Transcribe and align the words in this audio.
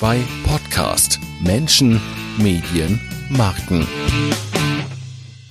2 0.00 0.18
Podcast 0.46 1.20
Menschen, 1.44 2.00
Medien, 2.38 2.98
Marken. 3.28 3.86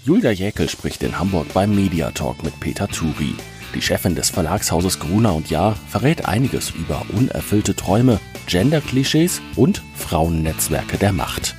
Julia 0.04 0.31
Jäkel 0.31 0.68
spricht 0.68 1.04
in 1.04 1.20
Hamburg 1.20 1.54
beim 1.54 1.75
Mediatalk 1.75 2.41
mit 2.41 2.59
Peter 2.59 2.88
Turi. 2.88 3.35
Die 3.75 3.81
Chefin 3.83 4.15
des 4.15 4.31
Verlagshauses 4.31 4.99
Gruner 4.99 5.35
und 5.35 5.51
Jahr 5.51 5.75
verrät 5.88 6.27
einiges 6.27 6.71
über 6.71 7.05
unerfüllte 7.16 7.75
Träume, 7.75 8.20
Gender-Klischees 8.48 9.39
und 9.55 9.84
Frauennetzwerke 9.93 10.97
der 10.97 11.11
Macht. 11.13 11.55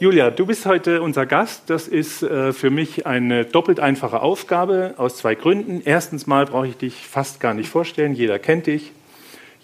Julia, 0.00 0.30
du 0.30 0.46
bist 0.46 0.66
heute 0.66 1.00
unser 1.00 1.26
Gast. 1.26 1.70
Das 1.70 1.86
ist 1.86 2.24
äh, 2.24 2.52
für 2.52 2.70
mich 2.70 3.06
eine 3.06 3.44
doppelt 3.44 3.78
einfache 3.78 4.20
Aufgabe 4.20 4.94
aus 4.96 5.16
zwei 5.18 5.36
Gründen. 5.36 5.80
Erstens 5.84 6.26
mal 6.26 6.44
brauche 6.46 6.66
ich 6.66 6.76
dich 6.76 7.06
fast 7.06 7.38
gar 7.38 7.54
nicht 7.54 7.68
vorstellen. 7.68 8.14
Jeder 8.14 8.40
kennt 8.40 8.66
dich. 8.66 8.90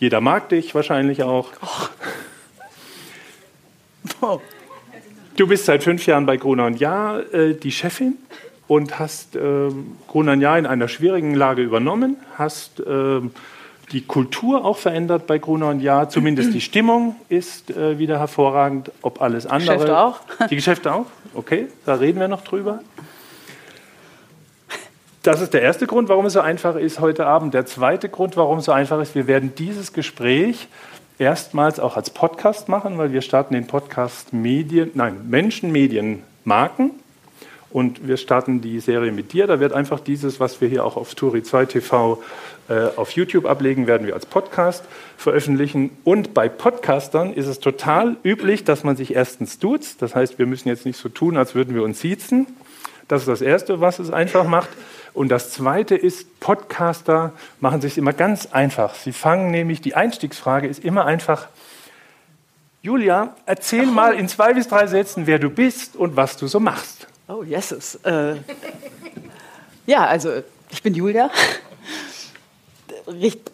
Jeder 0.05 0.21
mag 0.21 0.51
dich 0.51 0.75
wahrscheinlich 0.75 1.23
auch. 1.23 1.49
Oh. 4.21 4.39
Du 5.35 5.47
bist 5.47 5.65
seit 5.65 5.83
fünf 5.83 6.05
Jahren 6.05 6.27
bei 6.27 6.37
Gruner 6.37 6.67
und 6.67 6.79
Jahr 6.79 7.21
äh, 7.33 7.55
die 7.55 7.73
Chefin 7.73 8.19
und 8.69 8.99
hast 8.99 9.35
äh, 9.35 9.71
Gruner 10.07 10.33
und 10.33 10.43
Jahr 10.43 10.59
in 10.59 10.67
einer 10.67 10.89
schwierigen 10.89 11.35
Lage 11.35 11.63
übernommen, 11.63 12.19
hast 12.37 12.81
äh, 12.81 13.23
die 13.93 14.03
Kultur 14.03 14.67
auch 14.67 14.77
verändert 14.77 15.27
bei 15.27 15.39
Gruner 15.39 15.71
und 15.71 15.81
Jahr. 15.81 16.11
Zumindest 16.11 16.53
die 16.53 16.61
Stimmung 16.61 17.17
ist 17.31 17.71
äh, 17.71 17.99
wieder 17.99 18.19
hervorragend. 18.19 18.93
Ob 19.01 19.23
alles 19.23 19.47
andere. 19.47 19.73
Geschäfte 19.73 19.99
auch. 19.99 20.21
Die 20.51 20.57
Geschäfte 20.57 20.93
auch? 20.93 21.07
Okay, 21.33 21.69
da 21.87 21.95
reden 21.95 22.21
wir 22.21 22.29
noch 22.29 22.45
drüber. 22.45 22.81
Das 25.25 25.41
ist 25.41 25.55
der 25.55 25.63
erste 25.63 25.87
Grund, 25.87 26.11
warum 26.11 26.27
es 26.27 26.35
so 26.35 26.41
einfach 26.41 26.77
ist 26.77 27.01
heute 27.01 27.25
Abend. 27.25 27.55
Der 27.55 27.65
zweite 27.65 28.11
Grund, 28.11 28.37
warum 28.37 28.59
es 28.59 28.67
so 28.67 28.73
einfach 28.73 29.01
ist, 29.01 29.15
wir 29.15 29.27
werden 29.27 29.55
dieses 29.57 29.95
Gespräch 29.95 30.69
erstmals 31.17 31.81
auch 31.81 31.97
als 31.97 32.11
Podcast 32.11 32.69
machen, 32.69 32.99
weil 32.99 33.11
wir 33.11 33.23
starten 33.23 33.55
den 33.55 33.67
Podcast 33.67 34.35
Medien, 34.35 34.91
nein, 34.93 35.23
Menschen, 35.27 35.73
Medien, 35.73 36.23
Marken. 36.45 36.91
Und 37.71 38.07
wir 38.07 38.19
starten 38.19 38.61
die 38.61 38.81
Serie 38.81 39.13
mit 39.13 39.33
dir. 39.33 39.47
Da 39.47 39.61
wird 39.61 39.73
einfach 39.73 39.99
dieses, 39.99 40.41
was 40.41 40.61
wir 40.61 40.69
hier 40.69 40.85
auch 40.85 40.99
auf 40.99 41.15
Turi 41.15 41.43
2 41.43 41.65
TV 41.65 42.23
äh, 42.69 42.89
auf 42.97 43.13
YouTube 43.13 43.47
ablegen, 43.47 43.87
werden 43.87 44.07
wir 44.07 44.13
als 44.13 44.27
Podcast 44.27 44.85
veröffentlichen. 45.17 45.97
Und 46.05 46.35
bei 46.35 46.51
Podcastern 46.51 47.33
ist 47.33 47.47
es 47.47 47.61
total 47.61 48.17
üblich, 48.25 48.65
dass 48.65 48.85
man 48.85 48.95
sich 48.95 49.15
erstens 49.15 49.59
duzt. 49.59 50.03
Das 50.03 50.15
heißt, 50.15 50.39
wir 50.39 50.45
müssen 50.45 50.69
jetzt 50.69 50.85
nicht 50.85 50.99
so 50.99 51.09
tun, 51.09 51.39
als 51.39 51.55
würden 51.55 51.75
wir 51.75 51.83
uns 51.83 51.99
siezen. 51.99 52.47
Das 53.09 53.23
ist 53.23 53.29
das 53.29 53.43
Erste, 53.43 53.81
was 53.81 53.99
es 53.99 54.11
einfach 54.11 54.45
macht. 54.45 54.69
Und 55.15 55.29
das 55.29 55.53
Zweite 55.53 55.95
ist, 55.95 56.41
Podcaster 56.41 57.33
machen 57.61 57.81
sich 57.81 57.97
immer 57.97 58.13
ganz 58.13 58.47
einfach. 58.47 58.97
Sie 58.97 59.13
fangen 59.13 59.53
nämlich, 59.53 59.81
die 59.81 59.95
Einstiegsfrage 59.95 60.67
ist 60.67 60.85
immer 60.85 61.07
einfach, 61.07 61.47
Julia, 62.83 63.35
erzähl 63.47 63.87
mal 63.87 64.13
in 64.13 64.29
zwei 64.29 64.53
bis 64.53 64.69
drei 64.69 64.87
Sätzen, 64.89 65.27
wer 65.27 65.39
du 65.39 65.49
bist 65.49 65.97
und 65.97 66.17
was 66.17 66.37
du 66.37 66.49
so 66.49 66.61
machst. 66.61 67.07
Oh, 67.29 67.43
yeses. 67.43 67.95
Äh, 68.05 68.35
ja, 69.87 70.05
also 70.05 70.43
ich 70.71 70.83
bin 70.83 70.95
Julia. 70.95 71.31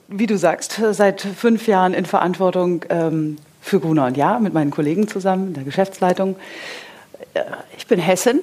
Wie 0.09 0.27
du 0.27 0.39
sagst, 0.39 0.81
seit 0.93 1.21
fünf 1.21 1.67
Jahren 1.67 1.93
in 1.93 2.07
Verantwortung 2.07 2.85
ähm, 2.89 3.37
für 3.61 3.81
Gruner 3.81 4.07
und 4.07 4.17
Jahr 4.17 4.41
mit 4.41 4.55
meinen 4.55 4.71
Kollegen 4.71 5.07
zusammen 5.09 5.49
in 5.49 5.55
der 5.55 5.65
Geschäftsleitung. 5.65 6.37
Äh, 7.35 7.43
ich 7.77 7.87
bin 7.87 8.01
Hessen. 8.01 8.43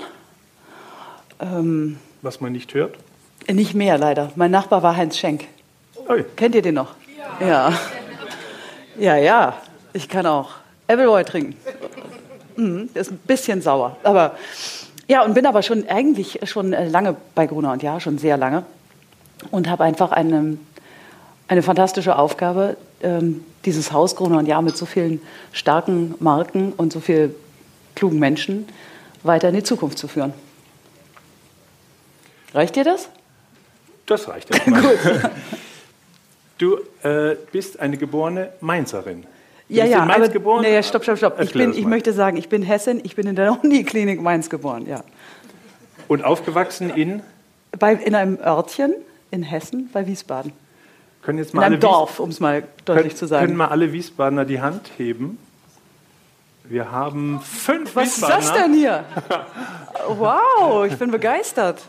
Ähm, 1.40 1.98
was 2.22 2.40
man 2.42 2.52
nicht 2.52 2.74
hört? 2.74 2.98
Nicht 3.50 3.74
mehr, 3.74 3.98
leider. 3.98 4.32
Mein 4.36 4.52
Nachbar 4.52 4.84
war 4.84 4.96
Heinz 4.98 5.18
Schenk. 5.18 5.46
Oi. 6.10 6.26
Kennt 6.36 6.56
ihr 6.56 6.62
den 6.62 6.76
noch? 6.76 6.96
Ja. 7.40 7.48
ja. 7.48 7.74
Ja, 9.00 9.16
ja. 9.16 9.62
Ich 9.94 10.10
kann 10.10 10.26
auch 10.26 10.50
Appleboy 10.88 11.24
trinken. 11.24 11.56
Mhm, 12.56 12.90
ist 12.94 13.12
ein 13.12 13.20
bisschen 13.20 13.62
sauer. 13.62 13.96
Aber 14.04 14.38
ja, 15.08 15.24
und 15.24 15.34
bin 15.34 15.46
aber 15.46 15.62
schon 15.62 15.88
eigentlich 15.88 16.40
schon 16.44 16.72
lange 16.72 17.16
bei 17.36 17.48
Gruner 17.48 17.72
und 17.72 17.84
Ja, 17.84 18.00
schon 18.00 18.18
sehr 18.18 18.38
lange. 18.38 18.64
Und 19.52 19.70
habe 19.70 19.84
einfach 19.84 20.12
eine, 20.12 20.58
eine 21.48 21.62
fantastische 21.62 22.18
Aufgabe, 22.18 22.76
ähm, 23.02 23.46
dieses 23.66 23.92
Haus 23.92 24.16
Gruner 24.16 24.40
und 24.40 24.48
Ja 24.48 24.62
mit 24.62 24.76
so 24.76 24.86
vielen 24.86 25.22
starken 25.54 26.16
Marken 26.20 26.74
und 26.76 26.92
so 26.92 27.00
vielen 27.00 27.34
klugen 27.96 28.20
Menschen 28.20 28.68
weiter 29.24 29.50
in 29.50 29.56
die 29.56 29.64
Zukunft 29.64 29.98
zu 29.98 30.08
führen. 30.08 30.34
Reicht 32.54 32.76
dir 32.76 32.84
das? 32.84 33.10
Das 34.08 34.28
reicht 34.28 34.50
erstmal. 34.50 34.82
Gut. 34.82 35.00
Du 36.58 36.80
äh, 37.04 37.36
bist 37.52 37.80
eine 37.80 37.98
geborene 37.98 38.50
Mainzerin. 38.62 39.22
Du 39.70 39.76
ja, 39.76 39.86
ja, 39.86 40.02
aber 40.02 40.28
geboren? 40.30 40.64
Nee, 40.64 40.82
stopp, 40.82 41.04
stopp, 41.04 41.18
stopp. 41.18 41.40
Ich, 41.40 41.54
bin, 41.54 41.74
ich 41.74 41.86
möchte 41.86 42.14
sagen, 42.14 42.36
ich 42.38 42.50
bin 42.50 42.64
Hessin, 42.64 43.00
ich 43.04 43.16
bin 43.16 43.28
in 43.28 43.36
der 43.36 43.52
Uniklinik 43.64 44.22
Mainz 44.22 44.50
geboren, 44.50 44.88
ja. 44.88 45.04
Und 46.08 46.24
aufgewachsen 46.24 46.90
in? 46.90 47.22
Bei, 47.78 47.94
in 47.94 48.16
einem 48.16 48.40
Örtchen 48.40 48.96
in 49.30 49.44
Hessen 49.44 49.90
bei 49.94 50.08
Wiesbaden. 50.08 50.52
Können 51.22 51.38
jetzt 51.38 51.54
mal 51.54 51.62
in 51.62 51.74
einem 51.74 51.80
Dorf, 51.80 52.20
um 52.20 52.30
es 52.30 52.40
mal 52.40 52.64
deutlich 52.86 53.08
können, 53.10 53.16
zu 53.18 53.28
sagen. 53.28 53.46
Können 53.46 53.58
mal 53.58 53.68
alle 53.68 53.92
Wiesbadener 53.92 54.46
die 54.46 54.62
Hand 54.62 54.90
heben? 54.98 55.38
Wir 56.64 56.92
haben 56.92 57.42
fünf 57.42 57.96
Was 57.96 58.06
Wiesbadener. 58.06 58.38
Was 58.38 58.46
ist 58.46 58.56
das 58.56 58.64
denn 58.64 58.74
hier? 58.74 59.06
wow, 60.18 60.86
ich 60.86 60.98
bin 60.98 61.12
begeistert. 61.12 61.82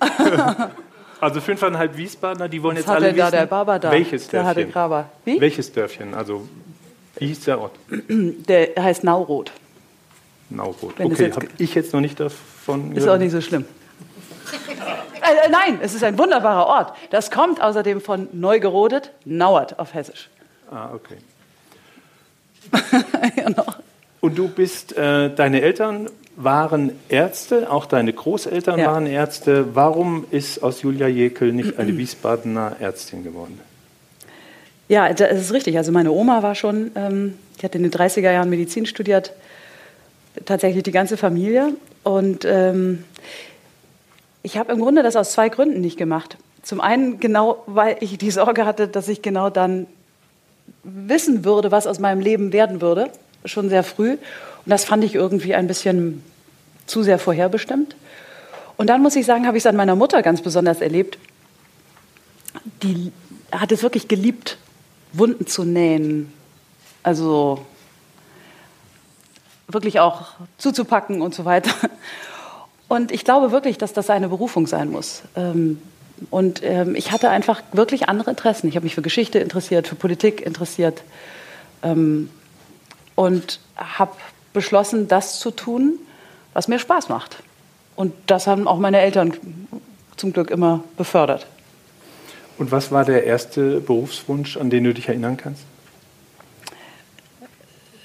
also 1.20 1.40
fünfeinhalb 1.40 1.96
Wiesbadener, 1.96 2.48
die 2.48 2.62
wollen 2.62 2.76
Was 2.76 2.84
jetzt 2.84 2.90
alle 2.90 3.14
wissen, 3.14 3.30
der 3.30 3.46
Baba 3.46 3.78
da? 3.78 3.90
welches 3.90 4.28
der 4.28 4.42
Dörfchen? 4.42 4.72
Graber. 4.72 5.08
Wie? 5.24 5.40
Welches 5.40 5.72
Dörfchen? 5.72 6.14
Also 6.14 6.48
wie 7.16 7.26
hieß 7.26 7.40
der 7.44 7.60
Ort? 7.60 7.72
Der 8.08 8.70
heißt 8.78 9.02
Nauroth. 9.04 9.50
Nauroth. 10.50 11.00
Okay, 11.00 11.32
habe 11.32 11.48
ich 11.58 11.74
jetzt 11.74 11.92
noch 11.92 12.00
nicht 12.00 12.20
davon 12.20 12.94
Ist 12.94 13.08
auch 13.08 13.18
nicht 13.18 13.32
so 13.32 13.40
schlimm. 13.40 13.64
äh, 15.20 15.46
äh, 15.46 15.50
nein, 15.50 15.78
es 15.82 15.94
ist 15.94 16.04
ein 16.04 16.16
wunderbarer 16.16 16.66
Ort. 16.66 16.96
Das 17.10 17.30
kommt 17.30 17.60
außerdem 17.60 18.00
von 18.00 18.28
Neugerodet, 18.32 19.10
Nauert 19.24 19.78
auf 19.78 19.94
Hessisch. 19.94 20.30
Ah, 20.70 20.90
okay. 20.94 21.16
genau. 23.34 23.64
Und 24.20 24.38
du 24.38 24.48
bist, 24.48 24.96
äh, 24.96 25.34
deine 25.34 25.60
Eltern 25.62 26.08
waren 26.38 26.92
Ärzte, 27.08 27.70
auch 27.70 27.84
deine 27.84 28.12
Großeltern 28.12 28.78
ja. 28.78 28.86
waren 28.86 29.06
Ärzte. 29.06 29.74
Warum 29.74 30.24
ist 30.30 30.62
aus 30.62 30.82
Julia 30.82 31.08
Jekel 31.08 31.52
nicht 31.52 31.78
eine 31.78 31.96
Wiesbadener 31.98 32.76
Ärztin 32.78 33.24
geworden? 33.24 33.60
Ja, 34.86 35.12
das 35.12 35.32
ist 35.32 35.52
richtig. 35.52 35.76
Also 35.76 35.90
meine 35.90 36.12
Oma 36.12 36.42
war 36.44 36.54
schon, 36.54 36.92
ähm, 36.94 37.34
die 37.60 37.64
hat 37.64 37.74
in 37.74 37.82
den 37.82 37.90
30er 37.90 38.30
Jahren 38.30 38.48
Medizin 38.48 38.86
studiert, 38.86 39.32
tatsächlich 40.44 40.84
die 40.84 40.92
ganze 40.92 41.16
Familie. 41.16 41.74
Und 42.04 42.44
ähm, 42.44 43.04
ich 44.44 44.56
habe 44.56 44.72
im 44.72 44.80
Grunde 44.80 45.02
das 45.02 45.16
aus 45.16 45.32
zwei 45.32 45.48
Gründen 45.48 45.80
nicht 45.80 45.98
gemacht. 45.98 46.38
Zum 46.62 46.80
einen 46.80 47.18
genau, 47.18 47.64
weil 47.66 47.96
ich 48.00 48.16
die 48.16 48.30
Sorge 48.30 48.64
hatte, 48.64 48.86
dass 48.86 49.08
ich 49.08 49.22
genau 49.22 49.50
dann 49.50 49.86
wissen 50.84 51.44
würde, 51.44 51.72
was 51.72 51.88
aus 51.88 51.98
meinem 51.98 52.20
Leben 52.20 52.52
werden 52.52 52.80
würde, 52.80 53.10
schon 53.44 53.68
sehr 53.68 53.82
früh. 53.82 54.18
Und 54.68 54.72
das 54.72 54.84
fand 54.84 55.02
ich 55.02 55.14
irgendwie 55.14 55.54
ein 55.54 55.66
bisschen 55.66 56.22
zu 56.84 57.02
sehr 57.02 57.18
vorherbestimmt. 57.18 57.96
Und 58.76 58.88
dann 58.88 59.00
muss 59.00 59.16
ich 59.16 59.24
sagen, 59.24 59.46
habe 59.46 59.56
ich 59.56 59.62
es 59.62 59.66
an 59.66 59.76
meiner 59.76 59.96
Mutter 59.96 60.20
ganz 60.20 60.42
besonders 60.42 60.82
erlebt. 60.82 61.16
Die 62.82 63.10
hat 63.50 63.72
es 63.72 63.82
wirklich 63.82 64.08
geliebt, 64.08 64.58
Wunden 65.14 65.46
zu 65.46 65.64
nähen. 65.64 66.30
Also 67.02 67.64
wirklich 69.68 70.00
auch 70.00 70.32
zuzupacken 70.58 71.22
und 71.22 71.34
so 71.34 71.46
weiter. 71.46 71.70
Und 72.88 73.10
ich 73.10 73.24
glaube 73.24 73.52
wirklich, 73.52 73.78
dass 73.78 73.94
das 73.94 74.10
eine 74.10 74.28
Berufung 74.28 74.66
sein 74.66 74.90
muss. 74.90 75.22
Ähm, 75.34 75.80
und 76.28 76.62
ähm, 76.62 76.94
ich 76.94 77.10
hatte 77.10 77.30
einfach 77.30 77.62
wirklich 77.72 78.10
andere 78.10 78.28
Interessen. 78.28 78.68
Ich 78.68 78.76
habe 78.76 78.84
mich 78.84 78.94
für 78.94 79.00
Geschichte 79.00 79.38
interessiert, 79.38 79.88
für 79.88 79.94
Politik 79.94 80.42
interessiert 80.42 81.04
ähm, 81.82 82.28
und 83.14 83.60
habe 83.78 84.12
beschlossen, 84.52 85.08
das 85.08 85.40
zu 85.40 85.50
tun, 85.50 85.98
was 86.54 86.68
mir 86.68 86.78
Spaß 86.78 87.08
macht. 87.08 87.42
Und 87.96 88.12
das 88.26 88.46
haben 88.46 88.68
auch 88.68 88.78
meine 88.78 89.00
Eltern 89.00 89.34
zum 90.16 90.32
Glück 90.32 90.50
immer 90.50 90.84
befördert. 90.96 91.46
Und 92.58 92.72
was 92.72 92.90
war 92.90 93.04
der 93.04 93.24
erste 93.24 93.80
Berufswunsch, 93.80 94.56
an 94.56 94.68
den 94.68 94.84
du 94.84 94.92
dich 94.92 95.08
erinnern 95.08 95.36
kannst? 95.36 95.62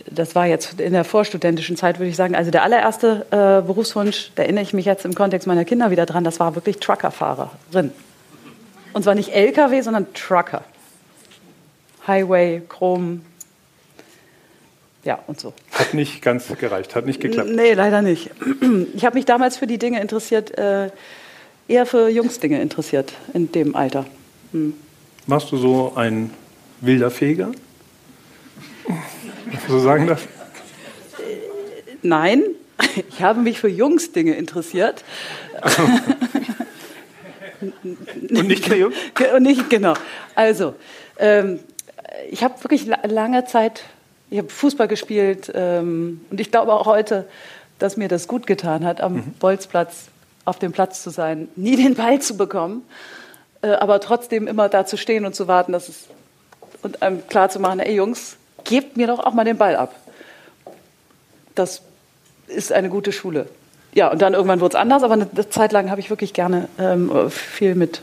Das 0.06 0.36
war 0.36 0.46
jetzt 0.46 0.80
in 0.80 0.94
der 0.94 1.04
vorstudentischen 1.04 1.76
Zeit, 1.76 1.98
würde 1.98 2.10
ich 2.10 2.16
sagen. 2.16 2.36
Also 2.36 2.52
der 2.52 2.62
allererste 2.62 3.26
äh, 3.32 3.66
Berufswunsch, 3.66 4.32
da 4.36 4.44
erinnere 4.44 4.64
ich 4.64 4.74
mich 4.74 4.86
jetzt 4.86 5.06
im 5.06 5.16
Kontext 5.16 5.48
meiner 5.48 5.66
Kinder 5.66 5.90
wieder 5.90 6.06
dran, 6.06 6.24
das 6.24 6.40
war 6.40 6.54
wirklich 6.54 6.78
Truckerfahrerin. 6.78 7.92
Und 8.94 9.04
zwar 9.04 9.16
nicht 9.16 9.30
LKW, 9.30 9.82
sondern 9.82 10.14
Trucker. 10.14 10.64
Highway, 12.06 12.62
Chrom, 12.70 13.22
ja, 15.04 15.20
und 15.28 15.40
so. 15.40 15.54
Hat 15.72 15.94
nicht 15.94 16.22
ganz 16.22 16.48
gereicht, 16.58 16.96
hat 16.96 17.06
nicht 17.06 17.20
geklappt. 17.20 17.50
Nee, 17.50 17.74
leider 17.74 18.02
nicht. 18.02 18.30
Ich 18.96 19.06
habe 19.06 19.16
mich 19.16 19.26
damals 19.26 19.58
für 19.58 19.68
die 19.68 19.78
Dinge 19.78 20.02
interessiert, 20.02 20.58
äh, 20.58 20.90
eher 21.68 21.86
für 21.86 22.10
Jungsdinge 22.10 22.62
interessiert 22.62 23.14
in 23.34 23.52
dem 23.52 23.76
Alter. 23.76 24.06
Hm. 24.52 24.74
Warst 25.28 25.52
du 25.52 25.58
so 25.58 25.94
ein 25.96 26.32
wilder 26.82 27.12
Feger? 27.12 27.52
So 29.68 29.80
sagen 29.80 30.08
das? 30.08 30.22
Nein, 32.02 32.44
ich 33.10 33.22
habe 33.22 33.40
mich 33.42 33.60
für 33.60 33.70
Jungsdinge 33.70 34.36
interessiert. 34.36 35.04
Und 37.62 38.48
nicht 38.48 38.70
der 38.70 38.78
Jungs? 38.78 38.96
Und 39.36 39.44
nicht, 39.44 39.70
genau. 39.70 39.94
Also, 40.36 40.76
ähm, 41.18 41.60
ich 42.30 42.44
habe 42.44 42.62
wirklich 42.64 42.86
lange 42.86 43.46
Zeit, 43.46 43.84
ich 44.34 44.40
habe 44.40 44.50
Fußball 44.50 44.88
gespielt 44.88 45.52
ähm, 45.54 46.22
und 46.32 46.40
ich 46.40 46.50
glaube 46.50 46.74
auch 46.74 46.88
heute, 46.88 47.28
dass 47.78 47.98
mir 47.98 48.08
das 48.08 48.28
gut 48.28 48.48
getan 48.48 48.84
hat, 48.84 49.00
am 49.00 49.18
mhm. 49.18 49.34
Bolzplatz 49.40 50.06
auf 50.44 50.58
dem 50.58 50.72
Platz 50.72 51.04
zu 51.04 51.12
sein, 51.12 51.50
nie 51.56 51.76
den 51.76 51.94
Ball 51.94 52.20
zu 52.20 52.36
bekommen, 52.36 52.82
äh, 53.62 53.68
aber 53.74 54.00
trotzdem 54.00 54.48
immer 54.48 54.70
da 54.70 54.88
zu 54.88 54.98
stehen 54.98 55.26
und 55.26 55.36
zu 55.36 55.48
warten, 55.48 55.72
dass 55.72 55.88
es 55.88 56.08
und 56.82 57.04
einem 57.04 57.28
klar 57.28 57.50
zu 57.50 57.60
machen, 57.60 57.80
ey 57.80 57.94
Jungs, 57.94 58.38
gebt 58.64 58.98
mir 58.98 59.06
doch 59.06 59.20
auch 59.20 59.36
mal 59.36 59.46
den 59.46 59.58
Ball 59.58 59.76
ab. 59.76 59.94
Das 61.54 61.84
ist 62.48 62.72
eine 62.72 62.90
gute 62.90 63.12
Schule. 63.12 63.46
Ja, 63.94 64.12
und 64.12 64.20
dann 64.20 64.34
irgendwann 64.34 64.62
wurde 64.62 64.76
es 64.76 64.82
anders, 64.82 65.04
aber 65.04 65.14
eine 65.14 65.50
Zeit 65.52 65.72
lang 65.72 65.92
habe 65.92 66.02
ich 66.02 66.10
wirklich 66.10 66.34
gerne 66.34 66.68
ähm, 66.80 67.30
viel 67.30 67.76
mit, 67.76 68.02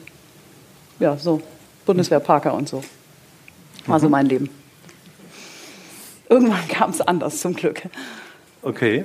ja, 1.01 1.17
so 1.17 1.43
Bundeswehr, 1.87 2.21
Parker 2.21 2.55
und 2.55 2.69
so. 2.69 2.85
War 3.87 3.99
mhm. 3.99 4.03
so 4.03 4.09
mein 4.09 4.27
Leben. 4.27 4.60
Irgendwann 6.31 6.67
kam 6.69 6.91
es 6.91 7.03
anders, 7.03 7.41
zum 7.41 7.55
Glück. 7.55 7.83
Okay. 8.63 9.05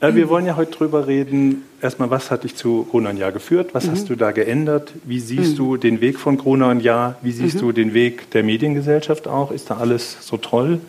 Äh, 0.00 0.14
wir 0.14 0.28
wollen 0.28 0.44
ja 0.44 0.56
heute 0.56 0.72
drüber 0.72 1.06
reden. 1.06 1.62
Erstmal, 1.80 2.10
was 2.10 2.30
hat 2.30 2.44
dich 2.44 2.56
zu 2.56 2.86
Jahr 3.16 3.32
geführt? 3.32 3.70
Was 3.72 3.86
mhm. 3.86 3.92
hast 3.92 4.10
du 4.10 4.16
da 4.16 4.32
geändert? 4.32 4.92
Wie 5.04 5.20
siehst 5.20 5.52
mhm. 5.52 5.56
du 5.56 5.76
den 5.78 6.00
Weg 6.02 6.18
von 6.18 6.36
Jahr? 6.80 7.16
Wie 7.22 7.32
siehst 7.32 7.56
mhm. 7.56 7.60
du 7.60 7.72
den 7.72 7.94
Weg 7.94 8.30
der 8.32 8.42
Mediengesellschaft 8.42 9.28
auch? 9.28 9.50
Ist 9.50 9.70
da 9.70 9.78
alles 9.78 10.18
so 10.20 10.36
toll? 10.36 10.80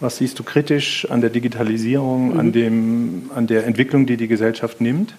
Was 0.00 0.16
siehst 0.16 0.38
du 0.38 0.42
kritisch 0.42 1.08
an 1.10 1.20
der 1.20 1.30
Digitalisierung, 1.30 2.38
an, 2.38 2.46
mhm. 2.48 2.52
dem, 2.52 3.30
an 3.34 3.46
der 3.46 3.66
Entwicklung, 3.66 4.04
die 4.04 4.16
die 4.16 4.28
Gesellschaft 4.28 4.80
nimmt? 4.80 5.14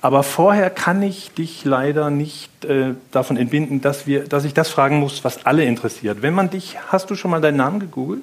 Aber 0.00 0.22
vorher 0.22 0.70
kann 0.70 1.02
ich 1.02 1.32
dich 1.32 1.64
leider 1.64 2.08
nicht 2.08 2.64
äh, 2.64 2.94
davon 3.10 3.36
entbinden, 3.36 3.80
dass, 3.80 4.06
wir, 4.06 4.24
dass 4.24 4.44
ich 4.44 4.54
das 4.54 4.68
fragen 4.68 4.98
muss, 4.98 5.24
was 5.24 5.44
alle 5.44 5.64
interessiert. 5.64 6.22
Wenn 6.22 6.34
man 6.34 6.50
dich, 6.50 6.76
hast 6.86 7.10
du 7.10 7.16
schon 7.16 7.32
mal 7.32 7.40
deinen 7.40 7.56
Namen 7.56 7.80
gegoogelt? 7.80 8.22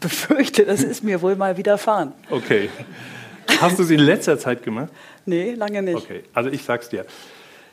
Befürchte, 0.00 0.64
das 0.64 0.82
ist 0.82 1.02
mir 1.02 1.22
wohl 1.22 1.36
mal 1.36 1.56
widerfahren. 1.56 2.12
Okay. 2.30 2.68
Hast 3.60 3.78
du 3.78 3.82
es 3.82 3.90
in 3.90 4.00
letzter 4.00 4.38
Zeit 4.38 4.62
gemacht? 4.62 4.88
Nee, 5.24 5.54
lange 5.54 5.82
nicht. 5.82 5.96
Okay, 5.96 6.22
also 6.34 6.50
ich 6.50 6.62
sag's 6.62 6.88
dir. 6.88 7.06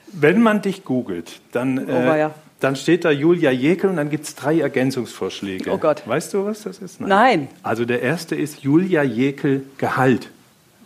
Wenn 0.08 0.42
man 0.42 0.62
dich 0.62 0.84
googelt, 0.84 1.40
dann, 1.52 1.80
oh, 1.80 1.92
äh, 1.92 2.20
ja. 2.20 2.36
dann 2.60 2.76
steht 2.76 3.04
da 3.06 3.12
Julia 3.12 3.52
Jekel 3.52 3.90
und 3.90 3.98
dann 3.98 4.10
gibt 4.10 4.26
es 4.26 4.36
drei 4.36 4.60
Ergänzungsvorschläge. 4.60 5.72
Oh 5.72 5.78
Gott. 5.78 6.04
Weißt 6.06 6.34
du, 6.34 6.46
was 6.46 6.64
das 6.64 6.80
ist? 6.80 7.02
Nein. 7.02 7.10
Nein. 7.10 7.48
Also 7.64 7.86
der 7.86 8.02
erste 8.02 8.36
ist 8.36 8.62
Julia 8.62 9.04
Jekel 9.04 9.66
Gehalt. 9.78 10.30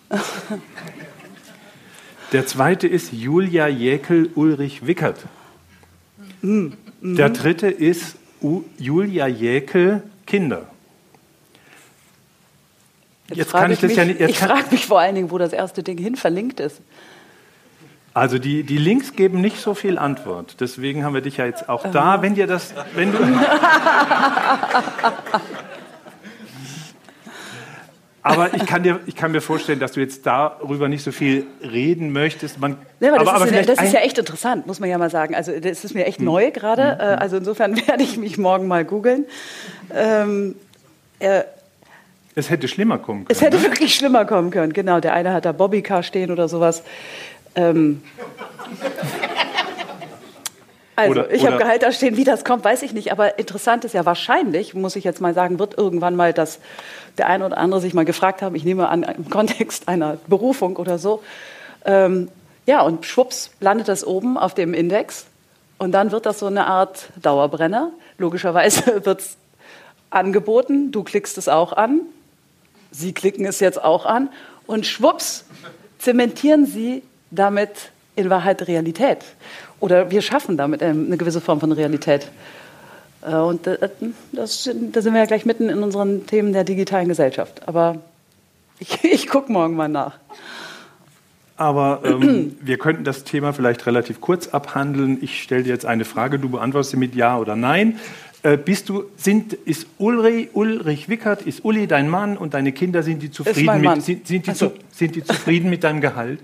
der 2.31 2.45
zweite 2.45 2.88
ist 2.88 3.12
Julia 3.12 3.68
Jekel 3.68 4.30
Ulrich 4.36 4.88
Wickert. 4.88 5.25
Mm, 6.42 6.68
mm. 7.01 7.16
Der 7.16 7.30
dritte 7.30 7.68
ist 7.68 8.16
U 8.42 8.63
Julia 8.78 9.28
Jekel 9.28 10.04
Kinder. 10.25 10.68
Jetzt, 13.30 13.38
jetzt 13.38 13.52
kann 13.52 13.72
ich, 13.72 13.80
das 13.80 13.90
mich, 13.90 13.98
ja 13.98 14.06
nicht. 14.06 14.22
ich 14.22 14.40
frage 14.40 14.66
mich 14.72 14.86
vor 14.86 15.00
allen 15.00 15.16
Dingen, 15.16 15.32
wo 15.32 15.38
das 15.38 15.54
erste 15.54 15.84
Ding 15.84 15.98
hin 15.98 16.16
verlinkt 16.16 16.60
ist. 16.60 16.82
Also 18.14 18.40
die, 18.40 18.64
die 18.64 18.78
Links 18.80 19.14
geben 19.14 19.42
nicht 19.42 19.58
so 19.58 19.76
viel 19.76 20.00
Antwort. 20.00 20.56
Deswegen 20.60 21.04
haben 21.04 21.14
wir 21.14 21.22
dich 21.22 21.38
ja 21.38 21.46
jetzt 21.46 21.70
auch 21.70 21.86
da. 21.92 22.24
Wenn 22.24 22.34
dir 22.34 22.48
das, 22.48 22.74
wenn 22.96 23.12
du 23.12 23.20
aber 28.24 28.56
ich 28.56 28.66
kann, 28.66 28.82
dir, 28.82 29.00
ich 29.06 29.16
kann 29.16 29.32
mir 29.34 29.42
vorstellen, 29.42 29.80
dass 29.80 29.92
du 29.92 30.00
jetzt 30.00 30.26
darüber 30.26 30.90
nicht 30.90 31.04
so 31.04 31.12
viel 31.12 31.46
reden 31.62 32.12
möchtest. 32.12 32.60
Man, 32.60 32.78
ja, 33.00 33.10
aber 33.10 33.20
das, 33.20 33.28
aber, 33.28 33.46
ist, 33.46 33.54
aber 33.54 33.62
das 33.62 33.84
ist, 33.84 33.94
ja 33.94 34.00
echt 34.00 34.18
interessant, 34.18 34.66
muss 34.66 34.80
man 34.80 34.90
ja 34.90 34.98
mal 34.98 35.12
sagen. 35.12 35.36
Also 35.36 35.52
das 35.60 35.84
ist 35.84 35.94
mir 35.94 36.08
echt 36.08 36.18
hm. 36.18 36.26
neu 36.26 36.50
gerade. 36.50 36.94
Hm. 36.94 37.00
Äh, 37.00 37.04
also 37.20 37.38
insofern 37.38 37.78
werde 37.88 38.02
ich 38.02 38.18
mich 38.18 38.40
morgen 38.40 38.68
mal 38.68 38.84
googeln. 38.84 39.26
Ähm, 39.94 40.56
äh, 41.20 41.44
es 42.38 42.51
hätte 42.51 42.68
schlimmer 42.68 43.00
kommen 43.00 43.25
können. 43.25 43.36
Es 43.36 43.42
hätte 43.42 43.57
ne? 43.57 43.63
wirklich 43.63 43.95
schlimmer 43.95 44.24
kommen 44.25 44.51
können, 44.51 44.72
genau. 44.72 45.00
Der 45.00 45.13
eine 45.13 45.34
hat 45.34 45.45
da 45.45 45.51
Bobbycar 45.51 46.04
stehen 46.04 46.30
oder 46.30 46.48
sowas. 46.48 46.84
Ähm, 47.56 48.04
also, 50.95 51.12
oder, 51.12 51.34
ich 51.34 51.48
habe 51.48 51.57
Gehalt 51.57 51.81
da 51.81 51.92
stehen, 51.92 52.16
wie 52.16 52.24
das 52.24 52.45
kommt, 52.45 52.63
weiß 52.63 52.84
ich 52.84 52.94
nicht. 52.94 53.12
Aber 53.12 53.39
interessant 53.39 53.86
ist 53.86 53.94
ja 53.94 54.06
wahrscheinlich, 54.06 54.75
muss 54.75 54.95
ich 54.95 55.04
jetzt 55.04 55.19
mal 55.19 55.34
sagen, 55.34 55.57
wird 55.57 55.80
irgendwann 55.80 56.16
mal, 56.16 56.31
dass 56.31 56.60
der 57.18 57.28
eine 57.28 57.44
oder 57.44 57.57
andere 57.57 57.81
sich 57.81 57.95
mal 57.95 58.06
gefragt 58.06 58.44
haben, 58.44 58.54
ich 58.54 58.63
nehme 58.63 58.88
an, 58.88 59.01
im 59.01 59.30
Kontext 59.31 59.88
einer 59.88 60.19
Berufung 60.28 60.75
oder 60.75 61.00
so. 61.00 61.24
Ähm, 61.86 62.30
ja, 62.68 62.81
und 62.81 63.06
schwupps 63.07 63.50
landet 63.60 63.88
das 63.88 64.06
oben 64.06 64.38
auf 64.38 64.54
dem 64.54 64.75
Index. 64.75 65.25
Und 65.80 65.92
dann 65.92 66.12
wird 66.12 66.28
das 66.28 66.38
so 66.38 66.45
eine 66.45 66.68
Art 66.68 67.10
Dauerbrenner. 67.19 67.90
Logischerweise 68.19 69.06
wird 69.06 69.22
es 69.22 69.38
angeboten, 70.12 70.92
du 70.92 71.04
klickst 71.04 71.40
es 71.40 71.50
auch 71.50 71.74
an, 71.74 72.01
Sie 72.92 73.13
klicken 73.13 73.45
es 73.45 73.60
jetzt 73.60 73.84
auch 73.84 74.06
an 74.06 74.30
und 74.66 74.86
schwupps 74.86 75.45
zementieren 76.00 76.66
Sie 76.66 77.04
damit 77.31 77.92
in 78.16 78.30
Wahrheit 78.30 78.68
Realität. 78.68 79.19
Oder 79.80 80.12
wir 80.12 80.22
schaffen 80.22 80.57
damit 80.57 80.81
eine 80.81 81.18
gewisse 81.18 81.42
Form 81.42 81.60
von 81.60 81.72
Realität. 81.72 82.30
Äh, 83.22 83.36
und 83.36 83.68
äh, 83.68 83.89
das, 84.31 84.69
da 84.92 85.01
sind 85.01 85.13
wir 85.13 85.19
ja 85.19 85.25
gleich 85.25 85.45
mitten 85.45 85.69
in 85.69 85.84
unseren 85.84 86.25
Themen 86.25 86.54
der 86.54 86.63
digitalen 86.63 87.07
Gesellschaft. 87.07 87.68
Aber 87.68 87.98
ich, 88.80 89.04
ich 89.04 89.28
gucke 89.28 89.51
morgen 89.51 89.75
mal 89.75 89.90
nach. 89.90 90.18
Aber 91.57 92.01
ähm, 92.04 92.56
wir 92.62 92.78
könnten 92.78 93.04
das 93.04 93.24
Thema 93.24 93.54
vielleicht 93.54 93.86
relativ 93.86 94.22
kurz 94.22 94.48
abhandeln. 94.48 95.18
Ich 95.22 95.42
stelle 95.42 95.63
dir 95.63 95.69
jetzt 95.69 95.86
eine 95.86 96.06
Frage, 96.06 96.40
du 96.40 96.50
beantwortest 96.50 96.92
sie 96.92 96.98
mit 96.98 97.16
Ja 97.16 97.38
oder 97.38 97.56
Nein. 97.56 98.00
Äh, 98.44 98.57
bist 98.57 98.89
du, 98.89 99.06
sind, 99.16 99.54
ist 99.54 99.88
Ulrich, 99.98 100.50
Ulrich 100.54 101.10
Wickert, 101.10 101.42
ist 101.42 101.66
Uli 101.66 101.88
dein 101.88 102.07
Mann 102.07 102.38
und 102.38 102.54
deine 102.54 102.72
Kinder, 102.72 103.01
sind 103.01 103.22
die 103.22 103.31
zufrieden, 103.31 103.81
mit, 103.81 104.04
sind, 104.04 104.28
sind, 104.28 104.45
die, 104.45 104.50
also. 104.50 104.74
sind 104.92 105.16
die 105.16 105.24
zufrieden 105.24 105.69
mit 105.69 105.84
deinem 105.84 106.01
Gehalt? 106.01 106.39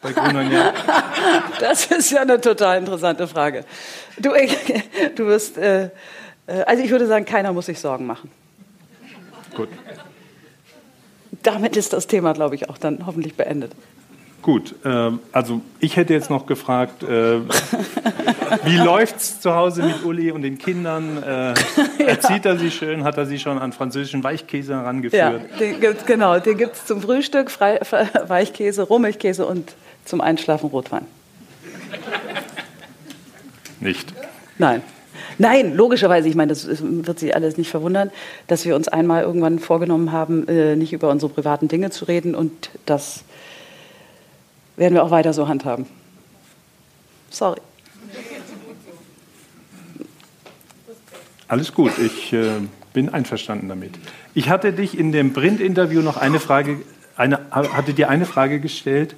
Bei 0.00 0.12
das 1.60 1.86
ist 1.86 2.12
ja 2.12 2.22
eine 2.22 2.40
total 2.40 2.78
interessante 2.78 3.26
Frage. 3.26 3.64
Du, 4.16 4.30
du 5.16 5.26
wirst, 5.26 5.58
äh, 5.58 5.90
äh, 6.46 6.62
also 6.66 6.84
ich 6.84 6.90
würde 6.90 7.06
sagen, 7.06 7.24
keiner 7.24 7.52
muss 7.52 7.66
sich 7.66 7.80
Sorgen 7.80 8.06
machen. 8.06 8.30
Gut. 9.56 9.68
Damit 11.42 11.76
ist 11.76 11.92
das 11.92 12.06
Thema, 12.06 12.32
glaube 12.32 12.54
ich, 12.54 12.68
auch 12.68 12.78
dann 12.78 13.06
hoffentlich 13.06 13.34
beendet. 13.34 13.72
Gut, 14.42 14.74
äh, 14.84 15.10
also 15.32 15.60
ich 15.80 15.96
hätte 15.96 16.12
jetzt 16.12 16.30
noch 16.30 16.46
gefragt, 16.46 17.02
äh, 17.02 17.40
wie 18.64 18.76
läuft's 18.76 19.40
zu 19.40 19.54
Hause 19.54 19.82
mit 19.82 20.04
Uli 20.04 20.30
und 20.30 20.42
den 20.42 20.58
Kindern? 20.58 21.22
Äh, 21.22 21.54
erzieht 22.04 22.46
er 22.46 22.58
sie 22.58 22.70
schön? 22.70 23.04
Hat 23.04 23.16
er 23.16 23.26
sie 23.26 23.38
schon 23.38 23.58
an 23.58 23.72
französischen 23.72 24.24
Weichkäse 24.24 24.74
herangeführt? 24.74 25.14
Ja, 25.14 25.58
den 25.58 25.80
gibt's, 25.80 26.04
genau, 26.06 26.38
den 26.38 26.56
gibt 26.56 26.76
es 26.76 26.86
zum 26.86 27.02
Frühstück, 27.02 27.50
Frei, 27.50 27.80
Weichkäse, 28.26 28.82
Rohmilchkäse 28.82 29.46
und 29.46 29.74
zum 30.04 30.20
Einschlafen 30.20 30.70
Rotwein. 30.70 31.06
Nicht? 33.80 34.12
Nein. 34.58 34.82
Nein, 35.40 35.74
logischerweise, 35.74 36.28
ich 36.28 36.34
meine, 36.34 36.48
das 36.48 36.66
wird 36.66 37.18
Sie 37.18 37.32
alles 37.32 37.56
nicht 37.56 37.70
verwundern, 37.70 38.10
dass 38.48 38.64
wir 38.64 38.74
uns 38.74 38.88
einmal 38.88 39.22
irgendwann 39.22 39.60
vorgenommen 39.60 40.10
haben, 40.10 40.48
äh, 40.48 40.74
nicht 40.74 40.92
über 40.92 41.10
unsere 41.10 41.32
privaten 41.32 41.68
Dinge 41.68 41.90
zu 41.90 42.06
reden 42.06 42.34
und 42.34 42.70
das 42.86 43.22
werden 44.76 44.94
wir 44.94 45.04
auch 45.04 45.12
weiter 45.12 45.32
so 45.32 45.46
handhaben. 45.46 45.86
Sorry. 47.30 47.60
Alles 51.48 51.72
gut, 51.72 51.92
ich 51.98 52.32
äh, 52.34 52.60
bin 52.92 53.08
einverstanden 53.08 53.70
damit. 53.70 53.92
Ich 54.34 54.50
hatte 54.50 54.74
dich 54.74 54.98
in 54.98 55.12
dem 55.12 55.32
Print-Interview 55.32 56.02
noch 56.02 56.18
eine 56.18 56.40
Frage, 56.40 56.82
eine, 57.16 57.40
hatte 57.50 57.94
dir 57.94 58.10
eine 58.10 58.26
Frage 58.26 58.60
gestellt 58.60 59.16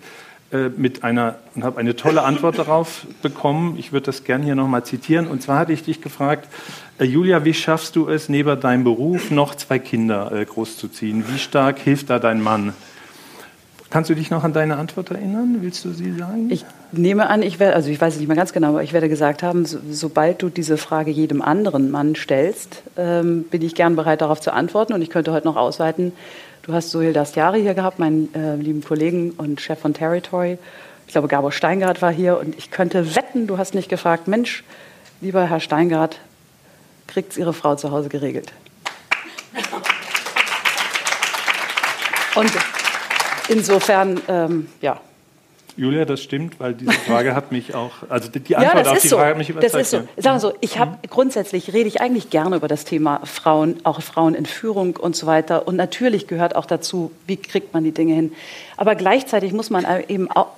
äh, 0.52 0.68
mit 0.68 1.02
einer 1.02 1.36
und 1.56 1.64
habe 1.64 1.80
eine 1.80 1.96
tolle 1.96 2.22
Antwort 2.22 2.56
darauf 2.56 3.04
bekommen. 3.20 3.76
Ich 3.78 3.92
würde 3.92 4.06
das 4.06 4.22
gerne 4.22 4.44
hier 4.44 4.54
nochmal 4.54 4.84
zitieren. 4.84 5.26
Und 5.26 5.42
zwar 5.42 5.58
hatte 5.58 5.72
ich 5.72 5.82
dich 5.82 6.02
gefragt, 6.02 6.48
äh, 7.00 7.04
Julia, 7.04 7.44
wie 7.44 7.52
schaffst 7.52 7.96
du 7.96 8.08
es, 8.08 8.28
neben 8.28 8.60
deinem 8.60 8.84
Beruf 8.84 9.32
noch 9.32 9.56
zwei 9.56 9.80
Kinder 9.80 10.30
äh, 10.30 10.44
großzuziehen? 10.44 11.24
Wie 11.32 11.38
stark 11.40 11.80
hilft 11.80 12.10
da 12.10 12.20
dein 12.20 12.40
Mann? 12.40 12.74
Kannst 13.90 14.08
du 14.08 14.14
dich 14.14 14.30
noch 14.30 14.44
an 14.44 14.52
deine 14.52 14.76
Antwort 14.76 15.10
erinnern? 15.10 15.56
Willst 15.62 15.84
du 15.84 15.90
sie 15.90 16.12
sagen? 16.12 16.48
Ich 16.48 16.64
nehme 16.92 17.28
an, 17.28 17.42
ich 17.42 17.58
werde, 17.58 17.76
also 17.76 17.90
ich 17.90 18.00
weiß 18.00 18.14
es 18.14 18.20
nicht 18.20 18.28
mehr 18.28 18.36
ganz 18.36 18.52
genau, 18.52 18.68
aber 18.68 18.82
ich 18.82 18.92
werde 18.92 19.08
gesagt 19.08 19.42
haben, 19.42 19.66
so, 19.66 19.78
sobald 19.90 20.42
du 20.42 20.48
diese 20.48 20.76
Frage 20.76 21.10
jedem 21.10 21.42
anderen 21.42 21.90
Mann 21.90 22.14
stellst, 22.14 22.82
ähm, 22.96 23.44
bin 23.44 23.62
ich 23.62 23.74
gern 23.74 23.96
bereit, 23.96 24.20
darauf 24.20 24.40
zu 24.40 24.52
antworten. 24.52 24.92
Und 24.92 25.02
ich 25.02 25.10
könnte 25.10 25.32
heute 25.32 25.46
noch 25.46 25.56
ausweiten. 25.56 26.12
Du 26.62 26.72
hast 26.72 26.90
Sohil 26.90 27.12
Dastiari 27.12 27.62
hier 27.62 27.74
gehabt, 27.74 27.98
meinen 27.98 28.34
äh, 28.34 28.56
lieben 28.56 28.84
Kollegen 28.84 29.32
und 29.32 29.60
Chef 29.60 29.78
von 29.78 29.94
Territory. 29.94 30.58
Ich 31.06 31.12
glaube, 31.12 31.28
Gabor 31.28 31.52
Steingart 31.52 32.02
war 32.02 32.12
hier 32.12 32.38
und 32.38 32.56
ich 32.56 32.70
könnte 32.70 33.16
wetten, 33.16 33.46
du 33.46 33.58
hast 33.58 33.74
nicht 33.74 33.88
gefragt, 33.88 34.28
Mensch, 34.28 34.62
lieber 35.20 35.46
Herr 35.46 35.60
Steingart, 35.60 36.18
kriegt 37.08 37.32
es 37.32 37.38
Ihre 37.38 37.52
Frau 37.52 37.74
zu 37.74 37.90
Hause 37.90 38.08
geregelt? 38.08 38.52
Und 42.36 42.52
insofern, 43.48 44.20
ähm, 44.28 44.68
ja. 44.80 45.00
Julia, 45.76 46.04
das 46.04 46.22
stimmt, 46.22 46.60
weil 46.60 46.74
diese 46.74 46.92
Frage 47.06 47.34
hat 47.34 47.52
mich 47.52 47.74
auch, 47.74 47.90
also 48.08 48.28
die 48.28 48.56
Antwort 48.56 48.86
ja, 48.86 48.92
auf 48.92 48.98
die 49.00 49.08
so. 49.08 49.16
Frage 49.16 49.30
hat 49.30 49.38
mich 49.38 49.50
überzeugt. 49.50 49.74
Das 49.74 49.80
ist 49.80 49.90
so. 49.90 50.22
Sagen 50.22 50.40
so, 50.40 50.52
ich 50.60 50.78
habe 50.78 50.92
mhm. 50.92 51.08
grundsätzlich 51.08 51.72
rede 51.72 51.88
ich 51.88 52.00
eigentlich 52.00 52.30
gerne 52.30 52.56
über 52.56 52.68
das 52.68 52.84
Thema 52.84 53.20
Frauen, 53.24 53.76
auch 53.84 54.00
Frauen 54.02 54.34
in 54.34 54.46
Führung 54.46 54.96
und 54.96 55.16
so 55.16 55.26
weiter. 55.26 55.66
Und 55.66 55.76
natürlich 55.76 56.26
gehört 56.26 56.56
auch 56.56 56.66
dazu, 56.66 57.10
wie 57.26 57.36
kriegt 57.36 57.74
man 57.74 57.84
die 57.84 57.92
Dinge 57.92 58.14
hin. 58.14 58.32
Aber 58.76 58.94
gleichzeitig 58.94 59.52
muss 59.52 59.70
man 59.70 59.86
eben 60.08 60.30
auch, 60.30 60.48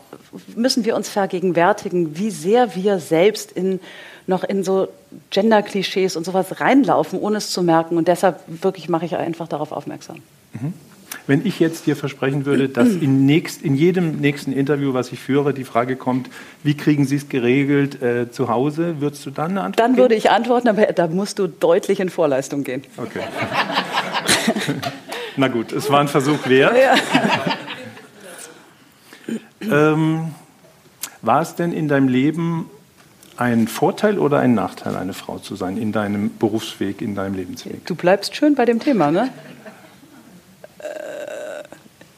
müssen 0.55 0.85
wir 0.85 0.97
uns 0.97 1.09
vergegenwärtigen, 1.09 2.19
wie 2.19 2.31
sehr 2.31 2.75
wir 2.75 2.99
selbst 2.99 3.53
in 3.53 3.81
noch 4.27 4.45
in 4.45 4.63
so 4.63 4.89
Gender-Klischees 5.31 6.17
und 6.17 6.25
sowas 6.25 6.61
reinlaufen, 6.61 7.19
ohne 7.19 7.39
es 7.39 7.51
zu 7.51 7.63
merken. 7.63 7.97
Und 7.97 8.09
deshalb 8.09 8.41
wirklich 8.47 8.89
mache 8.89 9.05
ich 9.05 9.17
einfach 9.17 9.49
darauf 9.49 9.73
aufmerksam. 9.73 10.19
Mhm. 10.53 10.73
Wenn 11.27 11.47
ich 11.47 11.61
jetzt 11.61 11.87
dir 11.87 11.97
versprechen 11.97 12.47
würde, 12.47 12.69
dass 12.69 12.89
in, 13.01 13.27
nächst, 13.27 13.63
in, 13.63 13.75
jedem 13.75 14.21
nächsten 14.21 14.53
Interview, 14.53 14.95
was 14.95 15.13
ich 15.13 15.21
führe, 15.21 15.55
die 15.55 15.65
Frage 15.65 15.97
kommt, 15.97 16.29
wie 16.63 16.77
kriegen 16.77 17.05
Sie 17.05 17.17
es 17.17 17.29
geregelt 17.29 18.03
äh, 18.03 18.31
zu 18.31 18.49
Hause, 18.49 19.01
würdest 19.01 19.27
du 19.27 19.31
dann 19.31 19.53
eine 19.53 19.63
Antwort 19.63 19.81
Dann 19.81 19.97
würde 19.97 20.15
ich 20.15 20.31
antworten, 20.31 20.69
aber 20.69 20.87
da 20.87 21.09
musst 21.09 21.39
du 21.39 21.47
deutlich 21.47 22.01
in 22.01 22.11
Vorleistung 22.11 22.65
gehen. 22.65 22.83
Okay. 22.97 23.23
Na 25.37 25.49
gut, 25.49 25.73
es 25.73 25.91
war 25.91 26.01
ein 26.01 26.09
Versuch 26.09 26.47
wert. 26.47 26.77
Ja. 26.77 26.95
ähm, 29.93 30.33
war 31.23 31.41
es 31.41 31.55
denn 31.55 31.73
in 31.73 31.89
deinem 31.89 32.09
Leben 32.09 32.69
ein 33.37 33.69
Vorteil 33.69 34.19
oder 34.19 34.41
ein 34.41 34.55
Nachteil, 34.55 34.97
eine 34.97 35.15
Frau 35.15 35.39
zu 35.39 35.57
sein 35.57 35.79
in 35.79 35.93
deinem 35.93 36.37
Berufsweg, 36.37 37.01
in 37.01 37.15
deinem 37.15 37.35
Lebensweg? 37.35 37.87
Du 37.87 37.95
bleibst 37.95 38.37
schön 38.37 38.55
bei 38.55 38.65
dem 38.65 38.81
Thema, 38.81 39.11
ne? 39.11 39.31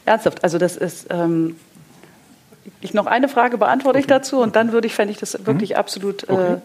Ernsthaft, 0.05 0.43
also 0.45 0.59
das 0.59 0.77
ist. 0.77 1.07
Ähm, 1.11 1.57
ich 2.81 2.95
noch 2.95 3.07
eine 3.07 3.29
Frage 3.29 3.59
beantworte 3.59 3.99
okay. 3.99 4.01
ich 4.01 4.07
dazu 4.07 4.41
und 4.41 4.57
dann 4.57 4.73
würde 4.73 4.87
ich, 4.87 4.95
fände 4.95 5.13
ich 5.13 5.19
das 5.19 5.39
mhm. 5.39 5.47
wirklich 5.47 5.71
mhm. 5.71 5.77
absolut. 5.77 6.29
Äh, 6.29 6.33
okay. 6.33 6.43
mal 6.43 6.63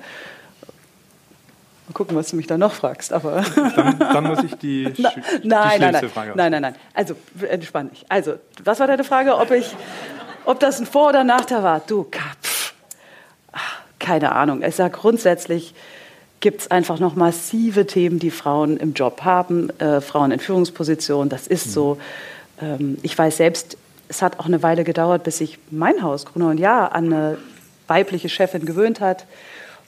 gucken, 1.93 2.15
was 2.15 2.29
du 2.29 2.35
mich 2.35 2.47
da 2.47 2.57
noch 2.57 2.73
fragst. 2.73 3.13
Aber 3.13 3.43
dann, 3.75 3.99
dann 3.99 4.23
muss 4.25 4.43
ich 4.43 4.55
die, 4.55 4.93
Na, 4.97 5.09
die 5.09 5.47
nein, 5.47 5.81
nein, 5.81 5.91
nein, 5.93 6.09
Frage 6.09 6.33
Nein, 6.35 6.51
nein, 6.51 6.61
nein. 6.61 6.75
Also 6.93 7.15
entspann 7.49 7.89
dich. 7.89 8.05
Also, 8.09 8.35
was 8.63 8.79
war 8.79 8.87
deine 8.87 9.03
Frage? 9.03 9.35
Ob 9.37 9.51
ich, 9.51 9.75
ob 10.45 10.59
das 10.59 10.79
ein 10.79 10.85
Vor- 10.85 11.09
oder 11.09 11.23
Nachteil 11.23 11.63
war? 11.63 11.81
Du, 11.85 12.03
pff, 12.03 12.73
keine 13.99 14.33
Ahnung. 14.33 14.63
Ich 14.63 14.75
sage 14.75 14.97
grundsätzlich 14.97 15.73
gibt 16.41 16.61
es 16.61 16.71
einfach 16.71 16.99
noch 16.99 17.15
massive 17.15 17.85
Themen, 17.85 18.19
die 18.19 18.31
Frauen 18.31 18.77
im 18.77 18.93
Job 18.93 19.23
haben, 19.23 19.69
äh, 19.79 19.99
Frauen 19.99 20.31
in 20.31 20.39
Führungspositionen. 20.39 21.29
Das 21.29 21.47
ist 21.47 21.67
mhm. 21.67 21.71
so. 21.71 21.97
Ähm, 22.61 22.97
ich 23.01 23.17
weiß 23.17 23.37
selbst, 23.37 23.77
es 24.07 24.21
hat 24.21 24.39
auch 24.39 24.45
eine 24.45 24.63
Weile 24.63 24.83
gedauert, 24.83 25.23
bis 25.23 25.37
sich 25.37 25.59
mein 25.69 26.01
Haus, 26.01 26.25
Gruner 26.25 26.49
und 26.49 26.57
Ja, 26.57 26.87
an 26.87 27.05
eine 27.05 27.37
weibliche 27.87 28.29
Chefin 28.29 28.65
gewöhnt 28.65 28.99
hat. 28.99 29.25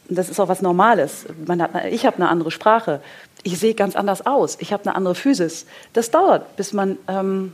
Und 0.10 0.18
das 0.18 0.30
ist 0.30 0.40
auch 0.40 0.48
was 0.48 0.62
Normales. 0.62 1.26
Hat, 1.48 1.86
ich 1.90 2.06
habe 2.06 2.18
eine 2.18 2.30
andere 2.30 2.52
Sprache. 2.52 3.02
Ich 3.44 3.58
sehe 3.60 3.74
ganz 3.74 3.96
anders 3.96 4.26
aus. 4.26 4.58
Ich 4.60 4.74
habe 4.74 4.86
eine 4.86 4.96
andere 4.96 5.16
Physis. 5.16 5.66
Das 5.94 6.12
dauert, 6.12 6.56
bis 6.56 6.74
man 6.74 6.98
ähm, 7.08 7.54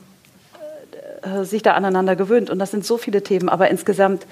äh, 1.21 1.43
sich 1.43 1.61
da 1.61 1.73
aneinander 1.73 2.15
gewöhnt. 2.15 2.49
Und 2.49 2.59
das 2.59 2.71
sind 2.71 2.85
so 2.85 2.97
viele 2.97 3.23
Themen. 3.23 3.47
Aber 3.47 3.69
insgesamt, 3.69 4.25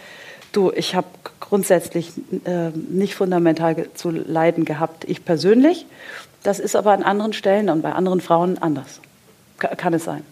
du, 0.51 0.71
ich 0.71 0.95
habe 0.95 1.07
grundsätzlich 1.39 2.11
äh, 2.45 2.69
nicht 2.69 3.15
fundamental 3.15 3.87
zu 3.93 4.11
leiden 4.11 4.65
gehabt. 4.65 5.05
Ich 5.05 5.23
persönlich. 5.23 5.85
Das 6.43 6.59
ist 6.59 6.75
aber 6.75 6.91
an 6.91 7.03
anderen 7.03 7.33
Stellen 7.33 7.69
und 7.69 7.81
bei 7.81 7.93
anderen 7.93 8.21
Frauen 8.21 8.57
anders. 8.57 8.99
Kann 9.57 9.93
es 9.93 10.03
sein. 10.03 10.23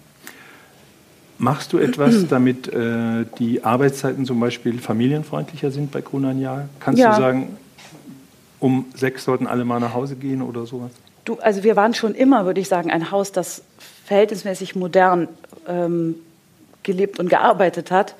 Machst 1.43 1.73
du 1.73 1.77
etwas, 1.77 2.27
damit 2.29 2.69
äh, 2.69 3.25
die 3.37 3.65
Arbeitszeiten 3.65 4.25
zum 4.25 4.39
Beispiel 4.39 4.79
familienfreundlicher 4.79 5.71
sind 5.71 5.91
bei 5.91 5.99
Grunan 5.99 6.39
Jahr? 6.39 6.69
Kannst 6.79 7.01
ja. 7.01 7.13
du 7.13 7.21
sagen, 7.21 7.57
um 8.61 8.85
sechs 8.95 9.25
sollten 9.25 9.45
alle 9.45 9.65
mal 9.65 9.81
nach 9.81 9.93
Hause 9.93 10.15
gehen 10.15 10.41
oder 10.41 10.65
sowas? 10.65 10.91
Du, 11.25 11.35
also 11.39 11.63
wir 11.63 11.75
waren 11.75 11.93
schon 11.93 12.15
immer, 12.15 12.45
würde 12.45 12.61
ich 12.61 12.69
sagen, 12.69 12.91
ein 12.91 13.11
Haus, 13.11 13.33
das 13.33 13.61
verhältnismäßig 14.05 14.75
modern 14.75 15.27
ähm, 15.67 16.15
gelebt 16.83 17.19
und 17.19 17.27
gearbeitet 17.27 17.91
hat. 17.91 18.15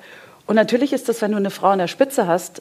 Und 0.46 0.56
natürlich 0.56 0.92
ist 0.92 1.08
das, 1.08 1.22
wenn 1.22 1.30
du 1.30 1.38
eine 1.38 1.50
Frau 1.50 1.72
in 1.72 1.78
der 1.78 1.88
Spitze 1.88 2.26
hast, 2.26 2.60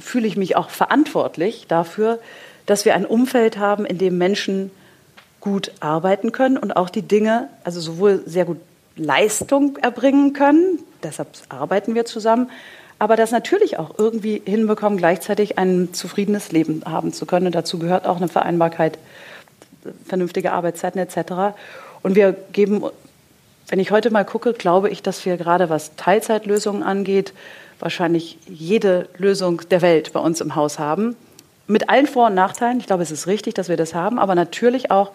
fühle 0.00 0.26
ich 0.26 0.38
mich 0.38 0.56
auch 0.56 0.70
verantwortlich 0.70 1.66
dafür, 1.68 2.20
dass 2.64 2.86
wir 2.86 2.94
ein 2.94 3.04
Umfeld 3.04 3.58
haben, 3.58 3.84
in 3.84 3.98
dem 3.98 4.16
Menschen 4.16 4.70
gut 5.40 5.72
arbeiten 5.80 6.32
können 6.32 6.56
und 6.56 6.74
auch 6.74 6.88
die 6.88 7.02
Dinge, 7.02 7.50
also 7.64 7.80
sowohl 7.80 8.22
sehr 8.24 8.46
gut 8.46 8.56
Leistung 8.96 9.76
erbringen 9.78 10.32
können. 10.32 10.78
Deshalb 11.02 11.28
arbeiten 11.48 11.94
wir 11.94 12.04
zusammen. 12.04 12.50
Aber 12.98 13.16
das 13.16 13.32
natürlich 13.32 13.78
auch 13.78 13.98
irgendwie 13.98 14.40
hinbekommen, 14.44 14.98
gleichzeitig 14.98 15.58
ein 15.58 15.92
zufriedenes 15.92 16.52
Leben 16.52 16.82
haben 16.86 17.12
zu 17.12 17.26
können. 17.26 17.46
Und 17.46 17.54
dazu 17.54 17.78
gehört 17.78 18.06
auch 18.06 18.16
eine 18.16 18.28
Vereinbarkeit, 18.28 18.98
vernünftige 20.06 20.52
Arbeitszeiten 20.52 21.00
etc. 21.00 21.56
Und 22.02 22.14
wir 22.14 22.34
geben, 22.52 22.84
wenn 23.68 23.78
ich 23.80 23.90
heute 23.90 24.10
mal 24.10 24.24
gucke, 24.24 24.52
glaube 24.52 24.90
ich, 24.90 25.02
dass 25.02 25.24
wir 25.26 25.36
gerade 25.36 25.68
was 25.68 25.96
Teilzeitlösungen 25.96 26.82
angeht, 26.82 27.34
wahrscheinlich 27.80 28.38
jede 28.46 29.08
Lösung 29.18 29.62
der 29.70 29.82
Welt 29.82 30.12
bei 30.12 30.20
uns 30.20 30.40
im 30.40 30.54
Haus 30.54 30.78
haben. 30.78 31.16
Mit 31.66 31.88
allen 31.88 32.06
Vor- 32.06 32.28
und 32.28 32.34
Nachteilen. 32.34 32.78
Ich 32.78 32.86
glaube, 32.86 33.02
es 33.02 33.10
ist 33.10 33.26
richtig, 33.26 33.54
dass 33.54 33.68
wir 33.68 33.76
das 33.76 33.94
haben, 33.94 34.18
aber 34.18 34.34
natürlich 34.34 34.90
auch 34.90 35.10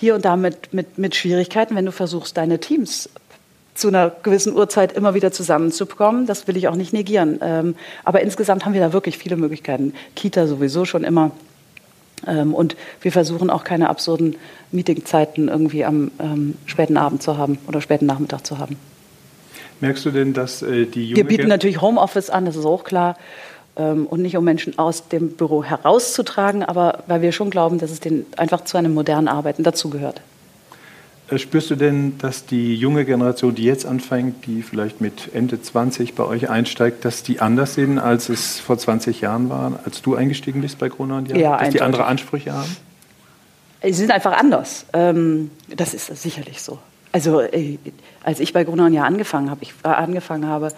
hier 0.00 0.14
und 0.14 0.24
da 0.24 0.36
mit, 0.36 0.72
mit, 0.72 0.96
mit 0.98 1.14
Schwierigkeiten, 1.14 1.76
wenn 1.76 1.84
du 1.84 1.92
versuchst, 1.92 2.36
deine 2.36 2.58
Teams 2.58 3.10
zu 3.74 3.88
einer 3.88 4.10
gewissen 4.22 4.54
Uhrzeit 4.54 4.92
immer 4.92 5.14
wieder 5.14 5.30
zusammenzubekommen. 5.30 6.26
Das 6.26 6.48
will 6.48 6.56
ich 6.56 6.68
auch 6.68 6.74
nicht 6.74 6.92
negieren. 6.92 7.38
Ähm, 7.42 7.74
aber 8.04 8.22
insgesamt 8.22 8.64
haben 8.64 8.72
wir 8.72 8.80
da 8.80 8.92
wirklich 8.92 9.18
viele 9.18 9.36
Möglichkeiten. 9.36 9.94
Kita 10.16 10.46
sowieso 10.46 10.84
schon 10.84 11.04
immer. 11.04 11.30
Ähm, 12.26 12.54
und 12.54 12.76
wir 13.02 13.12
versuchen 13.12 13.50
auch 13.50 13.62
keine 13.62 13.88
absurden 13.88 14.36
Meetingzeiten 14.72 15.48
irgendwie 15.48 15.84
am 15.84 16.10
ähm, 16.18 16.54
späten 16.66 16.96
Abend 16.96 17.22
zu 17.22 17.36
haben 17.36 17.58
oder 17.66 17.80
späten 17.80 18.06
Nachmittag 18.06 18.46
zu 18.46 18.58
haben. 18.58 18.76
Merkst 19.80 20.04
du 20.04 20.10
denn, 20.10 20.34
dass 20.34 20.62
äh, 20.62 20.86
die 20.86 21.10
junge 21.10 21.16
Wir 21.16 21.24
bieten 21.24 21.48
natürlich 21.48 21.80
Homeoffice 21.80 22.28
an, 22.28 22.44
das 22.44 22.56
ist 22.56 22.66
auch 22.66 22.84
klar. 22.84 23.16
Ähm, 23.76 24.06
und 24.06 24.22
nicht 24.22 24.36
um 24.36 24.44
Menschen 24.44 24.78
aus 24.78 25.08
dem 25.08 25.32
Büro 25.32 25.62
herauszutragen, 25.62 26.64
aber 26.64 27.04
weil 27.06 27.22
wir 27.22 27.32
schon 27.32 27.50
glauben, 27.50 27.78
dass 27.78 27.90
es 27.90 28.00
den 28.00 28.26
einfach 28.36 28.64
zu 28.64 28.76
einem 28.76 28.94
modernen 28.94 29.28
Arbeiten 29.28 29.62
dazugehört. 29.62 30.20
Äh, 31.30 31.38
spürst 31.38 31.70
du 31.70 31.76
denn, 31.76 32.18
dass 32.18 32.46
die 32.46 32.74
junge 32.74 33.04
Generation, 33.04 33.54
die 33.54 33.64
jetzt 33.64 33.86
anfängt, 33.86 34.46
die 34.46 34.62
vielleicht 34.62 35.00
mit 35.00 35.34
Ende 35.34 35.62
20 35.62 36.14
bei 36.14 36.24
euch 36.24 36.50
einsteigt, 36.50 37.04
dass 37.04 37.22
die 37.22 37.40
anders 37.40 37.74
sind, 37.74 37.98
als 37.98 38.28
es 38.28 38.58
vor 38.58 38.76
20 38.76 39.20
Jahren 39.20 39.48
war, 39.48 39.80
als 39.84 40.02
du 40.02 40.16
eingestiegen 40.16 40.60
bist 40.60 40.78
bei 40.78 40.88
Corona 40.88 41.18
und 41.18 41.28
Ja? 41.28 41.36
ja 41.36 41.58
dass 41.58 41.70
die 41.70 41.82
andere 41.82 42.06
Ansprüche 42.06 42.52
haben? 42.52 42.76
Sie 43.82 43.92
sind 43.92 44.10
einfach 44.10 44.32
anders. 44.32 44.84
Ähm, 44.92 45.50
das 45.68 45.94
ist 45.94 46.06
sicherlich 46.20 46.60
so. 46.60 46.78
Also 47.12 47.40
äh, 47.40 47.78
als 48.22 48.40
ich 48.40 48.52
bei 48.52 48.64
Gruner 48.64 48.86
und 48.86 48.92
Jahr 48.92 49.06
angefangen 49.06 49.50
habe, 49.50 49.62
ich 49.62 49.72
angefangen 49.82 50.46
habe, 50.46 50.72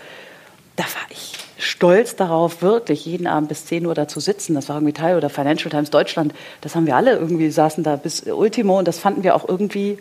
da 0.82 0.94
war 0.94 1.10
ich 1.10 1.32
stolz 1.58 2.16
darauf, 2.16 2.60
wirklich 2.60 3.06
jeden 3.06 3.28
Abend 3.28 3.48
bis 3.48 3.66
10 3.66 3.86
Uhr 3.86 3.94
da 3.94 4.08
zu 4.08 4.18
sitzen. 4.18 4.54
Das 4.54 4.68
war 4.68 4.76
irgendwie 4.76 4.92
Teil 4.92 5.16
oder 5.16 5.30
Financial 5.30 5.70
Times 5.70 5.90
Deutschland. 5.90 6.34
Das 6.60 6.74
haben 6.74 6.86
wir 6.86 6.96
alle 6.96 7.16
irgendwie, 7.16 7.50
saßen 7.50 7.84
da 7.84 7.96
bis 7.96 8.22
Ultimo 8.22 8.78
und 8.78 8.88
das 8.88 8.98
fanden 8.98 9.22
wir 9.22 9.36
auch 9.36 9.48
irgendwie, 9.48 9.98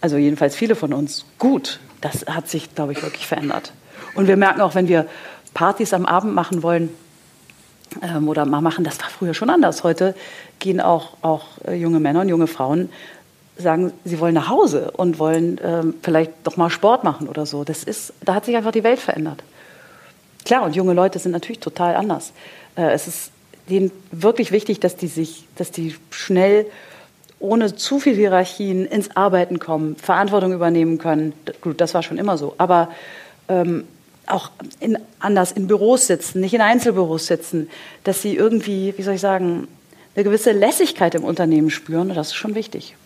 also 0.00 0.16
jedenfalls 0.16 0.54
viele 0.54 0.76
von 0.76 0.92
uns, 0.92 1.24
gut. 1.38 1.80
Das 2.00 2.26
hat 2.26 2.48
sich, 2.48 2.74
glaube 2.74 2.92
ich, 2.92 3.02
wirklich 3.02 3.26
verändert. 3.26 3.72
Und 4.14 4.28
wir 4.28 4.36
merken 4.36 4.60
auch, 4.60 4.74
wenn 4.74 4.86
wir 4.86 5.06
Partys 5.54 5.92
am 5.92 6.06
Abend 6.06 6.34
machen 6.34 6.62
wollen 6.62 6.90
ähm, 8.02 8.28
oder 8.28 8.44
mal 8.44 8.60
machen, 8.60 8.84
das 8.84 9.00
war 9.00 9.08
früher 9.08 9.34
schon 9.34 9.50
anders. 9.50 9.82
Heute 9.82 10.14
gehen 10.60 10.80
auch, 10.80 11.16
auch 11.22 11.46
äh, 11.66 11.74
junge 11.74 11.98
Männer 11.98 12.20
und 12.20 12.28
junge 12.28 12.46
Frauen 12.46 12.90
sagen, 13.56 13.92
sie 14.04 14.20
wollen 14.20 14.34
nach 14.34 14.48
Hause 14.48 14.92
und 14.92 15.18
wollen 15.18 15.60
ähm, 15.64 15.94
vielleicht 16.02 16.32
doch 16.44 16.56
mal 16.56 16.70
Sport 16.70 17.02
machen 17.02 17.28
oder 17.28 17.46
so. 17.46 17.64
Das 17.64 17.82
ist, 17.82 18.12
da 18.24 18.34
hat 18.34 18.44
sich 18.44 18.56
einfach 18.56 18.72
die 18.72 18.84
Welt 18.84 19.00
verändert. 19.00 19.42
Klar, 20.44 20.62
und 20.62 20.76
junge 20.76 20.92
Leute 20.92 21.18
sind 21.18 21.32
natürlich 21.32 21.60
total 21.60 21.96
anders. 21.96 22.32
Äh, 22.76 22.92
es 22.92 23.06
ist 23.06 23.30
denen 23.68 23.90
wirklich 24.10 24.52
wichtig, 24.52 24.80
dass 24.80 24.96
die 24.96 25.06
sich, 25.06 25.44
dass 25.56 25.70
die 25.70 25.94
schnell 26.10 26.66
ohne 27.38 27.74
zu 27.74 27.98
viel 27.98 28.14
Hierarchien 28.14 28.86
ins 28.86 29.16
Arbeiten 29.16 29.58
kommen, 29.58 29.96
Verantwortung 29.96 30.52
übernehmen 30.52 30.98
können. 30.98 31.32
Gut, 31.60 31.80
das 31.80 31.94
war 31.94 32.02
schon 32.02 32.18
immer 32.18 32.38
so. 32.38 32.54
Aber 32.58 32.90
ähm, 33.48 33.84
auch 34.26 34.50
in, 34.80 34.98
anders 35.18 35.52
in 35.52 35.66
Büros 35.66 36.06
sitzen, 36.06 36.40
nicht 36.40 36.54
in 36.54 36.60
Einzelbüros 36.60 37.26
sitzen, 37.26 37.68
dass 38.04 38.22
sie 38.22 38.34
irgendwie, 38.34 38.94
wie 38.96 39.02
soll 39.02 39.14
ich 39.14 39.20
sagen, 39.20 39.68
eine 40.14 40.24
gewisse 40.24 40.52
Lässigkeit 40.52 41.14
im 41.14 41.24
Unternehmen 41.24 41.70
spüren. 41.70 42.08
das 42.08 42.28
ist 42.28 42.34
schon 42.34 42.54
wichtig. 42.54 42.96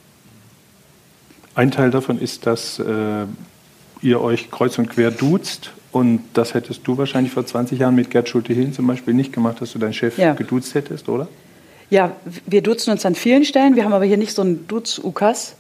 Ein 1.55 1.71
Teil 1.71 1.91
davon 1.91 2.21
ist, 2.21 2.47
dass 2.47 2.79
äh, 2.79 3.27
ihr 4.03 4.21
euch 4.21 4.51
kreuz 4.51 4.79
und 4.79 4.89
quer 4.89 5.11
duzt 5.11 5.73
Und 5.91 6.23
das 6.35 6.55
hättest 6.55 6.87
du 6.87 6.99
wahrscheinlich 6.99 7.33
vor 7.33 7.47
20 7.47 7.79
Jahren 7.79 7.95
mit 7.95 8.11
Gerd 8.11 8.29
Schulte-Hillen 8.29 8.73
zum 8.73 8.87
Beispiel 8.87 9.15
nicht 9.15 9.33
gemacht, 9.33 9.61
dass 9.61 9.73
du 9.73 9.79
deinen 9.79 9.95
Chef 9.95 10.19
ja. 10.19 10.35
geduzt 10.35 10.75
hättest, 10.75 11.09
oder? 11.09 11.29
Ja, 11.91 12.13
wir 12.45 12.63
duzen 12.63 12.91
uns 12.91 13.07
an 13.07 13.15
vielen 13.15 13.45
Stellen. 13.45 13.75
Wir 13.75 13.85
haben 13.85 13.95
aber 13.95 14.05
hier 14.05 14.19
nicht 14.19 14.35
so 14.35 14.43
einen 14.43 14.69
Duz-Ukas. 14.69 15.57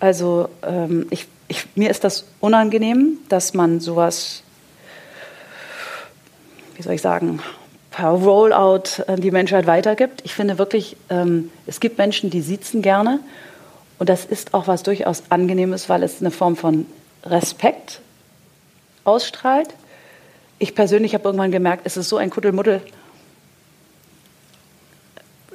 Also 0.00 0.48
ähm, 0.66 1.06
ich, 1.10 1.28
ich, 1.46 1.66
mir 1.76 1.90
ist 1.90 2.02
das 2.02 2.26
unangenehm, 2.40 3.18
dass 3.28 3.54
man 3.54 3.78
sowas, 3.78 4.42
wie 6.76 6.82
soll 6.82 6.94
ich 6.94 7.02
sagen, 7.02 7.40
per 7.92 8.08
Rollout 8.08 9.04
an 9.06 9.20
die 9.20 9.30
Menschheit 9.30 9.66
weitergibt. 9.66 10.22
Ich 10.24 10.34
finde 10.34 10.58
wirklich, 10.58 10.96
ähm, 11.08 11.50
es 11.66 11.78
gibt 11.78 11.98
Menschen, 11.98 12.30
die 12.30 12.40
sitzen 12.40 12.82
gerne. 12.82 13.20
Und 14.00 14.08
das 14.08 14.24
ist 14.24 14.54
auch 14.54 14.66
was 14.66 14.82
durchaus 14.82 15.24
Angenehmes, 15.28 15.88
weil 15.88 16.02
es 16.02 16.20
eine 16.20 16.30
Form 16.32 16.56
von 16.56 16.86
Respekt 17.24 18.00
ausstrahlt. 19.10 19.68
Ich 20.58 20.74
persönlich 20.74 21.14
habe 21.14 21.24
irgendwann 21.24 21.50
gemerkt, 21.50 21.82
es 21.84 21.96
ist 21.96 22.08
so 22.08 22.16
ein 22.16 22.30
Kuddelmuddel. 22.30 22.82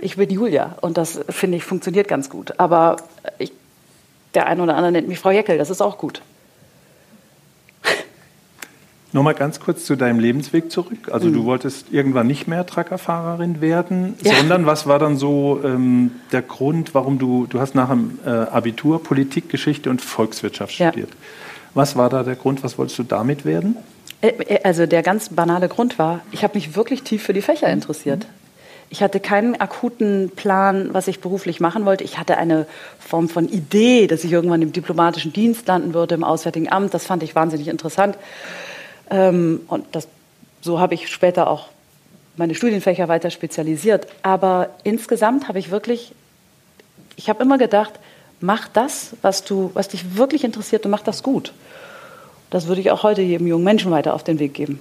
Ich 0.01 0.17
bin 0.17 0.29
Julia 0.29 0.75
und 0.81 0.97
das 0.97 1.19
finde 1.29 1.57
ich 1.57 1.63
funktioniert 1.63 2.07
ganz 2.07 2.29
gut. 2.29 2.59
Aber 2.59 2.97
ich, 3.37 3.51
der 4.33 4.47
eine 4.47 4.63
oder 4.63 4.75
andere 4.75 4.91
nennt 4.91 5.07
mich 5.07 5.19
Frau 5.19 5.31
Jeckel, 5.31 5.57
das 5.57 5.69
ist 5.69 5.81
auch 5.81 5.97
gut. 5.97 6.21
Nochmal 9.13 9.35
ganz 9.35 9.59
kurz 9.59 9.85
zu 9.85 9.95
deinem 9.95 10.19
Lebensweg 10.19 10.71
zurück. 10.71 11.09
Also 11.11 11.27
mhm. 11.27 11.33
du 11.33 11.45
wolltest 11.45 11.91
irgendwann 11.91 12.27
nicht 12.27 12.47
mehr 12.47 12.65
Truckerfahrerin 12.65 13.61
werden, 13.61 14.15
ja. 14.21 14.33
sondern 14.33 14.65
was 14.65 14.87
war 14.87 14.99
dann 14.99 15.17
so 15.17 15.61
ähm, 15.63 16.11
der 16.31 16.41
Grund, 16.41 16.93
warum 16.93 17.19
du, 17.19 17.45
du 17.47 17.59
hast 17.59 17.75
nach 17.75 17.89
dem 17.89 18.19
äh, 18.25 18.29
Abitur 18.29 19.01
Politik, 19.01 19.49
Geschichte 19.49 19.89
und 19.89 20.01
Volkswirtschaft 20.01 20.77
ja. 20.79 20.91
Was 21.75 21.95
war 21.95 22.09
da 22.09 22.23
der 22.23 22.35
Grund? 22.35 22.63
Was 22.63 22.77
wolltest 22.79 22.97
du 22.97 23.03
damit 23.03 23.45
werden? 23.45 23.77
Äh, 24.21 24.29
äh, 24.29 24.63
also 24.63 24.87
der 24.87 25.03
ganz 25.03 25.29
banale 25.29 25.67
Grund 25.67 25.99
war, 25.99 26.21
ich 26.31 26.43
habe 26.43 26.55
mich 26.55 26.75
wirklich 26.75 27.03
tief 27.03 27.21
für 27.21 27.33
die 27.33 27.41
Fächer 27.41 27.69
interessiert. 27.69 28.25
Ich 28.89 29.03
hatte 29.03 29.19
keinen 29.19 29.59
akuten 29.59 30.31
Plan, 30.35 30.93
was 30.93 31.07
ich 31.07 31.19
beruflich 31.19 31.59
machen 31.59 31.85
wollte. 31.85 32.03
Ich 32.03 32.17
hatte 32.17 32.37
eine 32.37 32.65
Form 32.99 33.29
von 33.29 33.49
Idee, 33.49 34.07
dass 34.07 34.23
ich 34.23 34.31
irgendwann 34.31 34.61
im 34.61 34.71
diplomatischen 34.71 35.33
Dienst 35.33 35.67
landen 35.67 35.93
würde, 35.93 36.15
im 36.15 36.23
Auswärtigen 36.23 36.71
Amt. 36.71 36.93
Das 36.93 37.05
fand 37.05 37.23
ich 37.23 37.35
wahnsinnig 37.35 37.67
interessant. 37.67 38.17
Ähm, 39.09 39.61
und 39.67 39.85
das, 39.91 40.07
so 40.61 40.79
habe 40.79 40.93
ich 40.93 41.09
später 41.09 41.49
auch 41.49 41.69
meine 42.37 42.55
Studienfächer 42.55 43.07
weiter 43.07 43.31
spezialisiert. 43.31 44.07
Aber 44.21 44.69
insgesamt 44.83 45.47
habe 45.47 45.59
ich 45.59 45.71
wirklich, 45.71 46.13
ich 47.15 47.27
habe 47.27 47.43
immer 47.43 47.57
gedacht, 47.57 47.99
mach 48.39 48.67
das, 48.67 49.15
was, 49.21 49.43
du, 49.43 49.71
was 49.73 49.89
dich 49.89 50.17
wirklich 50.17 50.43
interessiert 50.43 50.85
und 50.85 50.91
mach 50.91 51.01
das 51.01 51.23
gut. 51.23 51.53
Das 52.49 52.67
würde 52.67 52.81
ich 52.81 52.91
auch 52.91 53.03
heute 53.03 53.21
jedem 53.21 53.47
jungen 53.47 53.63
Menschen 53.63 53.91
weiter 53.91 54.13
auf 54.13 54.23
den 54.23 54.39
Weg 54.39 54.53
geben. 54.53 54.79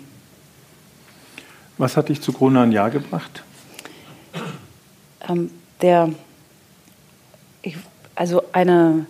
Was 1.78 1.96
hat 1.96 2.08
dich 2.08 2.20
zu 2.20 2.32
Corona 2.32 2.62
ein 2.62 2.72
Jahr 2.72 2.90
gebracht? 2.90 3.42
Ähm, 5.28 5.50
der, 5.80 6.10
ich, 7.62 7.76
also 8.14 8.42
eine, 8.52 9.06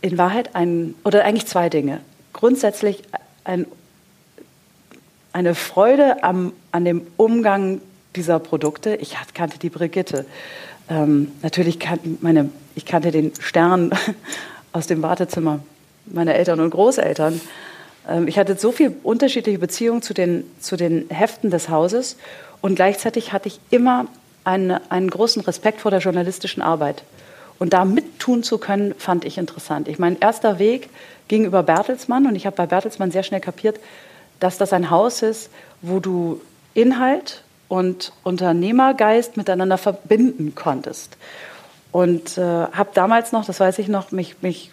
in 0.00 0.16
Wahrheit 0.16 0.54
ein, 0.54 0.94
oder 1.04 1.24
eigentlich 1.24 1.46
zwei 1.46 1.68
Dinge. 1.68 2.00
Grundsätzlich 2.32 3.02
ein, 3.44 3.66
eine 5.32 5.54
Freude 5.54 6.22
am, 6.22 6.52
an 6.70 6.84
dem 6.84 7.06
Umgang 7.16 7.80
dieser 8.14 8.38
Produkte. 8.38 8.96
Ich 8.96 9.16
kannte 9.34 9.58
die 9.58 9.70
Brigitte. 9.70 10.24
Ähm, 10.90 11.32
natürlich 11.42 11.78
kannte 11.78 12.08
meine, 12.20 12.50
ich 12.74 12.84
kannte 12.84 13.10
den 13.10 13.32
Stern 13.40 13.90
aus 14.72 14.86
dem 14.86 15.02
Wartezimmer 15.02 15.60
meiner 16.06 16.34
Eltern 16.34 16.60
und 16.60 16.70
Großeltern. 16.70 17.40
Ähm, 18.08 18.28
ich 18.28 18.38
hatte 18.38 18.56
so 18.56 18.72
viele 18.72 18.94
unterschiedliche 19.02 19.58
Beziehungen 19.58 20.02
zu 20.02 20.14
den, 20.14 20.44
zu 20.60 20.76
den 20.76 21.08
Heften 21.10 21.50
des 21.50 21.68
Hauses 21.68 22.16
und 22.60 22.76
gleichzeitig 22.76 23.32
hatte 23.32 23.48
ich 23.48 23.60
immer 23.70 24.06
eine, 24.44 24.90
einen 24.90 25.10
großen 25.10 25.42
Respekt 25.42 25.80
vor 25.80 25.90
der 25.90 26.00
journalistischen 26.00 26.62
Arbeit. 26.62 27.02
Und 27.58 27.72
da 27.72 27.84
mittun 27.84 28.42
zu 28.42 28.58
können, 28.58 28.94
fand 28.96 29.24
ich 29.24 29.36
interessant. 29.36 29.88
Ich 29.88 29.98
mein 29.98 30.18
erster 30.18 30.58
Weg 30.58 30.88
ging 31.26 31.44
über 31.44 31.62
Bertelsmann 31.62 32.26
und 32.26 32.36
ich 32.36 32.46
habe 32.46 32.56
bei 32.56 32.66
Bertelsmann 32.66 33.10
sehr 33.10 33.24
schnell 33.24 33.40
kapiert, 33.40 33.78
dass 34.40 34.58
das 34.58 34.72
ein 34.72 34.90
Haus 34.90 35.22
ist, 35.22 35.50
wo 35.82 35.98
du 35.98 36.40
Inhalt 36.74 37.42
und 37.68 38.12
Unternehmergeist 38.24 39.36
miteinander 39.36 39.78
verbinden 39.78 40.54
konntest. 40.54 41.16
Und 41.92 42.36
äh, 42.38 42.42
habe 42.42 42.90
damals 42.94 43.32
noch, 43.32 43.44
das 43.44 43.60
weiß 43.60 43.78
ich 43.78 43.88
noch, 43.88 44.10
mich, 44.10 44.36
mich 44.42 44.70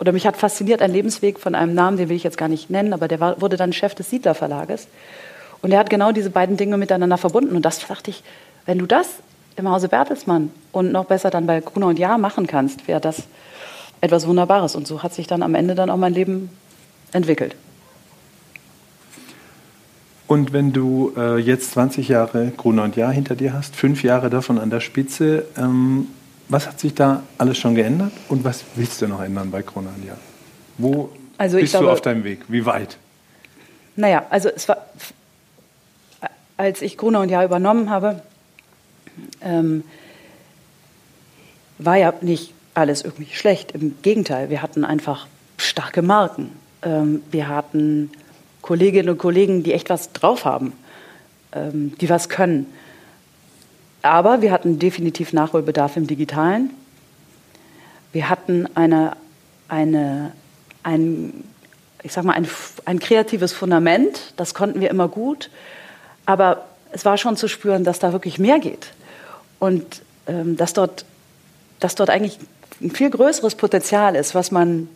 oder 0.00 0.12
mich 0.12 0.26
hat 0.26 0.36
fasziniert 0.36 0.82
ein 0.82 0.92
Lebensweg 0.92 1.38
von 1.38 1.54
einem 1.54 1.74
Namen, 1.74 1.96
den 1.96 2.08
will 2.08 2.16
ich 2.16 2.24
jetzt 2.24 2.38
gar 2.38 2.48
nicht 2.48 2.70
nennen, 2.70 2.92
aber 2.92 3.08
der 3.08 3.20
war, 3.20 3.40
wurde 3.40 3.56
dann 3.56 3.72
Chef 3.72 3.94
des 3.94 4.10
Siedler 4.10 4.34
Verlages. 4.34 4.88
Und 5.62 5.72
er 5.72 5.78
hat 5.78 5.88
genau 5.88 6.12
diese 6.12 6.30
beiden 6.30 6.56
Dinge 6.56 6.76
miteinander 6.76 7.16
verbunden. 7.16 7.56
Und 7.56 7.64
das 7.64 7.86
dachte 7.86 8.10
ich, 8.10 8.22
wenn 8.66 8.78
du 8.78 8.86
das 8.86 9.08
im 9.56 9.68
Hause 9.70 9.88
Bertelsmann 9.88 10.50
und 10.72 10.92
noch 10.92 11.06
besser 11.06 11.30
dann 11.30 11.46
bei 11.46 11.60
Gruner 11.60 11.86
und 11.86 11.98
Jahr 11.98 12.18
machen 12.18 12.46
kannst, 12.46 12.86
wäre 12.88 13.00
das 13.00 13.22
etwas 14.00 14.26
Wunderbares. 14.26 14.74
Und 14.74 14.86
so 14.86 15.02
hat 15.02 15.14
sich 15.14 15.26
dann 15.26 15.42
am 15.42 15.54
Ende 15.54 15.74
dann 15.74 15.90
auch 15.90 15.96
mein 15.96 16.12
Leben 16.12 16.50
entwickelt. 17.12 17.56
Und 20.26 20.52
wenn 20.52 20.72
du 20.72 21.12
äh, 21.16 21.38
jetzt 21.38 21.72
20 21.72 22.08
Jahre 22.08 22.52
Gruner 22.56 22.84
und 22.84 22.96
Jahr 22.96 23.12
hinter 23.12 23.36
dir 23.36 23.52
hast, 23.52 23.76
fünf 23.76 24.02
Jahre 24.02 24.30
davon 24.30 24.58
an 24.58 24.70
der 24.70 24.80
Spitze, 24.80 25.44
ähm, 25.56 26.08
was 26.48 26.66
hat 26.66 26.80
sich 26.80 26.94
da 26.94 27.22
alles 27.38 27.58
schon 27.58 27.74
geändert 27.74 28.12
und 28.28 28.44
was 28.44 28.64
willst 28.74 29.02
du 29.02 29.08
noch 29.08 29.22
ändern 29.22 29.50
bei 29.50 29.62
Gruner 29.62 29.90
und 29.96 30.04
Jahr? 30.04 30.18
Wo 30.78 31.10
also 31.36 31.58
bist 31.58 31.72
glaube, 31.72 31.86
du 31.86 31.92
auf 31.92 32.00
deinem 32.00 32.24
Weg? 32.24 32.40
Wie 32.48 32.64
weit? 32.64 32.96
Naja, 33.96 34.26
also 34.30 34.48
es 34.48 34.68
war, 34.68 34.78
als 36.56 36.82
ich 36.82 36.96
Gruner 36.96 37.20
und 37.20 37.28
Jahr 37.28 37.44
übernommen 37.44 37.90
habe, 37.90 38.22
ähm, 39.40 39.84
war 41.78 41.96
ja 41.96 42.12
nicht 42.20 42.52
alles 42.74 43.02
irgendwie 43.02 43.28
schlecht. 43.32 43.72
Im 43.72 43.96
Gegenteil, 44.02 44.50
wir 44.50 44.62
hatten 44.62 44.84
einfach 44.84 45.26
starke 45.56 46.02
Marken. 46.02 46.50
Ähm, 46.82 47.22
wir 47.30 47.48
hatten 47.48 48.10
Kolleginnen 48.64 49.10
und 49.10 49.18
Kollegen, 49.18 49.62
die 49.62 49.74
echt 49.74 49.90
was 49.90 50.14
drauf 50.14 50.46
haben, 50.46 50.72
ähm, 51.52 51.92
die 52.00 52.08
was 52.08 52.30
können. 52.30 52.64
Aber 54.00 54.40
wir 54.40 54.52
hatten 54.52 54.78
definitiv 54.78 55.34
Nachholbedarf 55.34 55.98
im 55.98 56.06
Digitalen. 56.06 56.70
Wir 58.12 58.30
hatten 58.30 58.66
eine, 58.74 59.18
eine, 59.68 60.32
ein, 60.82 61.44
ich 62.02 62.14
sag 62.14 62.24
mal, 62.24 62.32
ein, 62.32 62.48
ein 62.86 63.00
kreatives 63.00 63.52
Fundament, 63.52 64.32
das 64.38 64.54
konnten 64.54 64.80
wir 64.80 64.88
immer 64.88 65.08
gut. 65.08 65.50
Aber 66.24 66.64
es 66.90 67.04
war 67.04 67.18
schon 67.18 67.36
zu 67.36 67.48
spüren, 67.48 67.84
dass 67.84 67.98
da 67.98 68.12
wirklich 68.12 68.38
mehr 68.38 68.60
geht. 68.60 68.94
Und 69.58 69.84
ähm, 70.26 70.56
dass, 70.56 70.72
dort, 70.72 71.04
dass 71.80 71.96
dort 71.96 72.08
eigentlich 72.08 72.38
ein 72.80 72.92
viel 72.92 73.10
größeres 73.10 73.56
Potenzial 73.56 74.16
ist, 74.16 74.34
was 74.34 74.50
man 74.50 74.88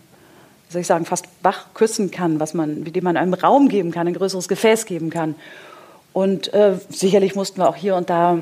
soll 0.69 0.83
ich 0.83 0.87
sagen, 0.87 1.05
fast 1.05 1.27
wach 1.43 1.67
küssen 1.75 2.11
kann, 2.11 2.41
was 2.41 2.55
man, 2.55 2.85
dem 2.85 3.05
man 3.05 3.17
einem 3.17 3.35
Raum 3.35 3.69
geben 3.69 3.91
kann, 3.91 4.07
ein 4.07 4.15
größeres 4.15 4.49
Gefäß 4.49 4.87
geben 4.87 5.11
kann. 5.11 5.35
Und 6.13 6.53
äh, 6.53 6.75
sicherlich 6.91 7.35
mussten 7.35 7.61
wir 7.61 7.69
auch 7.69 7.77
hier 7.77 7.97
und 7.97 8.11
da 8.11 8.39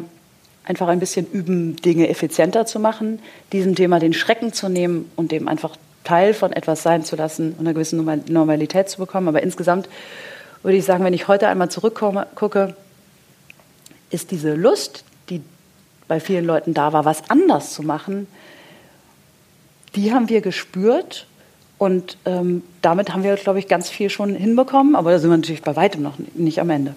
einfach 0.64 0.88
ein 0.88 0.98
bisschen 0.98 1.26
üben, 1.30 1.76
Dinge 1.76 2.08
effizienter 2.08 2.66
zu 2.66 2.80
machen, 2.80 3.20
diesem 3.52 3.74
Thema 3.74 4.00
den 4.00 4.12
Schrecken 4.12 4.52
zu 4.52 4.68
nehmen 4.68 5.10
und 5.14 5.30
dem 5.30 5.46
einfach 5.46 5.76
Teil 6.02 6.34
von 6.34 6.52
etwas 6.52 6.82
sein 6.82 7.04
zu 7.04 7.16
lassen 7.16 7.52
und 7.52 7.60
eine 7.60 7.74
gewisse 7.74 7.96
Normalität 7.96 8.88
zu 8.88 8.98
bekommen. 8.98 9.28
Aber 9.28 9.42
insgesamt 9.42 9.88
würde 10.62 10.76
ich 10.76 10.84
sagen, 10.84 11.04
wenn 11.04 11.14
ich 11.14 11.28
heute 11.28 11.48
einmal 11.48 11.70
zurückgucke, 11.70 12.74
ist 14.10 14.30
diese 14.30 14.54
Lust, 14.54 15.04
die 15.30 15.42
bei 16.08 16.20
vielen 16.20 16.44
Leuten 16.44 16.74
da 16.74 16.92
war, 16.92 17.04
was 17.04 17.28
anders 17.30 17.72
zu 17.72 17.82
machen, 17.82 18.26
die 19.94 20.12
haben 20.12 20.28
wir 20.28 20.40
gespürt 20.40 21.26
und 21.78 22.16
ähm, 22.24 22.62
damit 22.82 23.12
haben 23.12 23.22
wir, 23.22 23.34
glaube 23.36 23.58
ich, 23.58 23.68
ganz 23.68 23.88
viel 23.88 24.10
schon 24.10 24.34
hinbekommen, 24.34 24.96
aber 24.96 25.10
da 25.10 25.18
sind 25.18 25.30
wir 25.30 25.36
natürlich 25.36 25.62
bei 25.62 25.76
weitem 25.76 26.02
noch 26.02 26.14
nicht 26.34 26.60
am 26.60 26.70
Ende. 26.70 26.94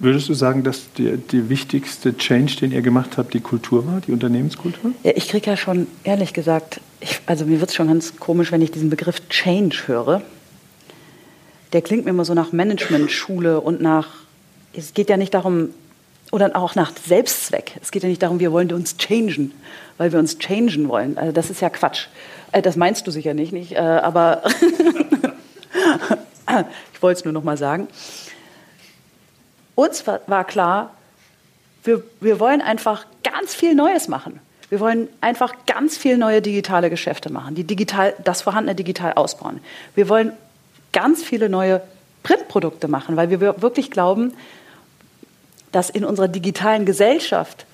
Würdest 0.00 0.30
du 0.30 0.34
sagen, 0.34 0.64
dass 0.64 0.92
der, 0.96 1.18
der 1.18 1.50
wichtigste 1.50 2.16
Change, 2.16 2.56
den 2.56 2.72
ihr 2.72 2.80
gemacht 2.80 3.18
habt, 3.18 3.34
die 3.34 3.40
Kultur 3.40 3.86
war, 3.86 4.00
die 4.00 4.12
Unternehmenskultur? 4.12 4.92
Ja, 5.02 5.12
ich 5.14 5.28
kriege 5.28 5.50
ja 5.50 5.58
schon, 5.58 5.86
ehrlich 6.04 6.32
gesagt, 6.32 6.80
ich, 7.00 7.20
also 7.26 7.44
mir 7.44 7.60
wird 7.60 7.68
es 7.68 7.76
schon 7.76 7.88
ganz 7.88 8.16
komisch, 8.16 8.50
wenn 8.50 8.62
ich 8.62 8.70
diesen 8.70 8.88
Begriff 8.88 9.28
Change 9.28 9.76
höre. 9.86 10.22
Der 11.74 11.82
klingt 11.82 12.06
mir 12.06 12.10
immer 12.10 12.24
so 12.24 12.32
nach 12.32 12.52
Management-Schule 12.52 13.60
und 13.60 13.82
nach, 13.82 14.08
es 14.72 14.94
geht 14.94 15.10
ja 15.10 15.18
nicht 15.18 15.34
darum, 15.34 15.68
oder 16.32 16.56
auch 16.56 16.74
nach 16.76 16.92
Selbstzweck. 17.06 17.76
Es 17.82 17.90
geht 17.90 18.02
ja 18.02 18.08
nicht 18.08 18.22
darum, 18.22 18.40
wir 18.40 18.52
wollen 18.52 18.72
uns 18.72 18.96
changen, 18.96 19.52
weil 20.00 20.10
wir 20.12 20.18
uns 20.18 20.38
changen 20.38 20.88
wollen. 20.88 21.18
Also 21.18 21.30
das 21.30 21.50
ist 21.50 21.60
ja 21.60 21.68
Quatsch. 21.68 22.06
Äh, 22.52 22.62
das 22.62 22.74
meinst 22.74 23.06
du 23.06 23.10
sicher 23.10 23.34
nicht, 23.34 23.52
nicht? 23.52 23.72
Äh, 23.72 23.80
aber 23.80 24.44
ich 26.94 27.02
wollte 27.02 27.18
es 27.18 27.24
nur 27.26 27.34
noch 27.34 27.44
mal 27.44 27.58
sagen. 27.58 27.86
Uns 29.74 30.06
war 30.06 30.44
klar, 30.44 30.94
wir, 31.84 32.02
wir 32.18 32.40
wollen 32.40 32.62
einfach 32.62 33.04
ganz 33.22 33.54
viel 33.54 33.74
Neues 33.74 34.08
machen. 34.08 34.40
Wir 34.70 34.80
wollen 34.80 35.06
einfach 35.20 35.66
ganz 35.66 35.98
viel 35.98 36.16
neue 36.16 36.40
digitale 36.40 36.88
Geschäfte 36.88 37.30
machen, 37.30 37.54
die 37.54 37.64
digital, 37.64 38.14
das 38.24 38.40
vorhandene 38.40 38.74
digital 38.74 39.12
ausbauen. 39.12 39.60
Wir 39.94 40.08
wollen 40.08 40.32
ganz 40.92 41.22
viele 41.22 41.50
neue 41.50 41.82
Printprodukte 42.22 42.88
machen, 42.88 43.16
weil 43.16 43.28
wir 43.28 43.60
wirklich 43.60 43.90
glauben, 43.90 44.32
dass 45.72 45.90
in 45.90 46.06
unserer 46.06 46.28
digitalen 46.28 46.86
Gesellschaft 46.86 47.66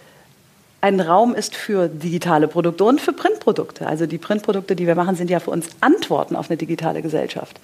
ein 0.80 1.00
Raum 1.00 1.34
ist 1.34 1.56
für 1.56 1.88
digitale 1.88 2.48
Produkte 2.48 2.84
und 2.84 3.00
für 3.00 3.12
Printprodukte. 3.12 3.86
Also 3.86 4.06
die 4.06 4.18
Printprodukte, 4.18 4.76
die 4.76 4.86
wir 4.86 4.94
machen, 4.94 5.16
sind 5.16 5.30
ja 5.30 5.40
für 5.40 5.50
uns 5.50 5.68
Antworten 5.80 6.36
auf 6.36 6.50
eine 6.50 6.56
digitale 6.56 7.02
Gesellschaft. 7.02 7.58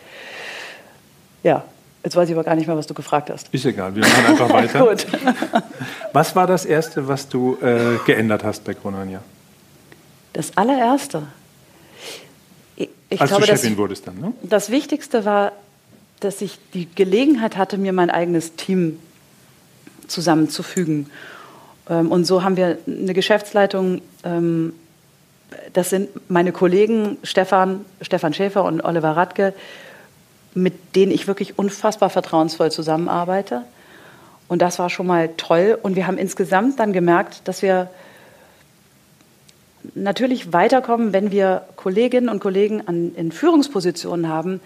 Ja, 1.43 1.65
jetzt 2.03 2.17
weiß 2.17 2.29
ich 2.29 2.35
aber 2.35 2.45
gar 2.45 2.55
nicht 2.55 2.67
mehr, 2.67 2.77
was 2.77 2.87
du 2.87 2.95
gefragt 2.95 3.31
hast. 3.31 3.49
Ist 3.53 3.65
egal, 3.65 3.95
wir 3.95 4.03
machen 4.03 4.27
einfach 4.27 4.51
weiter. 4.53 4.87
Gut. 4.87 5.07
was 6.13 6.35
war 6.35 6.47
das 6.47 6.65
Erste, 6.65 7.07
was 7.07 7.29
du 7.29 7.59
äh, 7.61 7.99
geändert 8.07 8.45
hast 8.45 8.65
bei 8.65 8.75
Kronania? 8.75 9.23
Das 10.33 10.57
allererste. 10.57 11.25
Ich, 12.77 12.89
ich 13.11 13.21
Als 13.21 13.31
glaube, 13.31 13.47
du 13.47 13.53
Chefin 13.53 13.71
das, 13.71 13.79
wurdest 13.79 14.07
dann, 14.07 14.19
ne? 14.19 14.33
Das 14.43 14.71
Wichtigste 14.71 15.25
war, 15.25 15.53
dass 16.21 16.41
ich 16.41 16.59
die 16.73 16.89
Gelegenheit 16.95 17.57
hatte, 17.57 17.77
mir 17.77 17.93
mein 17.93 18.09
eigenes 18.09 18.55
Team 18.57 18.99
zusammenzufügen. 20.07 21.11
Ähm, 21.93 22.11
und 22.11 22.25
so 22.25 22.43
haben 22.43 22.57
wir 22.57 22.79
eine 22.87 23.15
Geschäftsleitung. 23.15 24.01
Ähm, 24.25 24.73
das 25.75 25.91
sind 25.91 26.09
meine 26.31 26.53
Kollegen 26.53 27.19
Stefan, 27.23 27.85
Stefan 28.01 28.33
Schäfer 28.33 28.65
und 28.65 28.83
Oliver 28.83 29.17
Radke, 29.17 29.53
mit 30.55 30.97
denen 30.97 31.13
ich 31.13 31.27
wirklich 31.27 31.59
unfassbar 31.59 32.11
vertrauensvoll 32.11 32.71
zusammenarbeite. 32.71 33.63
Und 34.49 34.61
das 34.63 34.79
war 34.79 34.91
schon 34.91 35.07
mal 35.07 35.31
toll. 35.37 35.79
Und 35.83 35.97
wir 35.97 36.07
haben 36.07 36.19
insgesamt 36.19 36.79
dann 36.79 36.93
gemerkt, 36.93 37.47
dass 37.49 37.63
wir 37.63 37.91
natürlich 39.95 40.53
weiterkommen, 40.53 41.13
wenn 41.13 41.31
wir 41.31 41.63
Kolleginnen 41.77 42.29
und 42.29 42.41
Kollegen 42.41 42.87
an, 42.87 43.15
in 43.15 43.33
Führungspositionen 43.33 44.29
haben, 44.29 44.61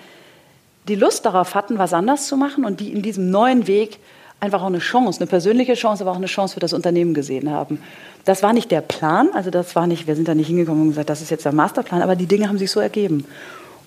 die 0.88 0.94
Lust 0.94 1.24
darauf 1.24 1.54
hatten, 1.54 1.78
was 1.78 1.92
anders 1.92 2.28
zu 2.28 2.36
machen 2.36 2.64
und 2.64 2.80
die 2.80 2.92
in 2.92 3.02
diesem 3.02 3.30
neuen 3.30 3.66
Weg 3.66 3.98
einfach 4.40 4.62
auch 4.62 4.66
eine 4.66 4.78
Chance, 4.78 5.20
eine 5.20 5.26
persönliche 5.26 5.74
Chance, 5.74 6.02
aber 6.02 6.12
auch 6.12 6.16
eine 6.16 6.26
Chance 6.26 6.54
für 6.54 6.60
das 6.60 6.72
Unternehmen 6.72 7.14
gesehen 7.14 7.50
haben. 7.50 7.80
Das 8.24 8.42
war 8.42 8.52
nicht 8.52 8.70
der 8.70 8.80
Plan, 8.80 9.28
also 9.32 9.50
das 9.50 9.74
war 9.76 9.86
nicht, 9.86 10.06
wir 10.06 10.16
sind 10.16 10.28
da 10.28 10.34
nicht 10.34 10.48
hingekommen 10.48 10.82
und 10.82 10.88
gesagt, 10.90 11.10
das 11.10 11.22
ist 11.22 11.30
jetzt 11.30 11.44
der 11.44 11.52
Masterplan, 11.52 12.02
aber 12.02 12.16
die 12.16 12.26
Dinge 12.26 12.48
haben 12.48 12.58
sich 12.58 12.70
so 12.70 12.80
ergeben. 12.80 13.24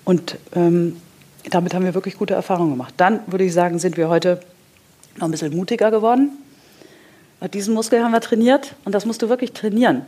Und 0.04 0.38
ähm, 0.54 0.96
damit 1.50 1.74
haben 1.74 1.84
wir 1.84 1.94
wirklich 1.94 2.16
gute 2.16 2.34
Erfahrungen 2.34 2.70
gemacht. 2.70 2.94
Dann 2.96 3.20
würde 3.26 3.44
ich 3.44 3.52
sagen, 3.52 3.78
sind 3.78 3.96
wir 3.96 4.08
heute 4.08 4.40
noch 5.18 5.28
ein 5.28 5.30
bisschen 5.30 5.54
mutiger 5.54 5.90
geworden. 5.90 6.30
Diesen 7.54 7.74
Muskel 7.74 8.02
haben 8.02 8.12
wir 8.12 8.20
trainiert 8.20 8.74
und 8.84 8.94
das 8.94 9.06
musst 9.06 9.22
du 9.22 9.28
wirklich 9.28 9.52
trainieren. 9.52 10.02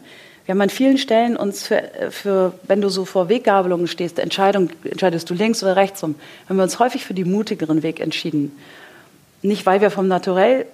Wir 0.45 0.55
haben 0.55 0.61
an 0.61 0.71
vielen 0.71 0.99
Stellen 0.99 1.37
uns 1.37 1.67
für, 1.67 1.83
für 2.11 2.53
wenn 2.67 2.81
du 2.81 2.89
so 2.89 3.05
vor 3.05 3.29
Weggabelungen 3.29 3.87
stehst, 3.87 4.19
Entscheidung, 4.19 4.71
entscheidest 4.85 5.31
du 5.31 5.35
links 5.35 5.63
oder 5.63 5.77
rechts 5.77 6.03
rum, 6.03 6.17
haben 6.49 6.57
wir 6.57 6.65
uns 6.65 6.79
häufig 6.79 7.05
für 7.05 7.15
die 7.15 7.25
mutigeren 7.25 7.83
Weg 7.83 8.01
entschieden. 8.01 8.53
Nicht, 9.43 9.67
weil 9.67 9.81
wir 9.81 9.91
vom 9.91 10.09
Naturell, 10.09 10.67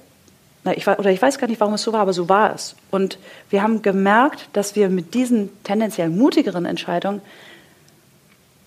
na, 0.65 0.77
ich, 0.77 0.87
oder 0.87 1.11
ich 1.11 1.21
weiß 1.21 1.39
gar 1.39 1.47
nicht, 1.47 1.61
warum 1.61 1.75
es 1.75 1.83
so 1.83 1.93
war, 1.93 2.01
aber 2.01 2.13
so 2.13 2.29
war 2.29 2.55
es. 2.55 2.75
Und 2.91 3.19
wir 3.51 3.63
haben 3.63 3.83
gemerkt, 3.83 4.49
dass 4.53 4.77
wir 4.77 4.89
mit 4.91 5.15
diesen 5.15 5.51
tendenziell 5.65 6.11
mutigeren 6.11 6.67
Entscheidungen 6.67 7.23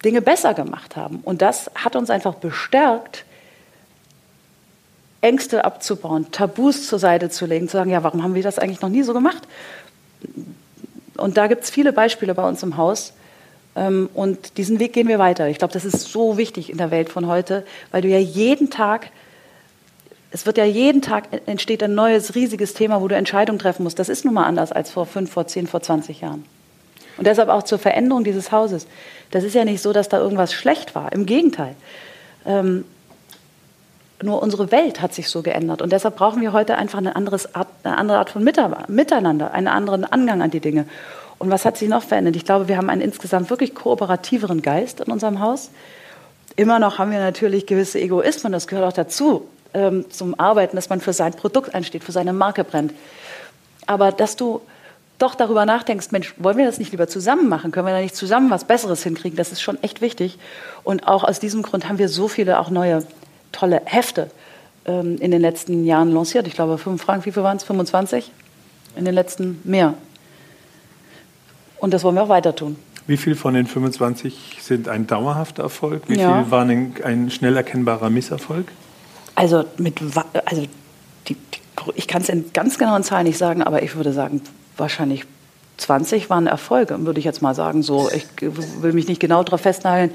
Dinge 0.03 0.21
besser 0.21 0.53
gemacht 0.53 0.95
haben. 0.95 1.19
Und 1.23 1.41
das 1.41 1.69
hat 1.75 1.95
uns 1.95 2.09
einfach 2.09 2.35
bestärkt, 2.35 3.25
Ängste 5.21 5.63
abzubauen, 5.63 6.31
Tabus 6.31 6.87
zur 6.87 6.97
Seite 6.97 7.29
zu 7.29 7.45
legen, 7.45 7.67
zu 7.67 7.77
sagen, 7.77 7.91
ja, 7.91 8.03
warum 8.03 8.23
haben 8.23 8.33
wir 8.33 8.41
das 8.41 8.57
eigentlich 8.57 8.81
noch 8.81 8.89
nie 8.89 9.03
so 9.03 9.13
gemacht? 9.13 9.47
Und 11.17 11.37
da 11.37 11.45
gibt 11.45 11.63
es 11.63 11.69
viele 11.69 11.93
Beispiele 11.93 12.33
bei 12.33 12.47
uns 12.47 12.63
im 12.63 12.77
Haus. 12.77 13.13
Ähm, 13.75 14.09
und 14.15 14.57
diesen 14.57 14.79
Weg 14.79 14.93
gehen 14.93 15.07
wir 15.07 15.19
weiter. 15.19 15.47
Ich 15.47 15.59
glaube, 15.59 15.73
das 15.73 15.85
ist 15.85 16.11
so 16.11 16.37
wichtig 16.37 16.71
in 16.71 16.77
der 16.77 16.89
Welt 16.89 17.09
von 17.09 17.27
heute, 17.27 17.63
weil 17.91 18.01
du 18.01 18.07
ja 18.07 18.17
jeden 18.17 18.71
Tag 18.71 19.11
es 20.31 20.45
wird 20.45 20.57
ja 20.57 20.63
jeden 20.63 21.01
Tag 21.01 21.25
entsteht 21.45 21.83
ein 21.83 21.93
neues, 21.93 22.35
riesiges 22.35 22.73
Thema, 22.73 23.01
wo 23.01 23.07
du 23.09 23.15
Entscheidungen 23.15 23.59
treffen 23.59 23.83
musst. 23.83 23.99
Das 23.99 24.07
ist 24.07 24.23
nun 24.23 24.33
mal 24.33 24.45
anders 24.45 24.71
als 24.71 24.89
vor 24.89 25.05
fünf, 25.05 25.31
vor 25.31 25.45
zehn, 25.45 25.67
vor 25.67 25.81
20 25.81 26.21
Jahren. 26.21 26.45
Und 27.17 27.27
deshalb 27.27 27.49
auch 27.49 27.63
zur 27.63 27.79
Veränderung 27.79 28.23
dieses 28.23 28.51
Hauses. 28.51 28.87
Das 29.31 29.43
ist 29.43 29.53
ja 29.53 29.65
nicht 29.65 29.81
so, 29.81 29.91
dass 29.91 30.07
da 30.07 30.19
irgendwas 30.19 30.53
schlecht 30.53 30.95
war. 30.95 31.11
Im 31.11 31.25
Gegenteil. 31.25 31.75
Ähm, 32.45 32.85
nur 34.23 34.41
unsere 34.41 34.71
Welt 34.71 35.01
hat 35.01 35.13
sich 35.13 35.27
so 35.27 35.41
geändert. 35.41 35.81
Und 35.81 35.91
deshalb 35.91 36.15
brauchen 36.15 36.41
wir 36.41 36.53
heute 36.53 36.77
einfach 36.77 36.99
eine, 36.99 37.13
Art, 37.15 37.67
eine 37.83 37.97
andere 37.97 38.17
Art 38.17 38.29
von 38.29 38.43
Miteinander, 38.43 39.51
einen 39.51 39.67
anderen 39.67 40.05
Angang 40.05 40.41
an 40.41 40.51
die 40.51 40.61
Dinge. 40.61 40.85
Und 41.39 41.49
was 41.49 41.65
hat 41.65 41.75
sich 41.75 41.89
noch 41.89 42.03
verändert? 42.03 42.37
Ich 42.37 42.45
glaube, 42.45 42.69
wir 42.69 42.77
haben 42.77 42.89
einen 42.89 43.01
insgesamt 43.01 43.49
wirklich 43.49 43.75
kooperativeren 43.75 44.61
Geist 44.61 45.01
in 45.01 45.11
unserem 45.11 45.41
Haus. 45.41 45.71
Immer 46.55 46.79
noch 46.79 46.99
haben 46.99 47.11
wir 47.11 47.19
natürlich 47.19 47.65
gewisse 47.65 47.99
Egoismen, 47.99 48.53
das 48.53 48.67
gehört 48.67 48.87
auch 48.87 48.93
dazu 48.93 49.47
ähm, 49.73 50.05
zum 50.09 50.39
Arbeiten, 50.39 50.75
dass 50.75 50.89
man 50.89 51.01
für 51.01 51.13
sein 51.13 51.33
Produkt 51.33 51.73
einsteht, 51.73 52.03
für 52.03 52.11
seine 52.11 52.33
Marke 52.33 52.63
brennt. 52.63 52.93
Aber 53.87 54.11
dass 54.11 54.35
du 54.35 54.61
doch 55.17 55.35
darüber 55.35 55.65
nachdenkst, 55.65 56.11
Mensch, 56.11 56.33
wollen 56.37 56.57
wir 56.57 56.65
das 56.65 56.79
nicht 56.79 56.91
lieber 56.91 57.07
zusammen 57.07 57.47
machen? 57.47 57.71
Können 57.71 57.85
wir 57.85 57.93
da 57.93 58.01
nicht 58.01 58.15
zusammen 58.15 58.49
was 58.49 58.65
Besseres 58.65 59.03
hinkriegen? 59.03 59.37
Das 59.37 59.51
ist 59.51 59.61
schon 59.61 59.81
echt 59.83 60.01
wichtig. 60.01 60.39
Und 60.83 61.07
auch 61.07 61.23
aus 61.23 61.39
diesem 61.39 61.61
Grund 61.61 61.87
haben 61.87 61.99
wir 61.99 62.09
so 62.09 62.27
viele 62.27 62.59
auch 62.59 62.69
neue 62.69 63.05
tolle 63.51 63.81
Hefte 63.85 64.31
ähm, 64.85 65.17
in 65.19 65.31
den 65.31 65.41
letzten 65.41 65.85
Jahren 65.85 66.11
lanciert. 66.11 66.47
Ich 66.47 66.53
glaube, 66.53 66.77
fünf 66.77 67.03
Franken, 67.03 67.25
wie 67.25 67.31
viel 67.31 67.43
waren 67.43 67.57
es? 67.57 67.63
25? 67.63 68.31
In 68.95 69.05
den 69.05 69.13
letzten 69.13 69.61
mehr. 69.63 69.93
Und 71.77 71.93
das 71.93 72.03
wollen 72.03 72.15
wir 72.15 72.23
auch 72.23 72.29
weiter 72.29 72.55
tun. 72.55 72.75
Wie 73.07 73.17
viel 73.17 73.35
von 73.35 73.53
den 73.53 73.67
25 73.67 74.57
sind 74.61 74.87
ein 74.87 75.07
dauerhafter 75.07 75.63
Erfolg? 75.63 76.03
Wie 76.07 76.19
ja. 76.19 76.43
viel 76.43 76.51
waren 76.51 76.69
ein, 76.69 76.95
ein 77.03 77.31
schnell 77.31 77.57
erkennbarer 77.57 78.09
Misserfolg? 78.09 78.67
Also, 79.41 79.65
mit, 79.77 79.99
also 80.45 80.67
die, 81.27 81.33
die, 81.33 81.61
ich 81.95 82.07
kann 82.07 82.21
es 82.21 82.29
in 82.29 82.53
ganz 82.53 82.77
genauen 82.77 83.01
Zahlen 83.01 83.25
nicht 83.25 83.39
sagen, 83.39 83.63
aber 83.63 83.81
ich 83.81 83.95
würde 83.95 84.13
sagen, 84.13 84.39
wahrscheinlich 84.77 85.25
20 85.77 86.29
waren 86.29 86.45
Erfolge, 86.45 87.03
würde 87.07 87.17
ich 87.17 87.25
jetzt 87.25 87.41
mal 87.41 87.55
sagen. 87.55 87.81
So, 87.81 88.07
ich 88.11 88.27
will 88.39 88.93
mich 88.93 89.07
nicht 89.07 89.19
genau 89.19 89.41
darauf 89.41 89.61
festnageln. 89.61 90.13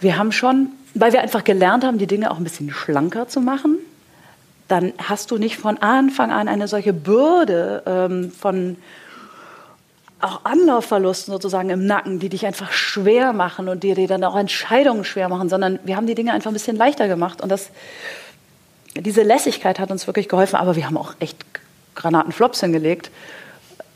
Wir 0.00 0.16
haben 0.16 0.30
schon, 0.30 0.68
weil 0.94 1.12
wir 1.12 1.22
einfach 1.22 1.42
gelernt 1.42 1.82
haben, 1.82 1.98
die 1.98 2.06
Dinge 2.06 2.30
auch 2.30 2.36
ein 2.36 2.44
bisschen 2.44 2.70
schlanker 2.70 3.26
zu 3.26 3.40
machen, 3.40 3.78
dann 4.68 4.92
hast 4.98 5.32
du 5.32 5.36
nicht 5.36 5.56
von 5.56 5.78
Anfang 5.78 6.30
an 6.30 6.46
eine 6.46 6.68
solche 6.68 6.92
Bürde 6.92 7.82
ähm, 7.84 8.30
von 8.30 8.76
auch 10.20 10.44
Anlaufverlusten 10.44 11.32
sozusagen 11.32 11.70
im 11.70 11.86
Nacken, 11.86 12.18
die 12.18 12.28
dich 12.28 12.46
einfach 12.46 12.72
schwer 12.72 13.32
machen 13.32 13.68
und 13.68 13.82
die 13.82 13.94
dir 13.94 14.08
dann 14.08 14.24
auch 14.24 14.36
Entscheidungen 14.36 15.04
schwer 15.04 15.28
machen, 15.28 15.48
sondern 15.48 15.78
wir 15.84 15.96
haben 15.96 16.06
die 16.06 16.14
Dinge 16.14 16.32
einfach 16.32 16.50
ein 16.50 16.54
bisschen 16.54 16.76
leichter 16.76 17.08
gemacht 17.08 17.40
und 17.40 17.48
das, 17.50 17.70
diese 18.94 19.22
Lässigkeit 19.22 19.78
hat 19.78 19.90
uns 19.90 20.06
wirklich 20.06 20.28
geholfen, 20.28 20.56
aber 20.56 20.76
wir 20.76 20.86
haben 20.86 20.96
auch 20.96 21.14
echt 21.20 21.38
Granatenflops 21.94 22.60
hingelegt. 22.60 23.10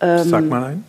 Ähm, 0.00 0.28
Sag 0.28 0.44
mal 0.44 0.64
ein. 0.64 0.84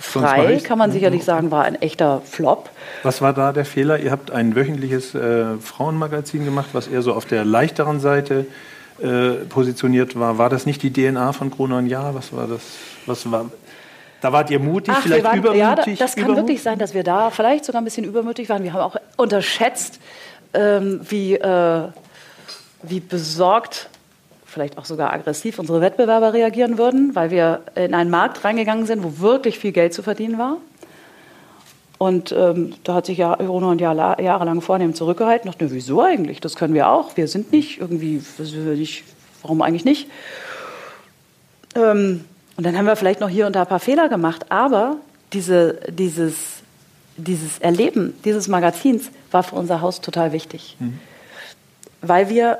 Frei, 0.00 0.56
kann 0.64 0.78
man 0.78 0.92
sicherlich 0.92 1.24
sagen, 1.24 1.50
war 1.50 1.64
ein 1.64 1.74
echter 1.74 2.22
Flop. 2.24 2.70
Was 3.02 3.20
war 3.20 3.34
da 3.34 3.52
der 3.52 3.66
Fehler? 3.66 3.98
Ihr 3.98 4.10
habt 4.10 4.30
ein 4.30 4.56
wöchentliches 4.56 5.14
äh, 5.14 5.58
Frauenmagazin 5.58 6.46
gemacht, 6.46 6.70
was 6.72 6.88
eher 6.88 7.02
so 7.02 7.12
auf 7.12 7.26
der 7.26 7.44
leichteren 7.44 8.00
Seite 8.00 8.46
äh, 9.02 9.44
positioniert 9.48 10.18
war. 10.18 10.38
War 10.38 10.48
das 10.48 10.64
nicht 10.64 10.82
die 10.82 10.90
DNA 10.90 11.34
von 11.34 11.50
Krone 11.50 11.76
und 11.76 11.86
Jahr? 11.86 12.14
Was 12.14 12.34
war 12.34 12.46
das? 12.46 12.62
Was 13.04 13.30
war, 13.30 13.50
da 14.20 14.32
wart 14.32 14.50
ihr 14.50 14.58
mutig, 14.58 14.94
Ach, 14.96 15.02
vielleicht 15.02 15.24
waren, 15.24 15.38
übermütig? 15.38 15.98
Ja, 15.98 16.04
das 16.04 16.14
kann 16.14 16.24
übermütig? 16.24 16.48
wirklich 16.48 16.62
sein, 16.62 16.78
dass 16.78 16.94
wir 16.94 17.02
da 17.02 17.30
vielleicht 17.30 17.64
sogar 17.64 17.80
ein 17.80 17.84
bisschen 17.84 18.04
übermütig 18.04 18.48
waren. 18.48 18.62
Wir 18.62 18.72
haben 18.72 18.82
auch 18.82 18.96
unterschätzt, 19.16 20.00
ähm, 20.52 21.00
wie, 21.08 21.34
äh, 21.34 21.82
wie 22.82 23.00
besorgt, 23.00 23.88
vielleicht 24.46 24.78
auch 24.78 24.84
sogar 24.84 25.12
aggressiv 25.12 25.58
unsere 25.58 25.80
Wettbewerber 25.80 26.32
reagieren 26.32 26.76
würden, 26.76 27.14
weil 27.14 27.30
wir 27.30 27.62
in 27.74 27.94
einen 27.94 28.10
Markt 28.10 28.44
reingegangen 28.44 28.86
sind, 28.86 29.02
wo 29.04 29.20
wirklich 29.20 29.58
viel 29.58 29.72
Geld 29.72 29.94
zu 29.94 30.02
verdienen 30.02 30.38
war. 30.38 30.56
Und 31.98 32.32
ähm, 32.32 32.72
da 32.82 32.94
hat 32.94 33.06
sich 33.06 33.18
ja 33.18 33.36
Corona 33.36 33.72
und 33.72 33.80
Jahr, 33.80 34.20
jahrelang 34.20 34.62
vornehm 34.62 34.94
zurückgehalten. 34.94 35.50
Ich 35.50 35.56
dachte, 35.56 35.74
wieso 35.74 36.00
eigentlich? 36.00 36.40
Das 36.40 36.56
können 36.56 36.72
wir 36.72 36.88
auch. 36.88 37.16
Wir 37.16 37.28
sind 37.28 37.52
nicht 37.52 37.78
irgendwie, 37.78 38.22
nicht, 38.74 39.04
warum 39.42 39.60
eigentlich 39.60 39.84
nicht? 39.84 40.08
Ähm, 41.74 42.24
und 42.60 42.64
dann 42.64 42.76
haben 42.76 42.84
wir 42.84 42.94
vielleicht 42.94 43.20
noch 43.20 43.30
hier 43.30 43.46
und 43.46 43.56
da 43.56 43.62
ein 43.62 43.66
paar 43.66 43.80
Fehler 43.80 44.10
gemacht, 44.10 44.44
aber 44.50 44.98
diese, 45.32 45.80
dieses, 45.88 46.34
dieses 47.16 47.58
Erleben 47.58 48.12
dieses 48.22 48.48
Magazins 48.48 49.10
war 49.30 49.42
für 49.42 49.56
unser 49.56 49.80
Haus 49.80 50.02
total 50.02 50.32
wichtig. 50.32 50.76
Mhm. 50.78 50.98
Weil 52.02 52.28
wir 52.28 52.58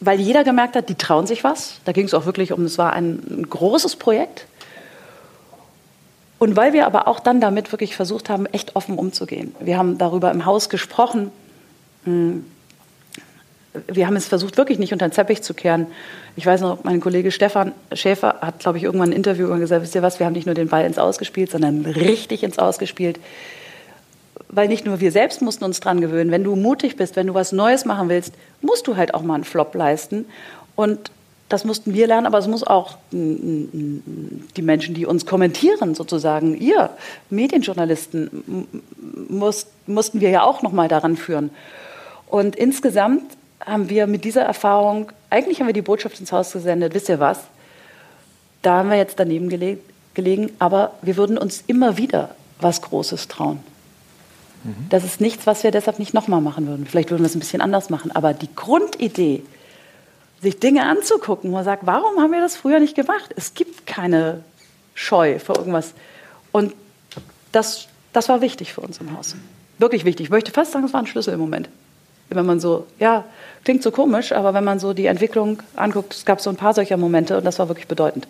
weil 0.00 0.18
jeder 0.20 0.42
gemerkt 0.42 0.74
hat, 0.74 0.88
die 0.88 0.94
trauen 0.94 1.26
sich 1.26 1.44
was. 1.44 1.80
Da 1.84 1.92
ging 1.92 2.06
es 2.06 2.14
auch 2.14 2.24
wirklich 2.24 2.52
um, 2.52 2.64
es 2.64 2.78
war 2.78 2.94
ein, 2.94 3.46
großes 3.50 3.96
Projekt. 3.96 4.46
Und 6.38 6.56
weil 6.56 6.72
wir 6.72 6.86
aber 6.86 7.06
auch 7.06 7.20
dann 7.20 7.42
damit 7.42 7.72
wirklich 7.72 7.96
versucht 7.96 8.30
haben, 8.30 8.46
echt 8.46 8.74
offen 8.74 8.96
umzugehen. 8.96 9.54
Wir 9.60 9.76
haben 9.76 9.98
darüber 9.98 10.30
im 10.30 10.46
Haus 10.46 10.70
gesprochen, 10.70 11.30
hm, 12.04 12.46
wir 13.88 14.06
haben 14.06 14.16
es 14.16 14.26
versucht, 14.26 14.56
wirklich 14.56 14.78
nicht 14.78 14.92
unter 14.92 15.08
den 15.08 15.12
Teppich 15.12 15.42
zu 15.42 15.54
kehren. 15.54 15.86
Ich 16.36 16.46
weiß 16.46 16.60
noch, 16.60 16.84
mein 16.84 17.00
Kollege 17.00 17.30
Stefan 17.30 17.72
Schäfer 17.92 18.36
hat, 18.40 18.60
glaube 18.60 18.78
ich, 18.78 18.84
irgendwann 18.84 19.10
ein 19.10 19.16
Interview 19.16 19.48
gesagt, 19.58 19.82
wisst 19.82 19.94
ihr 19.94 20.02
was, 20.02 20.18
wir 20.18 20.26
haben 20.26 20.32
nicht 20.32 20.46
nur 20.46 20.54
den 20.54 20.68
Ball 20.68 20.84
ins 20.84 20.98
Ausgespielt, 20.98 21.50
sondern 21.50 21.84
richtig 21.84 22.42
ins 22.42 22.58
Ausgespielt. 22.58 23.18
weil 24.54 24.68
nicht 24.68 24.86
nur 24.86 25.00
wir 25.00 25.12
selbst 25.12 25.42
mussten 25.42 25.64
uns 25.64 25.80
dran 25.80 26.00
gewöhnen. 26.00 26.30
Wenn 26.30 26.44
du 26.44 26.54
mutig 26.56 26.96
bist, 26.96 27.16
wenn 27.16 27.26
du 27.26 27.34
was 27.34 27.52
Neues 27.52 27.84
machen 27.84 28.08
willst, 28.08 28.34
musst 28.60 28.86
du 28.86 28.96
halt 28.96 29.14
auch 29.14 29.22
mal 29.22 29.34
einen 29.34 29.44
Flop 29.44 29.74
leisten. 29.74 30.26
Und 30.76 31.10
das 31.48 31.64
mussten 31.64 31.92
wir 31.92 32.06
lernen, 32.06 32.26
aber 32.26 32.38
es 32.38 32.46
muss 32.48 32.64
auch 32.64 32.96
die 33.12 34.62
Menschen, 34.62 34.94
die 34.94 35.06
uns 35.06 35.26
kommentieren, 35.26 35.94
sozusagen, 35.94 36.56
ihr 36.56 36.90
Medienjournalisten, 37.30 38.66
muss, 39.28 39.66
mussten 39.86 40.20
wir 40.20 40.30
ja 40.30 40.42
auch 40.42 40.62
noch 40.62 40.72
mal 40.72 40.88
daran 40.88 41.16
führen. 41.16 41.50
Und 42.28 42.56
insgesamt 42.56 43.22
haben 43.66 43.88
wir 43.88 44.06
mit 44.06 44.24
dieser 44.24 44.42
Erfahrung, 44.42 45.12
eigentlich 45.30 45.60
haben 45.60 45.66
wir 45.66 45.74
die 45.74 45.82
Botschaft 45.82 46.20
ins 46.20 46.32
Haus 46.32 46.52
gesendet, 46.52 46.94
wisst 46.94 47.08
ihr 47.08 47.20
was? 47.20 47.40
Da 48.62 48.78
haben 48.78 48.90
wir 48.90 48.96
jetzt 48.96 49.18
daneben 49.18 49.48
gelegen, 49.48 49.80
gelegen 50.14 50.50
aber 50.58 50.92
wir 51.02 51.16
würden 51.16 51.38
uns 51.38 51.64
immer 51.66 51.96
wieder 51.96 52.34
was 52.60 52.82
Großes 52.82 53.28
trauen. 53.28 53.60
Mhm. 54.64 54.86
Das 54.88 55.04
ist 55.04 55.20
nichts, 55.20 55.46
was 55.46 55.62
wir 55.64 55.70
deshalb 55.70 55.98
nicht 55.98 56.14
nochmal 56.14 56.40
machen 56.40 56.66
würden. 56.66 56.86
Vielleicht 56.86 57.10
würden 57.10 57.22
wir 57.22 57.26
es 57.26 57.34
ein 57.34 57.40
bisschen 57.40 57.60
anders 57.60 57.90
machen, 57.90 58.10
aber 58.10 58.32
die 58.32 58.54
Grundidee, 58.54 59.42
sich 60.40 60.60
Dinge 60.60 60.86
anzugucken, 60.86 61.50
wo 61.50 61.54
man 61.54 61.64
sagt, 61.64 61.86
warum 61.86 62.20
haben 62.20 62.32
wir 62.32 62.40
das 62.40 62.54
früher 62.56 62.78
nicht 62.78 62.94
gemacht? 62.94 63.30
Es 63.34 63.54
gibt 63.54 63.86
keine 63.86 64.44
Scheu 64.94 65.38
vor 65.38 65.56
irgendwas. 65.56 65.94
Und 66.52 66.74
das, 67.50 67.88
das 68.12 68.28
war 68.28 68.40
wichtig 68.40 68.74
für 68.74 68.82
uns 68.82 68.98
im 68.98 69.16
Haus. 69.16 69.34
Wirklich 69.78 70.04
wichtig. 70.04 70.24
Ich 70.24 70.30
möchte 70.30 70.52
fast 70.52 70.72
sagen, 70.72 70.84
es 70.84 70.92
war 70.92 71.00
ein 71.00 71.06
Schlüssel 71.06 71.34
im 71.34 71.40
Moment. 71.40 71.68
Wenn 72.30 72.46
man 72.46 72.60
so, 72.60 72.86
ja, 72.98 73.24
klingt 73.64 73.82
so 73.82 73.90
komisch, 73.90 74.32
aber 74.32 74.54
wenn 74.54 74.64
man 74.64 74.78
so 74.78 74.92
die 74.92 75.06
Entwicklung 75.06 75.62
anguckt, 75.76 76.14
es 76.14 76.24
gab 76.24 76.40
so 76.40 76.50
ein 76.50 76.56
paar 76.56 76.74
solcher 76.74 76.96
Momente 76.96 77.36
und 77.36 77.44
das 77.44 77.58
war 77.58 77.68
wirklich 77.68 77.86
bedeutend. 77.86 78.26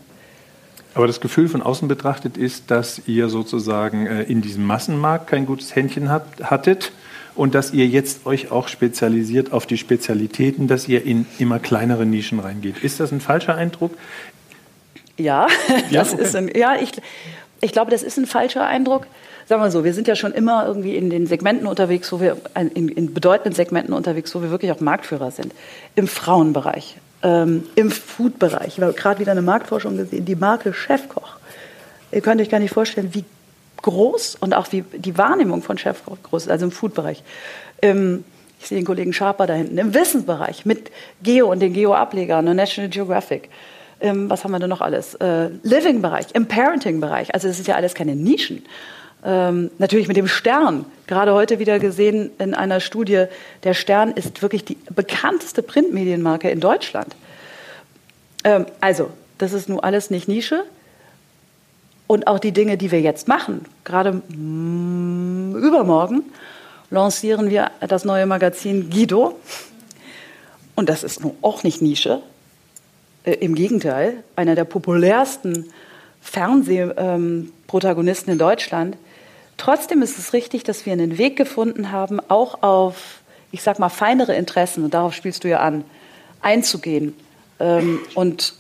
Aber 0.94 1.06
das 1.06 1.20
Gefühl 1.20 1.48
von 1.48 1.62
außen 1.62 1.88
betrachtet 1.88 2.36
ist, 2.36 2.70
dass 2.70 3.02
ihr 3.06 3.28
sozusagen 3.28 4.06
äh, 4.06 4.22
in 4.22 4.42
diesem 4.42 4.64
Massenmarkt 4.64 5.26
kein 5.26 5.44
gutes 5.44 5.74
Händchen 5.74 6.08
hattet 6.10 6.92
und 7.34 7.54
dass 7.54 7.72
ihr 7.72 7.86
jetzt 7.86 8.26
euch 8.26 8.52
auch 8.52 8.68
spezialisiert 8.68 9.52
auf 9.52 9.66
die 9.66 9.76
Spezialitäten, 9.76 10.68
dass 10.68 10.86
ihr 10.86 11.04
in 11.04 11.26
immer 11.38 11.58
kleinere 11.58 12.06
Nischen 12.06 12.38
reingeht. 12.38 12.78
Ist 12.84 13.00
das 13.00 13.10
ein 13.10 13.20
falscher 13.20 13.56
Eindruck? 13.56 13.96
Ja, 15.16 15.48
ja, 15.90 16.00
das 16.00 16.12
okay. 16.12 16.22
ist 16.22 16.36
ein, 16.36 16.50
ja 16.54 16.76
ich, 16.80 16.92
ich 17.60 17.72
glaube, 17.72 17.90
das 17.90 18.02
ist 18.04 18.18
ein 18.18 18.26
falscher 18.26 18.64
Eindruck. 18.64 19.06
Sagen 19.46 19.62
wir 19.62 19.70
so, 19.70 19.84
wir 19.84 19.92
sind 19.92 20.08
ja 20.08 20.16
schon 20.16 20.32
immer 20.32 20.66
irgendwie 20.66 20.96
in 20.96 21.10
den 21.10 21.26
Segmenten 21.26 21.66
unterwegs, 21.66 22.10
wo 22.12 22.20
wir 22.20 22.38
in, 22.54 22.88
in 22.88 23.12
bedeutenden 23.12 23.52
Segmenten 23.52 23.92
unterwegs, 23.92 24.34
wo 24.34 24.40
wir 24.40 24.50
wirklich 24.50 24.72
auch 24.72 24.80
Marktführer 24.80 25.30
sind. 25.30 25.52
Im 25.94 26.08
Frauenbereich, 26.08 26.96
ähm, 27.22 27.66
im 27.74 27.90
Foodbereich. 27.90 28.78
Ich 28.78 28.80
habe 28.80 28.94
gerade 28.94 29.20
wieder 29.20 29.32
eine 29.32 29.42
Marktforschung 29.42 29.96
gesehen, 29.96 30.24
die 30.24 30.34
Marke 30.34 30.72
Chefkoch. 30.72 31.36
Ihr 32.10 32.22
könnt 32.22 32.40
euch 32.40 32.48
gar 32.48 32.60
nicht 32.60 32.72
vorstellen, 32.72 33.10
wie 33.12 33.24
groß 33.82 34.36
und 34.40 34.54
auch 34.54 34.72
wie 34.72 34.82
die 34.82 35.18
Wahrnehmung 35.18 35.62
von 35.62 35.76
Chefkoch 35.76 36.16
groß 36.22 36.44
ist, 36.44 36.50
also 36.50 36.64
im 36.64 36.72
Foodbereich. 36.72 37.22
Ähm, 37.82 38.24
ich 38.58 38.68
sehe 38.68 38.78
den 38.78 38.86
Kollegen 38.86 39.12
Schaper 39.12 39.46
da 39.46 39.52
hinten, 39.52 39.76
im 39.76 39.92
Wissensbereich 39.92 40.64
mit 40.64 40.90
Geo 41.22 41.50
und 41.50 41.60
den 41.60 41.74
Geo-Ablegern 41.74 42.48
und 42.48 42.56
National 42.56 42.88
Geographic. 42.88 43.50
Ähm, 44.00 44.30
was 44.30 44.42
haben 44.42 44.52
wir 44.52 44.58
denn 44.58 44.70
noch 44.70 44.80
alles? 44.80 45.14
Äh, 45.16 45.50
Living-Bereich, 45.62 46.28
im 46.32 46.46
Parenting-Bereich. 46.46 47.34
Also 47.34 47.46
das 47.46 47.58
ist 47.58 47.66
ja 47.66 47.74
alles 47.74 47.94
keine 47.94 48.16
Nischen. 48.16 48.64
Ähm, 49.24 49.70
natürlich 49.78 50.06
mit 50.06 50.18
dem 50.18 50.28
Stern. 50.28 50.84
Gerade 51.06 51.32
heute 51.32 51.58
wieder 51.58 51.78
gesehen 51.78 52.30
in 52.38 52.54
einer 52.54 52.80
Studie, 52.80 53.24
der 53.62 53.72
Stern 53.72 54.10
ist 54.10 54.42
wirklich 54.42 54.64
die 54.64 54.76
bekannteste 54.94 55.62
Printmedienmarke 55.62 56.50
in 56.50 56.60
Deutschland. 56.60 57.16
Ähm, 58.44 58.66
also, 58.80 59.10
das 59.38 59.54
ist 59.54 59.68
nun 59.68 59.80
alles 59.80 60.10
nicht 60.10 60.28
Nische. 60.28 60.64
Und 62.06 62.26
auch 62.26 62.38
die 62.38 62.52
Dinge, 62.52 62.76
die 62.76 62.90
wir 62.90 63.00
jetzt 63.00 63.28
machen, 63.28 63.64
gerade 63.84 64.20
übermorgen 64.28 66.24
lancieren 66.90 67.48
wir 67.48 67.70
das 67.80 68.04
neue 68.04 68.26
Magazin 68.26 68.90
Guido. 68.90 69.40
Und 70.74 70.90
das 70.90 71.02
ist 71.02 71.22
nun 71.22 71.32
auch 71.40 71.62
nicht 71.62 71.80
Nische. 71.80 72.20
Äh, 73.24 73.32
Im 73.34 73.54
Gegenteil, 73.54 74.22
einer 74.36 74.54
der 74.54 74.64
populärsten 74.64 75.72
Fernsehprotagonisten 76.20 78.28
ähm, 78.28 78.34
in 78.34 78.38
Deutschland. 78.38 78.98
Trotzdem 79.56 80.02
ist 80.02 80.18
es 80.18 80.32
richtig, 80.32 80.64
dass 80.64 80.86
wir 80.86 80.92
einen 80.92 81.18
Weg 81.18 81.36
gefunden 81.36 81.92
haben, 81.92 82.20
auch 82.28 82.62
auf, 82.62 83.20
ich 83.52 83.62
sag 83.62 83.78
mal, 83.78 83.88
feinere 83.88 84.34
Interessen, 84.34 84.84
und 84.84 84.94
darauf 84.94 85.14
spielst 85.14 85.44
du 85.44 85.48
ja 85.48 85.60
an, 85.60 85.84
einzugehen. 86.40 87.14
Ähm, 87.60 88.00
und 88.14 88.54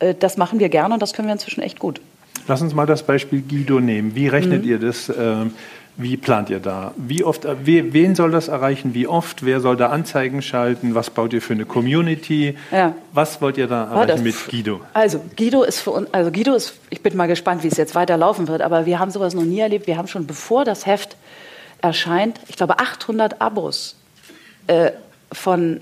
äh, 0.00 0.14
das 0.14 0.36
machen 0.36 0.58
wir 0.58 0.68
gerne 0.68 0.94
und 0.94 1.00
das 1.00 1.12
können 1.12 1.28
wir 1.28 1.32
inzwischen 1.32 1.62
echt 1.62 1.78
gut. 1.78 2.00
Lass 2.48 2.60
uns 2.60 2.74
mal 2.74 2.86
das 2.86 3.04
Beispiel 3.04 3.42
Guido 3.42 3.78
nehmen. 3.78 4.14
Wie 4.14 4.26
rechnet 4.26 4.64
mhm. 4.64 4.68
ihr 4.68 4.78
das? 4.78 5.12
Ähm, 5.16 5.54
wie 5.96 6.16
plant 6.16 6.48
ihr 6.48 6.60
da? 6.60 6.94
Wie 6.96 7.22
oft, 7.22 7.44
äh, 7.44 7.54
wen 7.64 8.14
soll 8.14 8.30
das 8.30 8.48
erreichen? 8.48 8.94
Wie 8.94 9.06
oft? 9.06 9.44
Wer 9.44 9.60
soll 9.60 9.76
da 9.76 9.88
Anzeigen 9.90 10.40
schalten? 10.40 10.94
Was 10.94 11.10
baut 11.10 11.32
ihr 11.32 11.42
für 11.42 11.52
eine 11.52 11.66
Community? 11.66 12.56
Ja. 12.70 12.94
Was 13.12 13.42
wollt 13.42 13.58
ihr 13.58 13.66
da 13.66 13.84
erreichen 13.84 14.08
das, 14.08 14.20
mit 14.22 14.34
Guido? 14.48 14.80
Also 14.94 15.20
Guido 15.36 15.62
ist 15.62 15.80
für 15.80 15.90
uns, 15.90 16.12
also 16.12 16.32
Guido 16.32 16.54
ist, 16.54 16.78
ich 16.88 17.02
bin 17.02 17.16
mal 17.16 17.28
gespannt, 17.28 17.62
wie 17.62 17.68
es 17.68 17.76
jetzt 17.76 17.94
weiterlaufen 17.94 18.48
wird, 18.48 18.62
aber 18.62 18.86
wir 18.86 18.98
haben 18.98 19.10
sowas 19.10 19.34
noch 19.34 19.44
nie 19.44 19.60
erlebt. 19.60 19.86
Wir 19.86 19.98
haben 19.98 20.08
schon 20.08 20.26
bevor 20.26 20.64
das 20.64 20.86
Heft 20.86 21.16
erscheint, 21.82 22.40
ich 22.48 22.56
glaube 22.56 22.78
800 22.78 23.40
Abos 23.40 23.96
äh, 24.68 24.92
von 25.30 25.80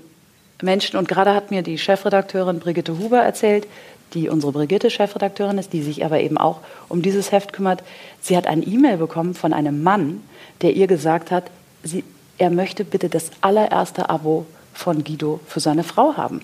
Menschen 0.61 0.97
und 0.97 1.07
gerade 1.07 1.33
hat 1.33 1.51
mir 1.51 1.61
die 1.61 1.77
Chefredakteurin 1.77 2.59
Brigitte 2.59 2.97
Huber 2.97 3.19
erzählt, 3.19 3.67
die 4.13 4.29
unsere 4.29 4.51
Brigitte 4.51 4.89
Chefredakteurin 4.89 5.57
ist, 5.57 5.73
die 5.73 5.81
sich 5.81 6.03
aber 6.05 6.19
eben 6.19 6.37
auch 6.37 6.59
um 6.89 7.01
dieses 7.01 7.31
Heft 7.31 7.53
kümmert. 7.53 7.83
Sie 8.21 8.35
hat 8.35 8.47
ein 8.47 8.67
E-Mail 8.67 8.97
bekommen 8.97 9.33
von 9.33 9.53
einem 9.53 9.83
Mann, 9.83 10.21
der 10.61 10.73
ihr 10.75 10.87
gesagt 10.87 11.31
hat, 11.31 11.45
sie, 11.83 12.03
er 12.37 12.49
möchte 12.49 12.83
bitte 12.83 13.09
das 13.09 13.31
allererste 13.41 14.09
Abo 14.09 14.45
von 14.73 15.03
Guido 15.03 15.39
für 15.47 15.59
seine 15.59 15.83
Frau 15.83 16.17
haben. 16.17 16.41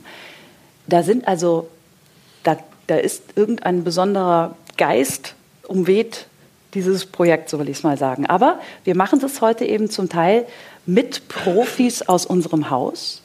Da 0.87 1.03
sind 1.03 1.27
also, 1.27 1.67
da, 2.43 2.57
da 2.87 2.95
ist 2.95 3.23
irgendein 3.35 3.83
besonderer 3.83 4.55
Geist 4.77 5.35
umweht 5.67 6.27
dieses 6.73 7.05
Projekt, 7.05 7.49
so 7.49 7.59
will 7.59 7.69
ich 7.69 7.77
es 7.77 7.83
mal 7.83 7.97
sagen. 7.97 8.25
Aber 8.25 8.59
wir 8.83 8.95
machen 8.95 9.19
das 9.19 9.41
heute 9.41 9.65
eben 9.65 9.89
zum 9.89 10.09
Teil 10.09 10.45
mit 10.85 11.27
Profis 11.27 12.03
aus 12.03 12.25
unserem 12.25 12.69
Haus. 12.69 13.21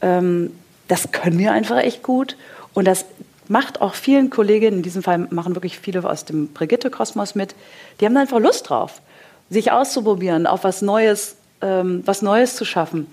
Ähm, 0.00 0.52
das 0.88 1.12
können 1.12 1.38
wir 1.38 1.52
einfach 1.52 1.78
echt 1.78 2.02
gut. 2.02 2.36
Und 2.72 2.86
das 2.86 3.04
macht 3.50 3.80
auch 3.80 3.94
vielen 3.94 4.30
Kolleginnen, 4.30 4.78
in 4.78 4.82
diesem 4.84 5.02
Fall 5.02 5.18
machen 5.18 5.56
wirklich 5.56 5.78
viele 5.78 6.08
aus 6.08 6.24
dem 6.24 6.52
Brigitte-Kosmos 6.52 7.34
mit, 7.34 7.56
die 8.00 8.06
haben 8.06 8.16
einfach 8.16 8.38
Lust 8.38 8.70
drauf, 8.70 9.02
sich 9.50 9.72
auszuprobieren, 9.72 10.46
auf 10.46 10.62
was 10.62 10.82
Neues, 10.82 11.36
ähm, 11.60 12.02
was 12.06 12.22
Neues 12.22 12.54
zu 12.54 12.64
schaffen. 12.64 13.08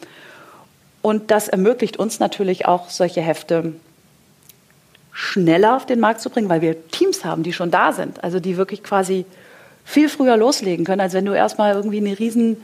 Und 1.02 1.32
das 1.32 1.48
ermöglicht 1.48 1.98
uns 1.98 2.20
natürlich 2.20 2.68
auch, 2.68 2.90
solche 2.90 3.22
Hefte 3.22 3.74
schneller 5.12 5.76
auf 5.76 5.88
den 5.88 6.00
Markt 6.00 6.22
zu 6.22 6.30
bringen, 6.30 6.50
weil 6.50 6.62
wir 6.62 6.88
Teams 6.90 7.26
haben, 7.26 7.42
die 7.42 7.54
schon 7.54 7.72
da 7.72 7.92
sind, 7.92 8.24
also 8.24 8.40
die 8.40 8.58
wirklich 8.58 8.84
quasi 8.84 9.26
viel 9.86 10.08
früher 10.08 10.38
loslegen 10.38 10.86
können, 10.86 11.02
als 11.02 11.14
wenn 11.14 11.26
du 11.26 11.34
erstmal 11.34 11.74
irgendwie 11.74 12.00
ein 12.00 12.14
riesen, 12.14 12.58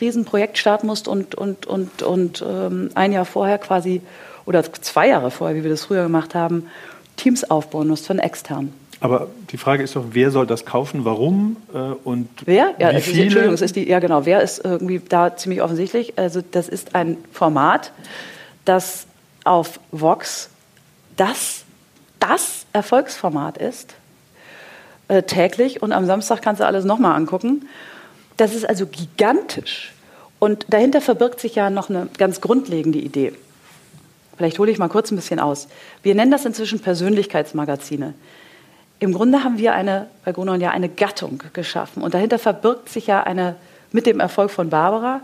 riesen 0.00 0.24
Projekt 0.24 0.56
starten 0.56 0.86
musst 0.86 1.08
und, 1.08 1.34
und, 1.34 1.66
und, 1.66 2.02
und 2.02 2.42
ähm, 2.48 2.88
ein 2.94 3.12
Jahr 3.12 3.26
vorher 3.26 3.58
quasi 3.58 4.00
oder 4.46 4.62
zwei 4.72 5.08
Jahre 5.08 5.30
vorher, 5.30 5.56
wie 5.56 5.64
wir 5.64 5.70
das 5.70 5.84
früher 5.84 6.04
gemacht 6.04 6.34
haben, 6.34 6.68
Teams 7.18 7.50
aufbauen 7.50 7.88
musst 7.88 8.06
von 8.06 8.18
extern. 8.18 8.72
Aber 9.00 9.28
die 9.50 9.58
Frage 9.58 9.84
ist 9.84 9.94
doch, 9.94 10.06
wer 10.10 10.30
soll 10.30 10.46
das 10.46 10.64
kaufen, 10.64 11.04
warum 11.04 11.56
äh, 11.72 11.78
und 11.78 12.28
wer? 12.46 12.74
Ja, 12.78 12.96
wie 12.96 13.00
viele? 13.00 13.24
Entschuldigung, 13.24 13.54
es 13.54 13.60
ist 13.60 13.76
die, 13.76 13.88
ja 13.88 14.00
genau, 14.00 14.24
wer 14.24 14.40
ist 14.40 14.64
irgendwie 14.64 15.00
da 15.06 15.36
ziemlich 15.36 15.62
offensichtlich. 15.62 16.18
Also 16.18 16.40
das 16.50 16.68
ist 16.68 16.94
ein 16.94 17.16
Format, 17.32 17.92
das 18.64 19.06
auf 19.44 19.78
Vox 19.92 20.50
das, 21.18 21.64
das 22.20 22.64
Erfolgsformat 22.72 23.58
ist, 23.58 23.94
äh, 25.08 25.22
täglich 25.22 25.82
und 25.82 25.92
am 25.92 26.06
Samstag 26.06 26.40
kannst 26.40 26.60
du 26.60 26.66
alles 26.66 26.84
nochmal 26.84 27.14
angucken. 27.16 27.68
Das 28.36 28.54
ist 28.54 28.66
also 28.66 28.86
gigantisch. 28.86 29.92
Und 30.38 30.66
dahinter 30.68 31.00
verbirgt 31.00 31.40
sich 31.40 31.56
ja 31.56 31.70
noch 31.70 31.90
eine 31.90 32.08
ganz 32.16 32.40
grundlegende 32.40 32.98
Idee. 32.98 33.32
Vielleicht 34.38 34.58
hole 34.58 34.70
ich 34.70 34.78
mal 34.78 34.88
kurz 34.88 35.10
ein 35.10 35.16
bisschen 35.16 35.40
aus. 35.40 35.68
Wir 36.02 36.14
nennen 36.14 36.30
das 36.30 36.46
inzwischen 36.46 36.80
Persönlichkeitsmagazine. 36.80 38.14
Im 39.00 39.12
Grunde 39.12 39.44
haben 39.44 39.58
wir 39.58 39.74
eine, 39.74 40.06
bei 40.24 40.32
Grunon 40.32 40.60
ja 40.60 40.70
eine 40.70 40.88
Gattung 40.88 41.42
geschaffen. 41.52 42.02
Und 42.02 42.14
dahinter 42.14 42.38
verbirgt 42.38 42.88
sich 42.88 43.08
ja 43.08 43.22
eine, 43.22 43.56
mit 43.92 44.06
dem 44.06 44.20
Erfolg 44.20 44.50
von 44.50 44.70
Barbara 44.70 45.20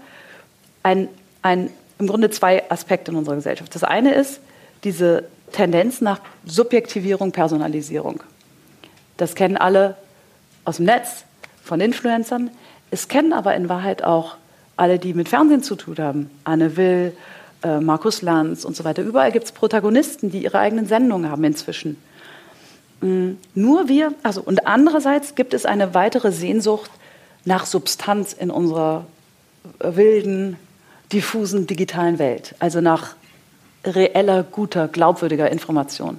ein, 0.82 1.08
ein, 1.42 1.70
im 1.98 2.08
Grunde 2.08 2.30
zwei 2.30 2.68
Aspekte 2.70 3.12
in 3.12 3.16
unserer 3.16 3.36
Gesellschaft. 3.36 3.74
Das 3.74 3.84
eine 3.84 4.14
ist 4.14 4.40
diese 4.82 5.24
Tendenz 5.52 6.00
nach 6.00 6.20
Subjektivierung, 6.44 7.32
Personalisierung. 7.32 8.20
Das 9.16 9.34
kennen 9.34 9.56
alle 9.56 9.96
aus 10.64 10.76
dem 10.76 10.86
Netz, 10.86 11.24
von 11.62 11.80
Influencern. 11.80 12.50
Es 12.90 13.08
kennen 13.08 13.32
aber 13.32 13.54
in 13.54 13.68
Wahrheit 13.68 14.04
auch 14.04 14.36
alle, 14.76 14.98
die 14.98 15.14
mit 15.14 15.28
Fernsehen 15.28 15.62
zu 15.62 15.76
tun 15.76 15.96
haben. 15.98 16.30
Anne 16.44 16.76
Will, 16.76 17.16
äh, 17.64 17.80
Markus 17.80 18.22
Lanz 18.22 18.64
und 18.64 18.76
so 18.76 18.84
weiter. 18.84 19.02
Überall 19.02 19.32
gibt 19.32 19.46
es 19.46 19.52
Protagonisten, 19.52 20.30
die 20.30 20.44
ihre 20.44 20.58
eigenen 20.58 20.86
Sendungen 20.86 21.30
haben 21.30 21.42
inzwischen. 21.44 21.96
Mhm. 23.00 23.38
Nur 23.54 23.88
wir, 23.88 24.14
also 24.22 24.40
und 24.42 24.66
andererseits 24.66 25.34
gibt 25.34 25.54
es 25.54 25.66
eine 25.66 25.94
weitere 25.94 26.30
Sehnsucht 26.30 26.90
nach 27.44 27.66
Substanz 27.66 28.32
in 28.32 28.50
unserer 28.50 29.06
wilden, 29.80 30.56
diffusen 31.12 31.66
digitalen 31.66 32.18
Welt. 32.18 32.54
Also 32.58 32.80
nach 32.80 33.16
reeller, 33.84 34.42
guter, 34.42 34.88
glaubwürdiger 34.88 35.50
Information. 35.50 36.18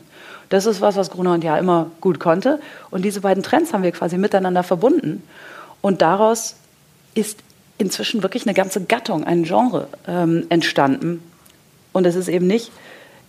Das 0.50 0.66
ist 0.66 0.82
was, 0.82 0.96
was 0.96 1.10
Gruner 1.10 1.34
und 1.34 1.44
Jahr 1.44 1.58
immer 1.58 1.92
gut 2.02 2.20
konnte. 2.20 2.60
Und 2.92 3.04
diese 3.04 3.22
beiden 3.22 3.44
Trends 3.44 3.74
haben 3.74 3.84
wir 3.84 3.92
quasi 3.92 4.18
miteinander 4.18 4.64
verbunden. 4.64 5.24
Und 5.82 6.02
daraus 6.02 6.56
ist 7.16 7.40
inzwischen 7.78 8.24
wirklich 8.24 8.46
eine 8.46 8.54
ganze 8.54 8.84
Gattung, 8.84 9.24
ein 9.24 9.44
Genre 9.44 9.88
ähm, 10.08 10.46
entstanden. 10.50 11.24
Und 11.96 12.06
es 12.06 12.18
ist 12.18 12.28
eben 12.28 12.46
nicht, 12.46 12.74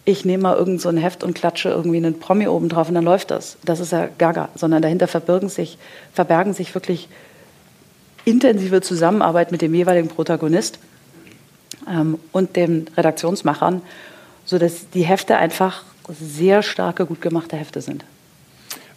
ich 0.04 0.24
nehme 0.24 0.42
mal 0.42 0.56
irgend 0.56 0.80
so 0.80 0.88
ein 0.88 0.96
Heft 0.96 1.22
und 1.22 1.36
klatsche 1.36 1.68
irgendwie 1.68 1.98
einen 1.98 2.18
Promi 2.18 2.48
oben 2.48 2.68
drauf 2.68 2.88
und 2.88 2.96
dann 2.96 3.04
läuft 3.04 3.30
das. 3.30 3.58
Das 3.64 3.78
ist 3.78 3.92
ja 3.92 4.08
gaga, 4.18 4.48
sondern 4.56 4.82
dahinter 4.82 5.06
verbergen 5.06 5.48
sich, 5.48 5.78
verbergen 6.12 6.52
sich 6.52 6.74
wirklich 6.74 7.08
intensive 8.24 8.80
Zusammenarbeit 8.80 9.52
mit 9.52 9.62
dem 9.62 9.72
jeweiligen 9.72 10.08
Protagonist 10.08 10.80
ähm, 11.88 12.18
und 12.32 12.56
den 12.56 12.90
Redaktionsmachern, 12.96 13.82
sodass 14.44 14.90
die 14.90 15.02
Hefte 15.02 15.36
einfach 15.36 15.84
sehr 16.08 16.64
starke, 16.64 17.06
gut 17.06 17.20
gemachte 17.20 17.56
Hefte 17.56 17.80
sind. 17.80 18.04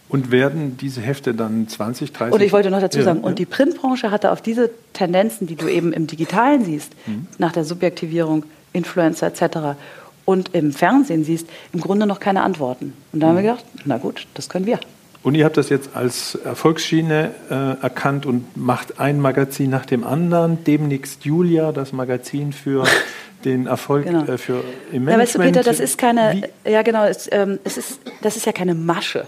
Und 0.08 0.32
werden 0.32 0.76
diese 0.78 1.00
Hefte 1.00 1.32
dann 1.32 1.68
20, 1.68 2.12
30? 2.12 2.34
Und 2.34 2.42
ich 2.42 2.50
wollte 2.50 2.70
noch 2.70 2.80
dazu 2.80 3.00
sagen, 3.02 3.20
ja, 3.20 3.26
und 3.28 3.38
die 3.38 3.46
Printbranche 3.46 4.10
hatte 4.10 4.32
auf 4.32 4.42
diese 4.42 4.70
Tendenzen, 4.94 5.46
die 5.46 5.54
du 5.54 5.68
eben 5.68 5.92
im 5.92 6.08
Digitalen 6.08 6.64
siehst, 6.64 6.92
mhm. 7.06 7.28
nach 7.38 7.52
der 7.52 7.62
Subjektivierung, 7.62 8.44
Influencer 8.72 9.26
etc. 9.26 9.78
und 10.24 10.54
im 10.54 10.72
Fernsehen 10.72 11.24
siehst, 11.24 11.48
im 11.72 11.80
Grunde 11.80 12.06
noch 12.06 12.20
keine 12.20 12.42
Antworten. 12.42 12.94
Und 13.12 13.20
da 13.20 13.28
haben 13.28 13.36
wir 13.36 13.42
mhm. 13.42 13.56
gedacht, 13.56 13.64
na 13.84 13.98
gut, 13.98 14.26
das 14.34 14.48
können 14.48 14.66
wir. 14.66 14.78
Und 15.22 15.34
ihr 15.34 15.44
habt 15.44 15.58
das 15.58 15.68
jetzt 15.68 15.90
als 15.94 16.34
Erfolgsschiene 16.34 17.32
äh, 17.50 17.82
erkannt 17.82 18.24
und 18.24 18.56
macht 18.56 18.98
ein 18.98 19.20
Magazin 19.20 19.68
nach 19.68 19.84
dem 19.84 20.02
anderen. 20.02 20.64
Demnächst 20.64 21.24
Julia, 21.24 21.72
das 21.72 21.92
Magazin 21.92 22.52
für 22.52 22.84
den 23.44 23.66
Erfolg 23.66 24.06
genau. 24.06 24.24
äh, 24.24 24.38
für 24.38 24.64
im 24.92 25.04
Management. 25.04 25.10
Ja, 25.10 25.18
weißt 25.18 25.34
du, 25.34 25.38
Peter, 25.40 25.62
das 25.62 25.80
ist 25.80 25.98
keine, 25.98 26.42
Wie? 26.64 26.70
ja 26.70 26.82
genau, 26.82 27.04
es, 27.04 27.28
ähm, 27.30 27.58
es, 27.64 27.76
ist, 27.76 28.00
das 28.22 28.36
ist 28.36 28.46
ja 28.46 28.52
keine 28.52 28.74
Masche 28.74 29.26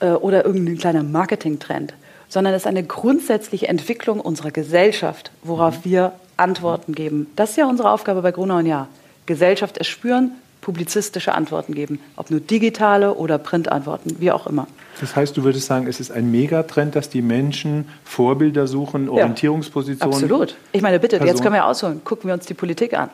äh, 0.00 0.08
oder 0.08 0.44
irgendein 0.44 0.78
kleiner 0.78 1.04
Marketingtrend, 1.04 1.94
sondern 2.28 2.52
es 2.54 2.62
ist 2.62 2.66
eine 2.66 2.82
grundsätzliche 2.82 3.68
Entwicklung 3.68 4.20
unserer 4.20 4.50
Gesellschaft, 4.50 5.30
worauf 5.44 5.84
mhm. 5.84 5.90
wir 5.90 6.12
Antworten 6.36 6.94
geben. 6.94 7.26
Das 7.36 7.50
ist 7.50 7.56
ja 7.56 7.66
unsere 7.66 7.90
Aufgabe 7.90 8.22
bei 8.22 8.32
Gruner 8.32 8.58
und 8.58 8.66
Jahr. 8.66 8.88
Gesellschaft 9.26 9.78
erspüren, 9.78 10.32
publizistische 10.60 11.34
Antworten 11.34 11.74
geben, 11.74 12.00
ob 12.16 12.30
nur 12.30 12.40
digitale 12.40 13.14
oder 13.14 13.38
Printantworten, 13.38 14.16
wie 14.18 14.32
auch 14.32 14.46
immer. 14.46 14.66
Das 15.00 15.16
heißt, 15.16 15.36
du 15.36 15.44
würdest 15.44 15.66
sagen, 15.66 15.86
es 15.86 16.00
ist 16.00 16.10
ein 16.10 16.30
Megatrend, 16.30 16.94
dass 16.94 17.10
die 17.10 17.22
Menschen 17.22 17.88
Vorbilder 18.04 18.66
suchen, 18.66 19.08
Orientierungspositionen. 19.08 20.12
Ja, 20.12 20.16
absolut. 20.16 20.56
Ich 20.72 20.82
meine, 20.82 20.98
bitte, 21.00 21.16
Person. 21.16 21.28
jetzt 21.28 21.42
können 21.42 21.54
wir 21.54 21.66
ausholen. 21.66 22.02
Gucken 22.04 22.28
wir 22.28 22.34
uns 22.34 22.46
die 22.46 22.54
Politik 22.54 22.94
an. 22.94 23.10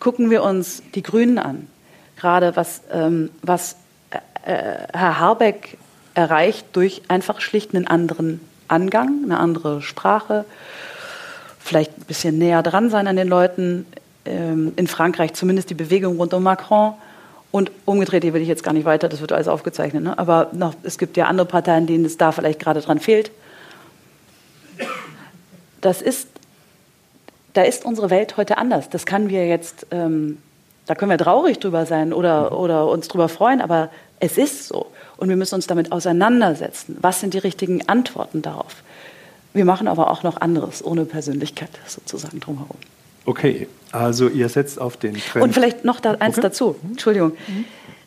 Gucken 0.00 0.30
wir 0.30 0.42
uns 0.42 0.82
die 0.94 1.02
Grünen 1.02 1.38
an. 1.38 1.66
Gerade 2.16 2.56
was, 2.56 2.82
ähm, 2.92 3.30
was 3.42 3.76
äh, 4.10 4.18
äh, 4.52 4.78
Herr 4.92 5.18
Habeck 5.20 5.78
erreicht 6.14 6.66
durch 6.72 7.02
einfach 7.08 7.40
schlicht 7.40 7.74
einen 7.74 7.86
anderen 7.86 8.40
Angang, 8.68 9.20
eine 9.24 9.38
andere 9.38 9.80
Sprache, 9.80 10.44
vielleicht 11.66 11.98
ein 11.98 12.04
bisschen 12.04 12.38
näher 12.38 12.62
dran 12.62 12.90
sein 12.90 13.08
an 13.08 13.16
den 13.16 13.28
Leuten. 13.28 13.86
Ähm, 14.24 14.72
in 14.76 14.86
Frankreich 14.86 15.34
zumindest 15.34 15.70
die 15.70 15.74
Bewegung 15.74 16.16
rund 16.16 16.32
um 16.32 16.42
Macron 16.42 16.94
und 17.50 17.70
umgedreht, 17.84 18.22
hier 18.22 18.34
will 18.34 18.42
ich 18.42 18.48
jetzt 18.48 18.62
gar 18.62 18.72
nicht 18.72 18.84
weiter, 18.84 19.08
das 19.08 19.20
wird 19.20 19.32
alles 19.32 19.48
aufgezeichnet. 19.48 20.02
Ne? 20.02 20.18
Aber 20.18 20.48
noch, 20.52 20.74
es 20.82 20.98
gibt 20.98 21.16
ja 21.16 21.26
andere 21.26 21.46
Parteien, 21.46 21.86
denen 21.86 22.04
es 22.04 22.16
da 22.16 22.32
vielleicht 22.32 22.60
gerade 22.60 22.80
dran 22.80 22.98
fehlt. 22.98 23.30
Das 25.80 26.02
ist, 26.02 26.28
da 27.52 27.62
ist 27.62 27.84
unsere 27.84 28.10
Welt 28.10 28.36
heute 28.36 28.58
anders. 28.58 28.88
Das 28.90 29.06
kann 29.06 29.28
wir 29.28 29.46
jetzt, 29.46 29.86
ähm, 29.90 30.38
da 30.86 30.94
können 30.94 31.10
wir 31.10 31.18
traurig 31.18 31.58
drüber 31.58 31.86
sein 31.86 32.12
oder, 32.12 32.58
oder 32.58 32.88
uns 32.88 33.08
drüber 33.08 33.28
freuen, 33.28 33.60
aber 33.60 33.90
es 34.20 34.38
ist 34.38 34.68
so. 34.68 34.86
Und 35.16 35.28
wir 35.28 35.36
müssen 35.36 35.54
uns 35.54 35.66
damit 35.66 35.92
auseinandersetzen. 35.92 36.96
Was 37.00 37.20
sind 37.20 37.34
die 37.34 37.38
richtigen 37.38 37.88
Antworten 37.88 38.42
darauf? 38.42 38.76
Wir 39.56 39.64
machen 39.64 39.88
aber 39.88 40.10
auch 40.10 40.22
noch 40.22 40.40
anderes, 40.42 40.84
ohne 40.84 41.06
Persönlichkeit 41.06 41.70
sozusagen 41.86 42.40
drumherum. 42.40 42.76
Okay, 43.24 43.66
also 43.90 44.28
ihr 44.28 44.50
setzt 44.50 44.78
auf 44.78 44.98
den 44.98 45.16
Trend. 45.16 45.42
Und 45.42 45.54
vielleicht 45.54 45.82
noch 45.82 45.98
da 45.98 46.12
eins 46.12 46.36
okay. 46.36 46.42
dazu, 46.42 46.76
Entschuldigung. 46.86 47.32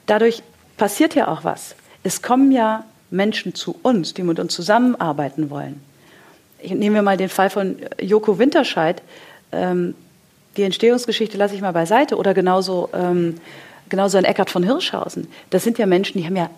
Dadurch 0.06 0.44
passiert 0.78 1.16
ja 1.16 1.28
auch 1.28 1.44
was. 1.44 1.76
Es 2.04 2.22
kommen 2.22 2.52
ja 2.52 2.86
Menschen 3.10 3.56
zu 3.56 3.76
uns, 3.82 4.14
die 4.14 4.22
mit 4.22 4.40
uns 4.40 4.54
zusammenarbeiten 4.54 5.50
wollen. 5.50 5.82
Ich 6.62 6.72
nehme 6.72 7.02
mal 7.02 7.18
den 7.18 7.30
Fall 7.30 7.50
von 7.50 7.78
Joko 8.00 8.38
Winterscheid. 8.38 9.02
Ähm, 9.52 9.96
die 10.56 10.64
Entstehungsgeschichte 10.64 11.36
lasse 11.38 11.56
ich 11.56 11.62
mal 11.62 11.74
beiseite. 11.74 12.16
Oder 12.16 12.36
genauso, 12.36 12.90
ähm, 12.94 13.38
genauso 13.90 14.20
ein 14.20 14.24
Eckart 14.24 14.52
von 14.52 14.62
Hirschhausen. 14.64 15.28
Das 15.50 15.64
sind 15.64 15.80
ja 15.80 15.88
Menschen, 15.88 16.20
die 16.20 16.26
haben 16.28 16.36
ja 16.36 16.52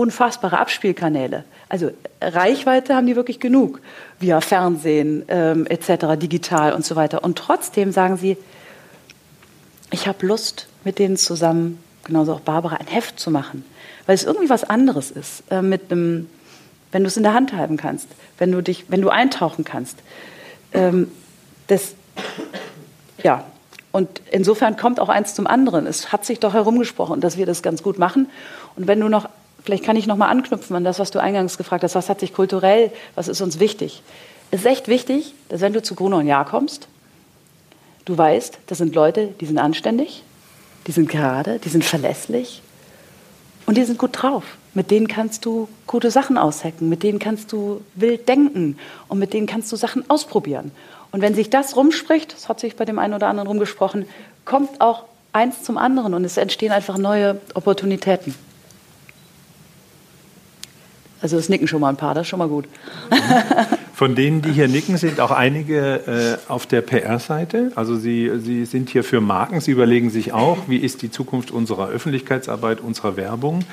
unfassbare 0.00 0.58
Abspielkanäle. 0.58 1.44
Also 1.68 1.90
Reichweite 2.22 2.94
haben 2.96 3.06
die 3.06 3.16
wirklich 3.16 3.38
genug, 3.38 3.80
via 4.18 4.40
Fernsehen 4.40 5.26
ähm, 5.28 5.66
etc., 5.66 6.18
digital 6.18 6.72
und 6.72 6.86
so 6.86 6.96
weiter. 6.96 7.22
Und 7.22 7.36
trotzdem 7.36 7.92
sagen 7.92 8.16
sie, 8.16 8.38
ich 9.90 10.08
habe 10.08 10.26
Lust, 10.26 10.68
mit 10.84 10.98
denen 10.98 11.18
zusammen, 11.18 11.78
genauso 12.04 12.32
auch 12.32 12.40
Barbara, 12.40 12.76
ein 12.76 12.86
Heft 12.86 13.20
zu 13.20 13.30
machen, 13.30 13.62
weil 14.06 14.14
es 14.14 14.24
irgendwie 14.24 14.48
was 14.48 14.64
anderes 14.64 15.10
ist, 15.10 15.42
äh, 15.50 15.60
mit 15.60 15.92
einem, 15.92 16.30
wenn 16.92 17.02
du 17.02 17.08
es 17.08 17.18
in 17.18 17.22
der 17.22 17.34
Hand 17.34 17.52
halten 17.52 17.76
kannst, 17.76 18.08
wenn 18.38 18.50
du 18.50 18.62
dich, 18.62 18.86
wenn 18.88 19.02
du 19.02 19.10
eintauchen 19.10 19.66
kannst. 19.66 19.98
Ähm, 20.72 21.10
das, 21.66 21.94
ja, 23.22 23.44
und 23.92 24.22
insofern 24.30 24.78
kommt 24.78 24.98
auch 24.98 25.10
eins 25.10 25.34
zum 25.34 25.46
anderen. 25.46 25.86
Es 25.86 26.10
hat 26.10 26.24
sich 26.24 26.40
doch 26.40 26.54
herumgesprochen, 26.54 27.20
dass 27.20 27.36
wir 27.36 27.44
das 27.44 27.62
ganz 27.62 27.82
gut 27.82 27.98
machen. 27.98 28.30
Und 28.76 28.86
wenn 28.86 28.98
du 28.98 29.08
noch 29.08 29.28
vielleicht 29.64 29.84
kann 29.84 29.96
ich 29.96 30.06
noch 30.06 30.16
mal 30.16 30.28
anknüpfen 30.28 30.76
an 30.76 30.84
das, 30.84 30.98
was 30.98 31.10
du 31.10 31.20
eingangs 31.20 31.58
gefragt 31.58 31.84
hast. 31.84 31.94
Was 31.94 32.08
hat 32.08 32.20
sich 32.20 32.32
kulturell, 32.32 32.92
was 33.14 33.28
ist 33.28 33.40
uns 33.40 33.60
wichtig? 33.60 34.02
Es 34.50 34.60
ist 34.60 34.66
echt 34.66 34.88
wichtig, 34.88 35.34
dass 35.48 35.60
wenn 35.60 35.72
du 35.72 35.82
zu 35.82 35.94
Gruner 35.94 36.18
und 36.18 36.26
Jahr 36.26 36.44
kommst, 36.44 36.88
du 38.04 38.16
weißt, 38.16 38.58
das 38.66 38.78
sind 38.78 38.94
Leute, 38.94 39.28
die 39.40 39.46
sind 39.46 39.58
anständig, 39.58 40.22
die 40.86 40.92
sind 40.92 41.08
gerade, 41.08 41.58
die 41.58 41.68
sind 41.68 41.84
verlässlich 41.84 42.62
und 43.66 43.76
die 43.76 43.84
sind 43.84 43.98
gut 43.98 44.22
drauf. 44.22 44.44
Mit 44.72 44.90
denen 44.90 45.08
kannst 45.08 45.44
du 45.44 45.68
gute 45.86 46.10
Sachen 46.10 46.38
aushacken, 46.38 46.88
mit 46.88 47.02
denen 47.02 47.18
kannst 47.18 47.52
du 47.52 47.80
wild 47.94 48.28
denken 48.28 48.78
und 49.08 49.18
mit 49.18 49.32
denen 49.32 49.46
kannst 49.46 49.70
du 49.72 49.76
Sachen 49.76 50.08
ausprobieren. 50.08 50.70
Und 51.12 51.22
wenn 51.22 51.34
sich 51.34 51.50
das 51.50 51.76
rumspricht, 51.76 52.32
das 52.32 52.48
hat 52.48 52.60
sich 52.60 52.76
bei 52.76 52.84
dem 52.84 52.98
einen 52.98 53.14
oder 53.14 53.26
anderen 53.26 53.48
rumgesprochen, 53.48 54.06
kommt 54.44 54.80
auch 54.80 55.04
eins 55.32 55.62
zum 55.62 55.76
anderen 55.76 56.14
und 56.14 56.24
es 56.24 56.36
entstehen 56.36 56.72
einfach 56.72 56.98
neue 56.98 57.40
Opportunitäten. 57.54 58.34
Also 61.22 61.36
es 61.36 61.48
nicken 61.48 61.68
schon 61.68 61.80
mal 61.80 61.90
ein 61.90 61.96
paar, 61.96 62.14
das 62.14 62.22
ist 62.22 62.28
schon 62.28 62.38
mal 62.38 62.48
gut. 62.48 62.66
Von 63.94 64.14
denen, 64.14 64.40
die 64.40 64.52
hier 64.52 64.68
nicken, 64.68 64.96
sind 64.96 65.20
auch 65.20 65.30
einige 65.30 66.38
äh, 66.48 66.50
auf 66.50 66.66
der 66.66 66.80
PR-Seite. 66.80 67.72
Also 67.74 67.96
Sie, 67.96 68.30
Sie 68.38 68.64
sind 68.64 68.88
hier 68.88 69.04
für 69.04 69.20
Marken. 69.20 69.60
Sie 69.60 69.72
überlegen 69.72 70.08
sich 70.08 70.32
auch, 70.32 70.56
wie 70.68 70.78
ist 70.78 71.02
die 71.02 71.10
Zukunft 71.10 71.50
unserer 71.50 71.88
Öffentlichkeitsarbeit, 71.88 72.80
unserer 72.80 73.16
Werbung. 73.16 73.64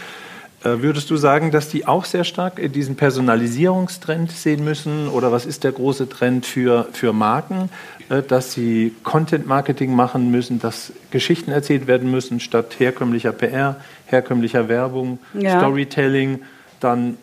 Äh, 0.63 0.81
würdest 0.81 1.09
du 1.09 1.15
sagen, 1.15 1.51
dass 1.51 1.69
die 1.69 1.87
auch 1.87 2.03
sehr 2.03 2.25
stark 2.25 2.59
diesen 2.73 2.97
Personalisierungstrend 2.97 4.31
sehen 4.31 4.65
müssen? 4.65 5.07
Oder 5.07 5.31
was 5.31 5.45
ist 5.45 5.63
der 5.63 5.71
große 5.71 6.09
Trend 6.09 6.45
für, 6.45 6.87
für 6.91 7.13
Marken? 7.13 7.69
Äh, 8.09 8.23
dass 8.23 8.53
sie 8.53 8.93
Content-Marketing 9.03 9.93
machen 9.93 10.31
müssen, 10.31 10.59
dass 10.59 10.93
Geschichten 11.11 11.51
erzählt 11.51 11.87
werden 11.87 12.09
müssen 12.09 12.39
statt 12.39 12.75
herkömmlicher 12.79 13.31
PR, 13.31 13.77
herkömmlicher 14.05 14.69
Werbung, 14.69 15.19
ja. 15.33 15.59
Storytelling, 15.59 16.39
dann 16.79 17.17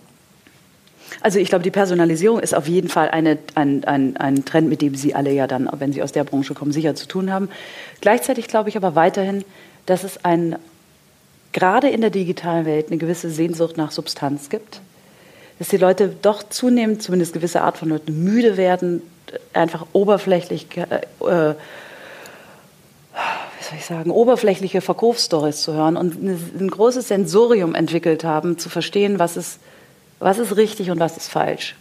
also 1.20 1.38
ich 1.38 1.48
glaube, 1.48 1.64
die 1.64 1.70
Personalisierung 1.70 2.40
ist 2.40 2.54
auf 2.54 2.68
jeden 2.68 2.88
Fall 2.88 3.10
eine, 3.10 3.38
ein, 3.54 3.84
ein, 3.84 4.16
ein 4.16 4.44
Trend, 4.44 4.68
mit 4.68 4.82
dem 4.82 4.94
Sie 4.94 5.14
alle 5.14 5.32
ja 5.32 5.46
dann, 5.46 5.68
wenn 5.78 5.92
Sie 5.92 6.02
aus 6.02 6.12
der 6.12 6.24
Branche 6.24 6.54
kommen, 6.54 6.72
sicher 6.72 6.94
zu 6.94 7.06
tun 7.06 7.32
haben. 7.32 7.48
Gleichzeitig 8.00 8.48
glaube 8.48 8.68
ich 8.68 8.76
aber 8.76 8.94
weiterhin, 8.94 9.44
dass 9.86 10.04
es 10.04 10.24
ein, 10.24 10.56
gerade 11.52 11.88
in 11.88 12.00
der 12.00 12.10
digitalen 12.10 12.66
Welt 12.66 12.88
eine 12.88 12.98
gewisse 12.98 13.30
Sehnsucht 13.30 13.76
nach 13.76 13.90
Substanz 13.90 14.48
gibt. 14.48 14.80
Dass 15.58 15.68
die 15.68 15.76
Leute 15.76 16.14
doch 16.20 16.42
zunehmend, 16.42 17.02
zumindest 17.02 17.32
gewisse 17.32 17.62
Art 17.62 17.78
von 17.78 17.88
Leuten, 17.88 18.24
müde 18.24 18.56
werden, 18.56 19.02
einfach 19.52 19.86
oberflächlich, 19.92 20.66
äh, 20.76 20.82
äh, 21.24 21.54
wie 23.58 23.64
soll 23.64 23.78
ich 23.78 23.86
sagen, 23.86 24.10
oberflächliche 24.10 24.80
Verkaufsstories 24.80 25.62
zu 25.62 25.74
hören 25.74 25.96
und 25.96 26.22
ein 26.22 26.68
großes 26.68 27.08
Sensorium 27.08 27.74
entwickelt 27.74 28.24
haben, 28.24 28.58
zu 28.58 28.68
verstehen, 28.68 29.18
was 29.18 29.36
ist 29.36 29.60
was 30.18 30.38
ist 30.38 30.56
richtig 30.56 30.90
und 30.90 30.98
was 31.00 31.16
ist 31.16 31.28
falsch. 31.28 31.76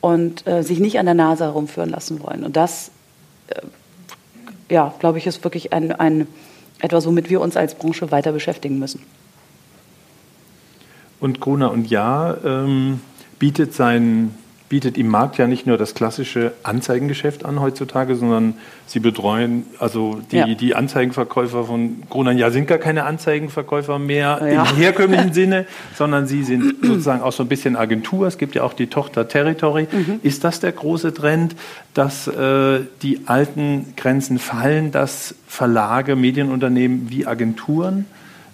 Und 0.00 0.46
äh, 0.46 0.62
sich 0.62 0.78
nicht 0.78 0.98
an 0.98 1.06
der 1.06 1.14
Nase 1.14 1.44
herumführen 1.44 1.90
lassen 1.90 2.22
wollen. 2.22 2.44
Und 2.44 2.56
das, 2.56 2.90
äh, 3.48 3.60
ja, 4.72 4.94
glaube 4.98 5.18
ich, 5.18 5.26
ist 5.26 5.42
wirklich 5.42 5.72
ein, 5.72 5.92
ein, 5.92 6.26
etwas, 6.80 7.06
womit 7.06 7.30
wir 7.30 7.40
uns 7.40 7.56
als 7.56 7.74
Branche 7.74 8.10
weiter 8.10 8.32
beschäftigen 8.32 8.78
müssen. 8.78 9.02
Und 11.18 11.40
Gruner 11.40 11.72
und 11.72 11.88
Ja 11.88 12.36
ähm, 12.44 13.00
bietet 13.38 13.72
seinen 13.72 14.36
bietet 14.68 14.98
im 14.98 15.06
Markt 15.08 15.38
ja 15.38 15.46
nicht 15.46 15.66
nur 15.66 15.78
das 15.78 15.94
klassische 15.94 16.52
Anzeigengeschäft 16.64 17.44
an 17.44 17.60
heutzutage, 17.60 18.16
sondern 18.16 18.54
Sie 18.88 19.00
betreuen 19.00 19.64
also 19.78 20.20
die, 20.30 20.36
ja. 20.36 20.46
die 20.46 20.74
Anzeigenverkäufer 20.74 21.64
von 21.64 22.02
Grunan 22.08 22.38
ja 22.38 22.50
sind 22.50 22.66
gar 22.66 22.78
keine 22.78 23.04
Anzeigenverkäufer 23.04 23.98
mehr 23.98 24.40
ja. 24.42 24.64
im 24.64 24.76
herkömmlichen 24.76 25.32
Sinne, 25.34 25.66
sondern 25.94 26.26
Sie 26.26 26.42
sind 26.42 26.84
sozusagen 26.84 27.22
auch 27.22 27.32
so 27.32 27.44
ein 27.44 27.48
bisschen 27.48 27.76
Agentur. 27.76 28.26
Es 28.26 28.38
gibt 28.38 28.54
ja 28.54 28.62
auch 28.64 28.72
die 28.72 28.88
Tochter 28.88 29.28
Territory. 29.28 29.86
Mhm. 29.90 30.20
Ist 30.22 30.42
das 30.44 30.60
der 30.60 30.72
große 30.72 31.14
Trend, 31.14 31.54
dass 31.94 32.26
äh, 32.26 32.80
die 33.02 33.22
alten 33.26 33.94
Grenzen 33.96 34.38
fallen, 34.38 34.90
dass 34.90 35.34
Verlage, 35.46 36.16
Medienunternehmen 36.16 37.10
wie 37.10 37.26
Agenturen 37.26 38.06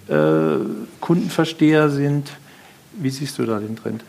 äh, 0.09 0.15
Kundenversteher 1.01 1.89
sind? 1.89 2.31
Wie 2.95 3.11
siehst 3.11 3.39
du 3.39 3.47
da 3.47 3.59
den 3.59 3.77
Trend? 3.77 4.05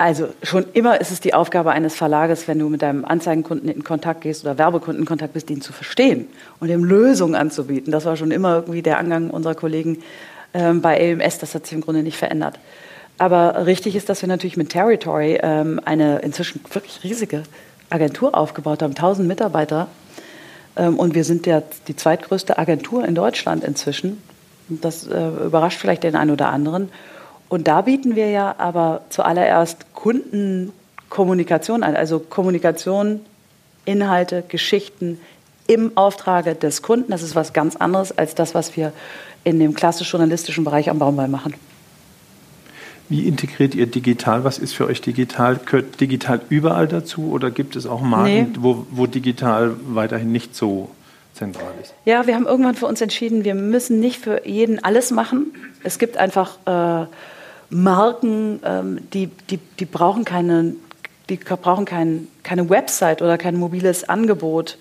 Also 0.00 0.28
schon 0.42 0.64
immer 0.72 0.98
ist 0.98 1.10
es 1.10 1.20
die 1.20 1.34
Aufgabe 1.34 1.72
eines 1.72 1.94
Verlages, 1.94 2.48
wenn 2.48 2.58
du 2.58 2.70
mit 2.70 2.80
deinem 2.80 3.04
Anzeigenkunden 3.04 3.68
in 3.68 3.84
Kontakt 3.84 4.22
gehst 4.22 4.42
oder 4.44 4.56
Werbekunden 4.56 5.02
in 5.02 5.06
Kontakt 5.06 5.34
bist, 5.34 5.50
ihn 5.50 5.60
zu 5.60 5.74
verstehen 5.74 6.26
und 6.58 6.70
ihm 6.70 6.84
Lösungen 6.84 7.34
anzubieten. 7.34 7.92
Das 7.92 8.06
war 8.06 8.16
schon 8.16 8.30
immer 8.30 8.54
irgendwie 8.54 8.80
der 8.80 8.96
Angang 8.96 9.28
unserer 9.28 9.54
Kollegen 9.54 9.98
ähm, 10.54 10.80
bei 10.80 11.12
AMS. 11.12 11.40
Das 11.40 11.54
hat 11.54 11.66
sich 11.66 11.74
im 11.74 11.82
Grunde 11.82 12.02
nicht 12.02 12.16
verändert. 12.16 12.58
Aber 13.18 13.66
richtig 13.66 13.94
ist, 13.94 14.08
dass 14.08 14.22
wir 14.22 14.28
natürlich 14.30 14.56
mit 14.56 14.70
Territory 14.70 15.38
ähm, 15.42 15.78
eine 15.84 16.20
inzwischen 16.20 16.62
wirklich 16.72 17.04
riesige 17.04 17.42
Agentur 17.90 18.34
aufgebaut 18.34 18.80
haben, 18.82 18.92
1000 18.92 19.28
Mitarbeiter. 19.28 19.88
Ähm, 20.76 20.98
und 20.98 21.14
wir 21.14 21.24
sind 21.24 21.44
der, 21.44 21.62
die 21.88 21.96
zweitgrößte 21.96 22.56
Agentur 22.56 23.04
in 23.04 23.14
Deutschland 23.14 23.64
inzwischen. 23.64 24.22
Das 24.70 25.06
äh, 25.06 25.28
überrascht 25.44 25.78
vielleicht 25.78 26.04
den 26.04 26.16
einen 26.16 26.30
oder 26.30 26.48
anderen. 26.48 26.88
Und 27.50 27.66
da 27.66 27.82
bieten 27.82 28.14
wir 28.14 28.30
ja 28.30 28.54
aber 28.58 29.02
zuallererst 29.10 29.92
Kundenkommunikation 29.92 31.82
an, 31.82 31.96
also 31.96 32.20
Kommunikation, 32.20 33.20
Inhalte, 33.84 34.44
Geschichten 34.46 35.20
im 35.66 35.90
Auftrage 35.96 36.54
des 36.54 36.80
Kunden. 36.80 37.10
Das 37.10 37.22
ist 37.22 37.34
was 37.34 37.52
ganz 37.52 37.74
anderes 37.74 38.16
als 38.16 38.36
das, 38.36 38.54
was 38.54 38.76
wir 38.76 38.92
in 39.42 39.58
dem 39.58 39.74
klassisch 39.74 40.12
journalistischen 40.12 40.62
Bereich 40.62 40.88
am 40.90 41.00
Baumball 41.00 41.26
machen. 41.26 41.54
Wie 43.08 43.26
integriert 43.26 43.74
ihr 43.74 43.86
digital? 43.86 44.44
Was 44.44 44.58
ist 44.58 44.72
für 44.72 44.86
euch 44.86 45.00
digital? 45.00 45.58
Gehört 45.64 46.00
digital 46.00 46.40
überall 46.50 46.86
dazu 46.86 47.32
oder 47.32 47.50
gibt 47.50 47.74
es 47.74 47.84
auch 47.84 48.00
Marken, 48.00 48.52
nee. 48.52 48.58
wo, 48.60 48.86
wo 48.92 49.06
digital 49.06 49.74
weiterhin 49.88 50.30
nicht 50.30 50.54
so 50.54 50.88
zentral 51.34 51.72
ist? 51.82 51.94
Ja, 52.04 52.28
wir 52.28 52.36
haben 52.36 52.46
irgendwann 52.46 52.76
für 52.76 52.86
uns 52.86 53.00
entschieden, 53.00 53.42
wir 53.42 53.56
müssen 53.56 53.98
nicht 53.98 54.20
für 54.20 54.46
jeden 54.46 54.84
alles 54.84 55.10
machen. 55.10 55.46
Es 55.82 55.98
gibt 55.98 56.16
einfach 56.16 56.58
äh, 56.66 57.06
Marken, 57.70 58.60
ähm, 58.64 58.98
die, 59.12 59.28
die, 59.48 59.58
die 59.78 59.84
brauchen, 59.84 60.24
keine, 60.24 60.74
die 61.28 61.36
brauchen 61.36 61.84
kein, 61.84 62.26
keine 62.42 62.68
Website 62.68 63.22
oder 63.22 63.38
kein 63.38 63.56
mobiles 63.56 64.08
Angebot. 64.08 64.76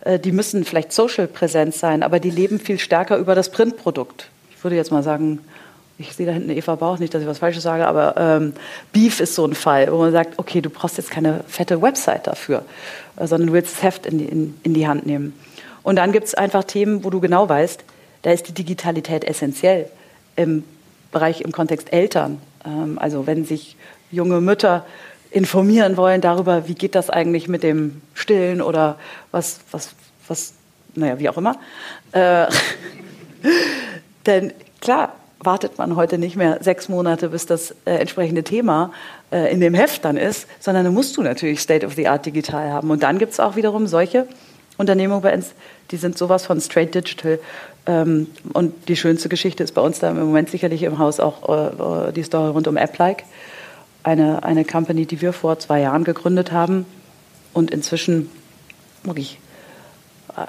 Äh, 0.00 0.18
die 0.18 0.32
müssen 0.32 0.64
vielleicht 0.64 0.92
social 0.92 1.26
präsent 1.28 1.74
sein, 1.74 2.02
aber 2.02 2.20
die 2.20 2.30
leben 2.30 2.58
viel 2.58 2.78
stärker 2.78 3.16
über 3.16 3.34
das 3.34 3.50
Printprodukt. 3.50 4.28
Ich 4.56 4.62
würde 4.64 4.76
jetzt 4.76 4.90
mal 4.90 5.02
sagen, 5.02 5.40
ich 5.96 6.12
sehe 6.12 6.26
da 6.26 6.32
hinten 6.32 6.50
Eva 6.50 6.74
Bauch, 6.74 6.98
nicht, 6.98 7.14
dass 7.14 7.22
ich 7.22 7.28
was 7.28 7.38
Falsches 7.38 7.62
sage, 7.62 7.86
aber 7.86 8.16
ähm, 8.16 8.54
Beef 8.92 9.20
ist 9.20 9.36
so 9.36 9.46
ein 9.46 9.54
Fall, 9.54 9.92
wo 9.92 9.98
man 9.98 10.10
sagt, 10.10 10.38
okay, 10.38 10.60
du 10.60 10.70
brauchst 10.70 10.96
jetzt 10.96 11.10
keine 11.10 11.44
fette 11.46 11.80
Website 11.80 12.26
dafür, 12.26 12.64
äh, 13.16 13.26
sondern 13.26 13.48
du 13.48 13.52
willst 13.52 13.76
das 13.76 13.82
Heft 13.82 14.06
in 14.06 14.18
die, 14.18 14.24
in, 14.24 14.58
in 14.64 14.74
die 14.74 14.88
Hand 14.88 15.06
nehmen. 15.06 15.34
Und 15.84 15.96
dann 15.96 16.10
gibt 16.10 16.26
es 16.26 16.34
einfach 16.34 16.64
Themen, 16.64 17.04
wo 17.04 17.10
du 17.10 17.20
genau 17.20 17.48
weißt, 17.48 17.84
da 18.22 18.32
ist 18.32 18.48
die 18.48 18.52
Digitalität 18.52 19.22
essentiell. 19.22 19.88
Im 20.34 20.64
Bereich 21.14 21.40
im 21.40 21.50
Kontext 21.52 21.92
Eltern. 21.92 22.38
Ähm, 22.66 22.98
also 22.98 23.26
wenn 23.26 23.46
sich 23.46 23.76
junge 24.10 24.42
Mütter 24.42 24.84
informieren 25.30 25.96
wollen 25.96 26.20
darüber, 26.20 26.68
wie 26.68 26.74
geht 26.74 26.94
das 26.94 27.10
eigentlich 27.10 27.48
mit 27.48 27.62
dem 27.62 28.02
Stillen 28.12 28.60
oder 28.60 28.98
was, 29.32 29.60
was, 29.70 29.94
was, 30.28 30.52
naja, 30.94 31.18
wie 31.18 31.28
auch 31.28 31.38
immer. 31.38 31.56
Äh, 32.12 32.46
denn 34.26 34.52
klar, 34.80 35.14
wartet 35.40 35.78
man 35.78 35.96
heute 35.96 36.18
nicht 36.18 36.36
mehr 36.36 36.58
sechs 36.60 36.88
Monate, 36.88 37.30
bis 37.30 37.46
das 37.46 37.72
äh, 37.84 37.96
entsprechende 37.96 38.44
Thema 38.44 38.92
äh, 39.30 39.52
in 39.52 39.60
dem 39.60 39.74
Heft 39.74 40.04
dann 40.04 40.16
ist, 40.16 40.46
sondern 40.60 40.84
dann 40.84 40.94
musst 40.94 41.16
du 41.16 41.22
natürlich 41.22 41.60
State 41.60 41.84
of 41.84 41.94
the 41.94 42.08
Art 42.08 42.24
digital 42.26 42.70
haben. 42.70 42.90
Und 42.90 43.02
dann 43.02 43.18
gibt 43.18 43.32
es 43.32 43.40
auch 43.40 43.56
wiederum 43.56 43.86
solche 43.86 44.26
Unternehmungen 44.76 45.22
bei 45.22 45.34
uns, 45.34 45.54
die 45.90 45.96
sind 45.96 46.16
sowas 46.18 46.46
von 46.46 46.60
straight 46.60 46.94
digital, 46.94 47.38
ähm, 47.86 48.28
und 48.52 48.88
die 48.88 48.96
schönste 48.96 49.28
Geschichte 49.28 49.62
ist 49.62 49.74
bei 49.74 49.82
uns 49.82 49.98
da 49.98 50.10
im 50.10 50.18
Moment 50.18 50.50
sicherlich 50.50 50.82
im 50.82 50.98
Haus 50.98 51.20
auch 51.20 52.08
äh, 52.08 52.12
die 52.12 52.22
Story 52.22 52.50
rund 52.50 52.66
um 52.66 52.76
AppLike. 52.76 53.24
Eine, 54.02 54.42
eine 54.42 54.64
Company, 54.64 55.06
die 55.06 55.20
wir 55.20 55.32
vor 55.32 55.58
zwei 55.58 55.80
Jahren 55.80 56.04
gegründet 56.04 56.52
haben 56.52 56.86
und 57.52 57.70
inzwischen 57.70 58.30
wirklich 59.02 59.38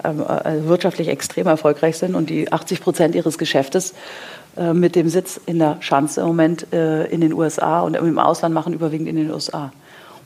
ähm, 0.04 0.22
äh, 0.22 0.68
wirtschaftlich 0.68 1.10
extrem 1.10 1.48
erfolgreich 1.48 1.98
sind 1.98 2.16
und 2.16 2.30
die 2.30 2.52
80 2.52 2.82
Prozent 2.82 3.16
ihres 3.16 3.38
Geschäftes 3.38 3.94
äh, 4.58 4.74
mit 4.74 4.96
dem 4.96 5.10
Sitz 5.10 5.40
in 5.46 5.60
der 5.60 5.78
Schanze 5.82 6.22
im 6.22 6.28
Moment 6.28 6.72
äh, 6.74 7.06
in 7.06 7.22
den 7.22 7.34
USA 7.34 7.82
und 7.82 7.96
im 7.96 8.18
Ausland 8.18 8.54
machen, 8.54 8.74
überwiegend 8.74 9.08
in 9.08 9.16
den 9.16 9.32
USA. 9.32 9.72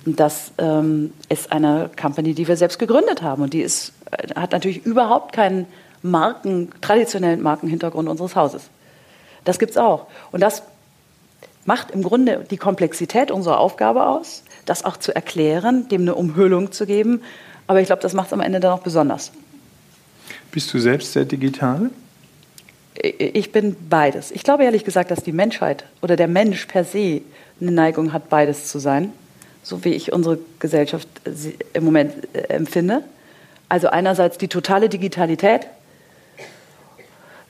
Und 0.05 0.19
das 0.19 0.53
ähm, 0.57 1.13
ist 1.27 1.51
eine 1.51 1.89
Company, 1.99 2.33
die 2.33 2.47
wir 2.47 2.55
selbst 2.55 2.79
gegründet 2.79 3.21
haben 3.21 3.43
und 3.43 3.53
die 3.53 3.61
ist, 3.61 3.89
äh, 3.89 3.98
hat 4.35 4.51
natürlich 4.51 4.85
überhaupt 4.85 5.33
keinen 5.33 5.65
Marken, 6.01 6.69
traditionellen 6.81 7.41
Markenhintergrund 7.41 8.07
unseres 8.07 8.35
Hauses. 8.35 8.69
Das 9.45 9.59
gibt 9.59 9.71
es 9.71 9.77
auch. 9.77 10.07
Und 10.31 10.41
das 10.41 10.63
macht 11.65 11.91
im 11.91 12.03
Grunde 12.03 12.45
die 12.49 12.57
Komplexität 12.57 13.31
unserer 13.31 13.59
Aufgabe 13.59 14.07
aus, 14.07 14.43
das 14.65 14.85
auch 14.85 14.97
zu 14.97 15.13
erklären, 15.13 15.87
dem 15.89 16.01
eine 16.01 16.15
Umhüllung 16.15 16.71
zu 16.71 16.85
geben. 16.85 17.21
Aber 17.67 17.81
ich 17.81 17.87
glaube, 17.87 18.01
das 18.01 18.13
macht 18.13 18.27
es 18.27 18.33
am 18.33 18.41
Ende 18.41 18.59
dann 18.59 18.71
auch 18.71 18.81
besonders. 18.81 19.31
Bist 20.51 20.73
du 20.73 20.79
selbst 20.79 21.13
sehr 21.13 21.25
digital? 21.25 21.89
Ich 22.95 23.51
bin 23.51 23.75
beides. 23.89 24.31
Ich 24.31 24.43
glaube 24.43 24.63
ehrlich 24.63 24.83
gesagt, 24.83 25.11
dass 25.11 25.23
die 25.23 25.31
Menschheit 25.31 25.85
oder 26.01 26.15
der 26.15 26.27
Mensch 26.27 26.65
per 26.65 26.83
se 26.83 27.21
eine 27.61 27.71
Neigung 27.71 28.13
hat, 28.13 28.29
beides 28.29 28.67
zu 28.67 28.79
sein, 28.79 29.13
so 29.63 29.85
wie 29.85 29.93
ich 29.93 30.11
unsere 30.11 30.39
Gesellschaft 30.59 31.07
im 31.73 31.85
Moment 31.85 32.13
äh, 32.33 32.41
empfinde. 32.49 33.03
Also 33.69 33.87
einerseits 33.89 34.37
die 34.37 34.47
totale 34.47 34.89
Digitalität, 34.89 35.67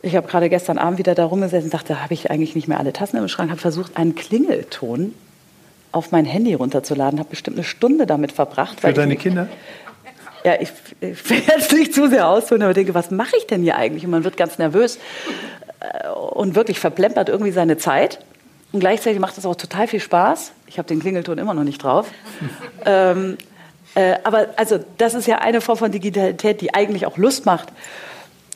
ich 0.02 0.16
habe 0.16 0.28
gerade 0.28 0.50
gestern 0.50 0.78
Abend 0.78 1.00
wieder 1.00 1.16
da 1.16 1.26
rumgesessen 1.26 1.66
und 1.66 1.74
dachte, 1.74 2.04
habe 2.04 2.14
ich 2.14 2.30
eigentlich 2.30 2.56
nicht 2.56 2.68
mehr 2.68 2.80
alle 2.80 2.94
Tassen 2.94 3.18
im 3.18 3.28
Schrank, 3.28 3.50
habe 3.50 3.60
versucht, 3.60 3.98
einen 3.98 4.16
Klingelton 4.16 5.14
auf 5.92 6.12
mein 6.12 6.26
Handy 6.26 6.54
runterzuladen, 6.54 7.20
habe 7.20 7.30
bestimmt 7.30 7.58
eine 7.58 7.64
Stunde 7.64 8.06
damit 8.06 8.32
verbracht. 8.32 8.82
Für 8.82 8.94
deine 8.94 9.16
Kinder? 9.16 9.48
Ja, 10.44 10.54
ich, 10.60 10.72
ich 11.02 11.30
will 11.30 11.42
jetzt 11.48 11.74
nicht 11.74 11.94
zu 11.94 12.08
sehr 12.08 12.28
ausholen, 12.28 12.64
aber 12.64 12.74
denke, 12.74 12.94
was 12.94 13.12
mache 13.12 13.36
ich 13.38 13.48
denn 13.48 13.62
hier 13.62 13.76
eigentlich? 13.76 14.06
Und 14.06 14.12
man 14.12 14.24
wird 14.24 14.38
ganz 14.38 14.58
nervös 14.58 15.00
äh, 15.80 16.10
und 16.10 16.56
wirklich 16.56 16.80
verplempert 16.80 17.28
irgendwie 17.28 17.52
seine 17.52 17.78
Zeit. 17.78 18.20
Und 18.72 18.80
gleichzeitig 18.80 19.20
macht 19.20 19.38
es 19.38 19.46
auch 19.46 19.56
total 19.56 19.88
viel 19.88 20.00
Spaß. 20.00 20.52
Ich 20.68 20.78
habe 20.78 20.88
den 20.88 21.00
Klingelton 21.00 21.38
immer 21.40 21.54
noch 21.54 21.64
nicht 21.64 21.84
drauf. 21.84 22.08
ähm, 22.86 23.38
äh, 24.00 24.18
aber 24.24 24.48
also 24.56 24.80
das 24.98 25.14
ist 25.14 25.28
ja 25.28 25.40
eine 25.40 25.60
Form 25.60 25.78
von 25.78 25.92
Digitalität, 25.92 26.62
die 26.62 26.74
eigentlich 26.74 27.06
auch 27.06 27.18
Lust 27.18 27.46
macht. 27.46 27.68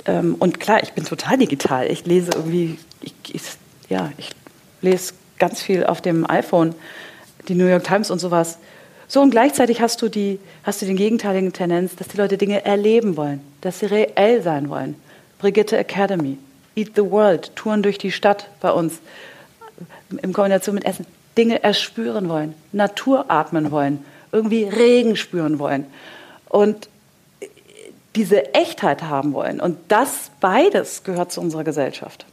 Ähm, 0.05 0.35
und 0.39 0.61
klar, 0.61 0.81
ich 0.81 0.93
bin 0.93 1.03
total 1.03 1.37
digital. 1.37 1.91
Ich 1.91 2.05
lese 2.05 2.31
irgendwie, 2.33 2.79
ich, 3.01 3.13
ich, 3.33 3.41
ja, 3.89 4.09
ich 4.17 4.29
lese 4.81 5.13
ganz 5.39 5.61
viel 5.61 5.85
auf 5.85 5.99
dem 5.99 6.29
iPhone, 6.29 6.75
die 7.49 7.55
New 7.55 7.65
York 7.65 7.83
Times 7.83 8.09
und 8.09 8.19
sowas. 8.19 8.57
So, 9.09 9.21
und 9.21 9.31
gleichzeitig 9.31 9.81
hast 9.81 10.01
du, 10.01 10.07
die, 10.07 10.39
hast 10.63 10.81
du 10.81 10.85
den 10.85 10.95
gegenteiligen 10.95 11.51
Tendenz, 11.51 11.97
dass 11.97 12.07
die 12.07 12.17
Leute 12.17 12.37
Dinge 12.37 12.63
erleben 12.63 13.17
wollen, 13.17 13.41
dass 13.59 13.79
sie 13.79 13.87
reell 13.87 14.41
sein 14.41 14.69
wollen. 14.69 14.95
Brigitte 15.39 15.75
Academy, 15.77 16.37
Eat 16.77 16.91
the 16.95 17.11
World, 17.11 17.53
Touren 17.57 17.83
durch 17.83 17.97
die 17.97 18.13
Stadt 18.13 18.49
bei 18.61 18.71
uns, 18.71 18.99
in 20.09 20.31
Kombination 20.31 20.75
mit 20.75 20.85
Essen, 20.85 21.05
Dinge 21.37 21.61
erspüren 21.63 22.29
wollen, 22.29 22.53
Natur 22.71 23.25
atmen 23.29 23.71
wollen, 23.71 24.05
irgendwie 24.33 24.63
Regen 24.65 25.15
spüren 25.15 25.59
wollen. 25.59 25.85
Und 26.49 26.89
diese 28.15 28.53
Echtheit 28.53 29.03
haben 29.03 29.33
wollen. 29.33 29.59
Und 29.59 29.77
das 29.87 30.31
beides 30.39 31.03
gehört 31.03 31.31
zu 31.31 31.41
unserer 31.41 31.63
Gesellschaft. 31.63 32.25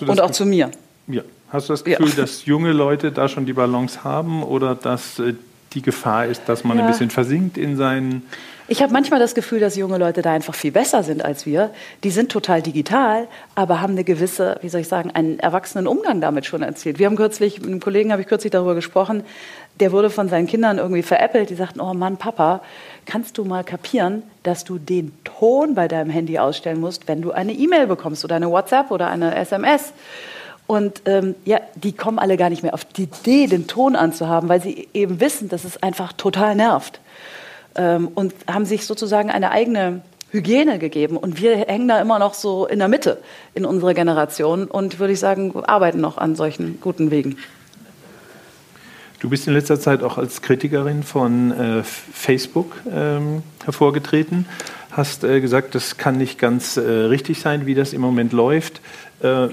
Und 0.00 0.20
auch 0.20 0.30
zu 0.30 0.46
mir. 0.46 0.70
Ja. 1.06 1.22
Hast 1.48 1.68
du 1.68 1.74
das 1.74 1.84
Gefühl, 1.84 2.08
ja. 2.08 2.14
dass 2.16 2.44
junge 2.44 2.72
Leute 2.72 3.12
da 3.12 3.28
schon 3.28 3.46
die 3.46 3.52
Balance 3.52 4.02
haben 4.02 4.42
oder 4.42 4.74
dass 4.74 5.18
äh, 5.18 5.34
die 5.74 5.82
Gefahr 5.82 6.26
ist, 6.26 6.42
dass 6.46 6.64
man 6.64 6.78
ja. 6.78 6.84
ein 6.84 6.90
bisschen 6.90 7.10
versinkt 7.10 7.56
in 7.56 7.76
seinen. 7.76 8.22
Ich 8.68 8.82
habe 8.82 8.92
manchmal 8.92 9.20
das 9.20 9.36
Gefühl, 9.36 9.60
dass 9.60 9.76
junge 9.76 9.96
Leute 9.96 10.22
da 10.22 10.32
einfach 10.32 10.54
viel 10.54 10.72
besser 10.72 11.04
sind 11.04 11.24
als 11.24 11.46
wir. 11.46 11.70
Die 12.02 12.10
sind 12.10 12.32
total 12.32 12.62
digital, 12.62 13.28
aber 13.54 13.80
haben 13.80 13.92
eine 13.92 14.02
gewisse, 14.02 14.58
wie 14.60 14.68
soll 14.68 14.80
ich 14.80 14.88
sagen, 14.88 15.12
einen 15.12 15.38
erwachsenen 15.38 15.86
Umgang 15.86 16.20
damit 16.20 16.46
schon 16.46 16.62
erzielt. 16.62 16.98
Wir 16.98 17.06
haben 17.06 17.14
kürzlich, 17.14 17.60
mit 17.60 17.68
einem 17.68 17.80
Kollegen 17.80 18.10
habe 18.10 18.22
ich 18.22 18.28
kürzlich 18.28 18.50
darüber 18.50 18.74
gesprochen, 18.74 19.22
der 19.78 19.92
wurde 19.92 20.10
von 20.10 20.28
seinen 20.28 20.48
Kindern 20.48 20.78
irgendwie 20.78 21.02
veräppelt. 21.02 21.50
Die 21.50 21.54
sagten, 21.54 21.80
oh 21.80 21.94
Mann, 21.94 22.16
Papa, 22.16 22.60
kannst 23.04 23.38
du 23.38 23.44
mal 23.44 23.62
kapieren, 23.62 24.24
dass 24.42 24.64
du 24.64 24.78
den 24.78 25.12
Ton 25.22 25.76
bei 25.76 25.86
deinem 25.86 26.10
Handy 26.10 26.40
ausstellen 26.40 26.80
musst, 26.80 27.06
wenn 27.06 27.22
du 27.22 27.30
eine 27.30 27.52
E-Mail 27.52 27.86
bekommst 27.86 28.24
oder 28.24 28.34
eine 28.34 28.50
WhatsApp 28.50 28.90
oder 28.90 29.08
eine 29.08 29.36
SMS? 29.36 29.92
Und 30.66 31.02
ähm, 31.06 31.36
ja, 31.44 31.60
die 31.76 31.92
kommen 31.92 32.18
alle 32.18 32.36
gar 32.36 32.50
nicht 32.50 32.64
mehr 32.64 32.74
auf 32.74 32.84
die 32.84 33.04
Idee, 33.04 33.46
den 33.46 33.68
Ton 33.68 33.94
anzuhaben, 33.94 34.48
weil 34.48 34.60
sie 34.60 34.88
eben 34.92 35.20
wissen, 35.20 35.48
dass 35.48 35.62
es 35.62 35.80
einfach 35.80 36.12
total 36.14 36.56
nervt. 36.56 36.98
Ähm, 37.76 38.08
und 38.08 38.34
haben 38.48 38.64
sich 38.64 38.86
sozusagen 38.86 39.30
eine 39.30 39.50
eigene 39.50 40.02
Hygiene 40.30 40.78
gegeben. 40.78 41.16
Und 41.16 41.40
wir 41.40 41.56
hängen 41.56 41.88
da 41.88 42.00
immer 42.00 42.18
noch 42.18 42.34
so 42.34 42.66
in 42.66 42.78
der 42.78 42.88
Mitte 42.88 43.18
in 43.54 43.64
unserer 43.64 43.94
Generation 43.94 44.66
und 44.66 44.98
würde 44.98 45.12
ich 45.12 45.20
sagen, 45.20 45.64
arbeiten 45.64 46.00
noch 46.00 46.18
an 46.18 46.36
solchen 46.36 46.80
guten 46.80 47.10
Wegen. 47.10 47.36
Du 49.20 49.30
bist 49.30 49.46
in 49.46 49.54
letzter 49.54 49.80
Zeit 49.80 50.02
auch 50.02 50.18
als 50.18 50.42
Kritikerin 50.42 51.02
von 51.02 51.50
äh, 51.50 51.82
Facebook 51.82 52.76
ähm, 52.92 53.42
hervorgetreten, 53.64 54.46
hast 54.90 55.24
äh, 55.24 55.40
gesagt, 55.40 55.74
das 55.74 55.96
kann 55.96 56.18
nicht 56.18 56.38
ganz 56.38 56.76
äh, 56.76 56.80
richtig 56.82 57.40
sein, 57.40 57.64
wie 57.64 57.74
das 57.74 57.94
im 57.94 58.02
Moment 58.02 58.34
läuft. 58.34 58.82
Äh, 59.22 59.48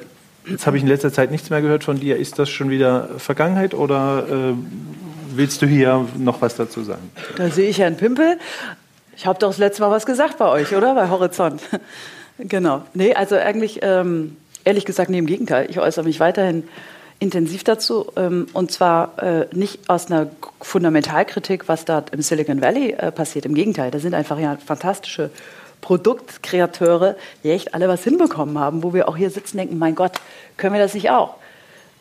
jetzt 0.50 0.68
habe 0.68 0.76
ich 0.76 0.84
in 0.84 0.90
letzter 0.90 1.14
Zeit 1.14 1.32
nichts 1.32 1.50
mehr 1.50 1.62
gehört 1.62 1.86
von 1.86 1.98
dir. 1.98 2.18
Ist 2.18 2.40
das 2.40 2.50
schon 2.50 2.70
wieder 2.70 3.10
Vergangenheit 3.18 3.74
oder 3.74 4.28
äh, 4.30 4.54
willst 5.36 5.62
du 5.62 5.66
hier 5.66 6.06
noch 6.18 6.42
was 6.42 6.56
dazu 6.56 6.84
sagen? 6.84 7.12
Da 7.38 7.50
sehe 7.50 7.70
ich 7.70 7.80
Herrn 7.80 7.98
Pimpel. 7.98 8.38
Ich 9.16 9.26
habe 9.26 9.40
doch 9.40 9.50
das 9.50 9.58
letzte 9.58 9.82
Mal 9.82 9.92
was 9.92 10.06
gesagt 10.06 10.38
bei 10.38 10.48
euch, 10.48 10.76
oder? 10.76 10.96
Bei 10.96 11.10
Horizont. 11.10 11.62
genau. 12.40 12.84
Nee, 12.94 13.14
also 13.14 13.36
eigentlich, 13.36 13.80
ähm, 13.82 14.38
ehrlich 14.64 14.86
gesagt, 14.86 15.10
nee, 15.10 15.20
im 15.20 15.26
Gegenteil. 15.26 15.70
Ich 15.70 15.80
äußere 15.80 16.06
mich 16.06 16.20
weiterhin 16.20 16.64
intensiv 17.20 17.64
dazu. 17.64 18.12
Ähm, 18.16 18.48
und 18.54 18.72
zwar 18.72 19.22
äh, 19.22 19.48
nicht 19.54 19.90
aus 19.90 20.08
einer 20.08 20.28
Fundamentalkritik, 20.62 21.68
was 21.68 21.86
da 21.86 22.04
im 22.12 22.22
Silicon 22.22 22.62
Valley 22.62 22.92
äh, 22.92 23.12
passiert. 23.12 23.46
Im 23.46 23.56
Gegenteil, 23.56 23.92
da 23.92 24.00
sind 24.00 24.14
einfach 24.14 24.40
ja 24.40 24.58
fantastische 24.64 25.30
Produktkreateure, 25.82 27.16
die 27.44 27.52
echt 27.52 27.74
alle 27.74 27.88
was 27.88 28.04
hinbekommen 28.04 28.58
haben, 28.58 28.84
wo 28.84 28.94
wir 28.94 29.08
auch 29.10 29.18
hier 29.18 29.30
sitzen 29.30 29.58
und 29.58 29.66
denken, 29.66 29.78
mein 29.78 29.96
Gott, 29.96 30.14
können 30.58 30.74
wir 30.74 30.82
das 30.82 30.94
nicht 30.94 31.10
auch? 31.12 31.36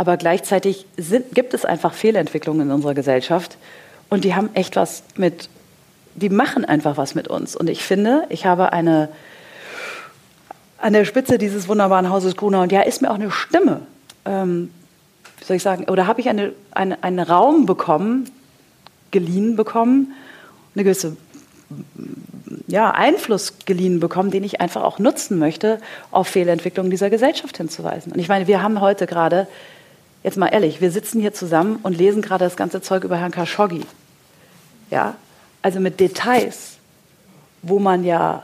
Aber 0.02 0.16
gleichzeitig 0.16 0.84
sind, 0.96 1.32
gibt 1.32 1.54
es 1.54 1.64
einfach 1.64 1.94
Fehlentwicklungen 1.94 2.66
in 2.66 2.72
unserer 2.72 2.92
Gesellschaft 2.92 3.56
und 4.10 4.24
die 4.24 4.34
haben 4.34 4.50
echt 4.52 4.74
was 4.74 5.04
mit, 5.14 5.48
die 6.16 6.28
machen 6.28 6.64
einfach 6.64 6.96
was 6.96 7.14
mit 7.14 7.28
uns. 7.28 7.54
Und 7.54 7.70
ich 7.70 7.84
finde, 7.84 8.24
ich 8.28 8.44
habe 8.44 8.72
eine, 8.72 9.10
an 10.78 10.92
der 10.92 11.04
Spitze 11.04 11.38
dieses 11.38 11.68
wunderbaren 11.68 12.10
Hauses 12.10 12.34
Gruner 12.34 12.62
und 12.62 12.72
ja, 12.72 12.80
ist 12.80 13.00
mir 13.00 13.12
auch 13.12 13.14
eine 13.14 13.30
Stimme. 13.30 13.82
Ähm, 14.24 14.72
wie 15.38 15.44
soll 15.44 15.54
ich 15.54 15.62
sagen, 15.62 15.84
oder 15.84 16.08
habe 16.08 16.20
ich 16.20 16.28
eine, 16.28 16.52
eine, 16.72 17.00
einen 17.04 17.20
Raum 17.20 17.64
bekommen, 17.64 18.28
geliehen 19.12 19.54
bekommen, 19.54 20.14
eine 20.74 20.82
gewisse 20.82 21.16
ja, 22.66 22.90
Einfluss 22.90 23.54
geliehen 23.66 24.00
bekommen, 24.00 24.32
den 24.32 24.42
ich 24.42 24.60
einfach 24.60 24.82
auch 24.82 24.98
nutzen 24.98 25.38
möchte, 25.38 25.78
auf 26.10 26.26
Fehlentwicklungen 26.26 26.90
dieser 26.90 27.08
Gesellschaft 27.08 27.56
hinzuweisen. 27.56 28.10
Und 28.10 28.18
ich 28.18 28.26
meine, 28.26 28.48
wir 28.48 28.64
haben 28.64 28.80
heute 28.80 29.06
gerade, 29.06 29.46
jetzt 30.22 30.36
mal 30.36 30.48
ehrlich, 30.48 30.80
wir 30.80 30.90
sitzen 30.90 31.20
hier 31.20 31.32
zusammen 31.32 31.78
und 31.82 31.96
lesen 31.96 32.22
gerade 32.22 32.44
das 32.44 32.56
ganze 32.56 32.80
Zeug 32.80 33.04
über 33.04 33.16
Herrn 33.16 33.32
Khashoggi. 33.32 33.84
Ja, 34.90 35.16
also 35.62 35.80
mit 35.80 36.00
Details, 36.00 36.76
wo 37.62 37.78
man 37.78 38.04
ja 38.04 38.42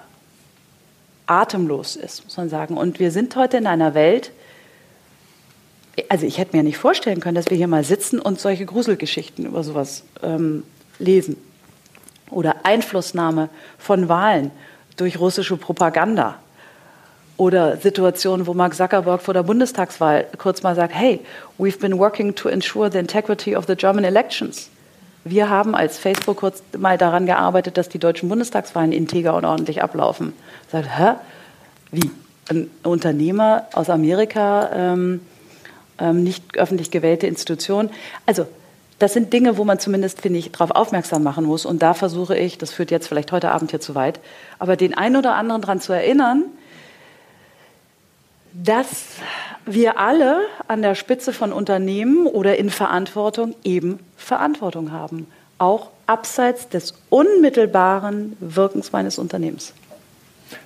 atemlos 1.26 1.96
ist, 1.96 2.24
muss 2.24 2.36
man 2.36 2.48
sagen. 2.48 2.76
Und 2.76 2.98
wir 2.98 3.10
sind 3.10 3.36
heute 3.36 3.58
in 3.58 3.66
einer 3.66 3.94
Welt, 3.94 4.32
also 6.08 6.26
ich 6.26 6.38
hätte 6.38 6.56
mir 6.56 6.62
nicht 6.62 6.78
vorstellen 6.78 7.20
können, 7.20 7.34
dass 7.34 7.50
wir 7.50 7.56
hier 7.56 7.68
mal 7.68 7.84
sitzen 7.84 8.18
und 8.18 8.40
solche 8.40 8.64
Gruselgeschichten 8.64 9.44
über 9.44 9.62
sowas 9.62 10.04
ähm, 10.22 10.62
lesen. 10.98 11.36
Oder 12.30 12.64
Einflussnahme 12.64 13.48
von 13.78 14.08
Wahlen 14.08 14.50
durch 14.96 15.18
russische 15.18 15.56
Propaganda. 15.56 16.38
Oder 17.38 17.76
Situationen, 17.76 18.48
wo 18.48 18.52
Mark 18.52 18.74
Zuckerberg 18.74 19.22
vor 19.22 19.32
der 19.32 19.44
Bundestagswahl 19.44 20.26
kurz 20.38 20.64
mal 20.64 20.74
sagt, 20.74 20.92
hey, 20.92 21.20
we've 21.56 21.78
been 21.78 21.96
working 21.96 22.34
to 22.34 22.48
ensure 22.48 22.90
the 22.90 22.98
integrity 22.98 23.56
of 23.56 23.66
the 23.66 23.76
German 23.76 24.04
elections. 24.04 24.68
Wir 25.24 25.48
haben 25.48 25.76
als 25.76 25.98
Facebook 25.98 26.38
kurz 26.38 26.62
mal 26.76 26.98
daran 26.98 27.26
gearbeitet, 27.26 27.76
dass 27.76 27.88
die 27.88 28.00
deutschen 28.00 28.28
Bundestagswahlen 28.28 28.90
integer 28.90 29.36
und 29.36 29.44
ordentlich 29.44 29.82
ablaufen. 29.82 30.32
Sagt, 30.70 30.88
hä? 30.98 31.12
Wie? 31.92 32.10
Ein 32.50 32.70
Unternehmer 32.82 33.66
aus 33.72 33.88
Amerika 33.88 34.70
ähm, 34.72 35.20
ähm, 35.98 36.24
nicht 36.24 36.56
öffentlich 36.56 36.90
gewählte 36.90 37.26
Institution. 37.26 37.90
Also 38.26 38.46
das 38.98 39.12
sind 39.12 39.32
Dinge, 39.32 39.58
wo 39.58 39.64
man 39.64 39.78
zumindest, 39.78 40.22
finde 40.22 40.40
ich, 40.40 40.50
darauf 40.50 40.72
aufmerksam 40.72 41.22
machen 41.22 41.44
muss. 41.44 41.66
Und 41.66 41.82
da 41.82 41.94
versuche 41.94 42.36
ich, 42.36 42.58
das 42.58 42.72
führt 42.72 42.90
jetzt 42.90 43.06
vielleicht 43.06 43.30
heute 43.30 43.52
Abend 43.52 43.70
hier 43.70 43.80
zu 43.80 43.94
weit, 43.94 44.18
aber 44.58 44.76
den 44.76 44.94
einen 44.94 45.16
oder 45.16 45.34
anderen 45.34 45.62
daran 45.62 45.80
zu 45.80 45.92
erinnern, 45.92 46.44
dass 48.64 49.04
wir 49.66 49.98
alle 49.98 50.40
an 50.66 50.82
der 50.82 50.94
Spitze 50.94 51.32
von 51.32 51.52
Unternehmen 51.52 52.26
oder 52.26 52.58
in 52.58 52.70
Verantwortung 52.70 53.54
eben 53.64 53.98
Verantwortung 54.16 54.90
haben, 54.90 55.26
auch 55.58 55.90
abseits 56.06 56.68
des 56.68 56.94
unmittelbaren 57.10 58.36
Wirkens 58.40 58.92
meines 58.92 59.18
Unternehmens. 59.18 59.74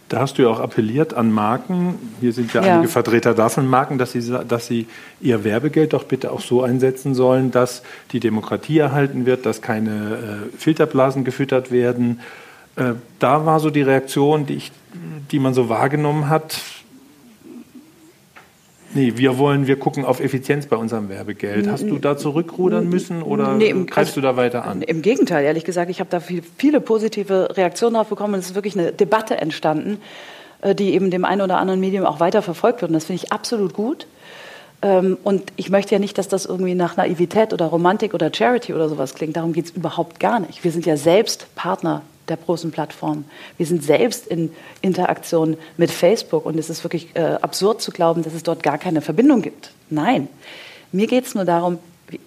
Da 0.09 0.21
hast 0.21 0.39
du 0.39 0.43
ja 0.43 0.49
auch 0.49 0.61
appelliert 0.61 1.15
an 1.15 1.33
Marken, 1.33 1.99
hier 2.21 2.33
sind 2.33 2.53
ja, 2.53 2.63
ja. 2.63 2.75
einige 2.75 2.89
Vertreter 2.89 3.35
davon, 3.35 3.67
Marken, 3.67 3.99
dass 3.99 4.13
sie, 4.13 4.21
dass 4.47 4.67
sie 4.67 4.87
ihr 5.21 5.43
Werbegeld 5.43 5.95
doch 5.95 6.05
bitte 6.05 6.31
auch 6.31 6.43
so 6.43 6.63
einsetzen 6.63 7.15
sollen, 7.15 7.51
dass 7.51 7.83
die 8.13 8.21
Demokratie 8.21 8.79
erhalten 8.79 9.27
wird, 9.27 9.47
dass 9.47 9.63
keine 9.63 10.51
äh, 10.53 10.57
Filterblasen 10.57 11.25
gefüttert 11.25 11.73
werden. 11.73 12.21
Äh, 12.77 12.93
da 13.19 13.47
war 13.47 13.59
so 13.59 13.71
die 13.71 13.83
Reaktion, 13.83 14.47
die, 14.47 14.55
ich, 14.55 14.73
die 15.31 15.39
man 15.39 15.55
so 15.55 15.69
wahrgenommen 15.69 16.29
hat, 16.29 16.61
Nee, 18.95 19.15
wir 19.17 19.39
wollen, 19.39 19.67
wir 19.67 19.79
gucken 19.79 20.05
auf 20.05 20.21
Effizienz 20.21 20.67
bei 20.67 20.77
unserem 20.77 21.09
Werbegeld. 21.09 21.69
Hast 21.69 21.85
du 21.85 21.99
da 21.99 22.17
zurückrudern 22.17 22.89
müssen 22.89 23.23
oder 23.23 23.55
nee, 23.55 23.69
im, 23.69 23.87
greifst 23.87 24.17
du 24.17 24.21
da 24.21 24.37
weiter 24.37 24.65
an? 24.65 24.83
Im 24.83 25.03
Gegenteil, 25.03 25.45
ehrlich 25.45 25.65
gesagt, 25.65 25.91
ich 25.91 26.01
habe 26.01 26.11
da 26.11 26.21
viel, 26.21 26.43
viele 26.59 26.81
positive 26.81 27.57
Reaktionen 27.57 27.95
drauf 27.95 28.09
bekommen 28.09 28.35
und 28.35 28.41
es 28.41 28.47
ist 28.47 28.55
wirklich 28.55 28.79
eine 28.79 28.93
Debatte 28.93 29.39
entstanden, 29.39 29.99
äh, 30.61 30.75
die 30.75 30.95
eben 30.95 31.11
dem 31.11 31.25
einen 31.25 31.41
oder 31.41 31.59
anderen 31.59 31.81
Medium 31.81 32.05
auch 32.05 32.21
weiter 32.21 32.43
verfolgt 32.43 32.83
wird. 32.83 32.91
Und 32.91 32.95
das 32.95 33.07
finde 33.07 33.23
ich 33.25 33.33
absolut 33.33 33.73
gut. 33.73 34.07
Ähm, 34.83 35.17
und 35.23 35.53
ich 35.57 35.71
möchte 35.71 35.95
ja 35.95 35.99
nicht, 35.99 36.19
dass 36.19 36.29
das 36.29 36.45
irgendwie 36.45 36.75
nach 36.75 36.97
Naivität 36.97 37.53
oder 37.53 37.67
Romantik 37.67 38.15
oder 38.15 38.31
Charity 38.33 38.75
oder 38.75 38.89
sowas 38.89 39.15
klingt. 39.15 39.37
Darum 39.37 39.53
geht 39.53 39.67
es 39.67 39.71
überhaupt 39.71 40.21
gar 40.21 40.41
nicht. 40.41 40.65
Wir 40.65 40.73
sind 40.73 40.85
ja 40.85 40.97
selbst 40.97 41.47
Partner 41.55 42.03
der 42.29 42.37
großen 42.37 42.71
Plattformen. 42.71 43.25
Wir 43.57 43.67
sind 43.67 43.83
selbst 43.83 44.27
in 44.27 44.53
Interaktion 44.81 45.57
mit 45.77 45.91
Facebook 45.91 46.47
und 46.47 46.59
es 46.59 46.71
ist 46.71 46.85
wirklich 46.85 47.15
äh, 47.15 47.39
absurd 47.41 47.83
zu 47.83 47.91
glauben, 47.91 48.23
dass 48.23 48.35
es 48.35 48.43
dort 48.43 48.63
gar 48.63 48.79
keine 48.79 49.01
Verbindung 49.01 49.43
gibt. 49.43 49.73
Nein, 49.91 50.29
mir 50.93 51.07
geht 51.07 51.27
es 51.27 51.35
nur 51.35 51.45
darum, 51.45 51.79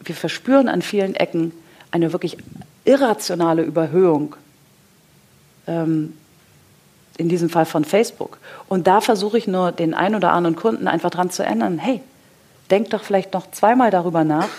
wir 0.03 0.15
verspüren 0.15 0.67
an 0.67 0.81
vielen 0.81 1.15
Ecken 1.15 1.51
eine 1.91 2.11
wirklich 2.11 2.37
irrationale 2.83 3.63
Überhöhung, 3.63 4.35
ähm, 5.67 6.13
in 7.17 7.29
diesem 7.29 7.49
Fall 7.49 7.65
von 7.65 7.85
Facebook. 7.85 8.37
Und 8.67 8.87
da 8.87 9.01
versuche 9.01 9.37
ich 9.37 9.47
nur 9.47 9.71
den 9.71 9.93
einen 9.93 10.15
oder 10.15 10.33
anderen 10.33 10.55
Kunden 10.55 10.87
einfach 10.87 11.09
dran 11.09 11.29
zu 11.29 11.43
ändern, 11.43 11.77
hey, 11.77 12.01
denk 12.69 12.89
doch 12.89 13.03
vielleicht 13.03 13.33
noch 13.33 13.49
zweimal 13.51 13.91
darüber 13.91 14.23
nach, 14.23 14.49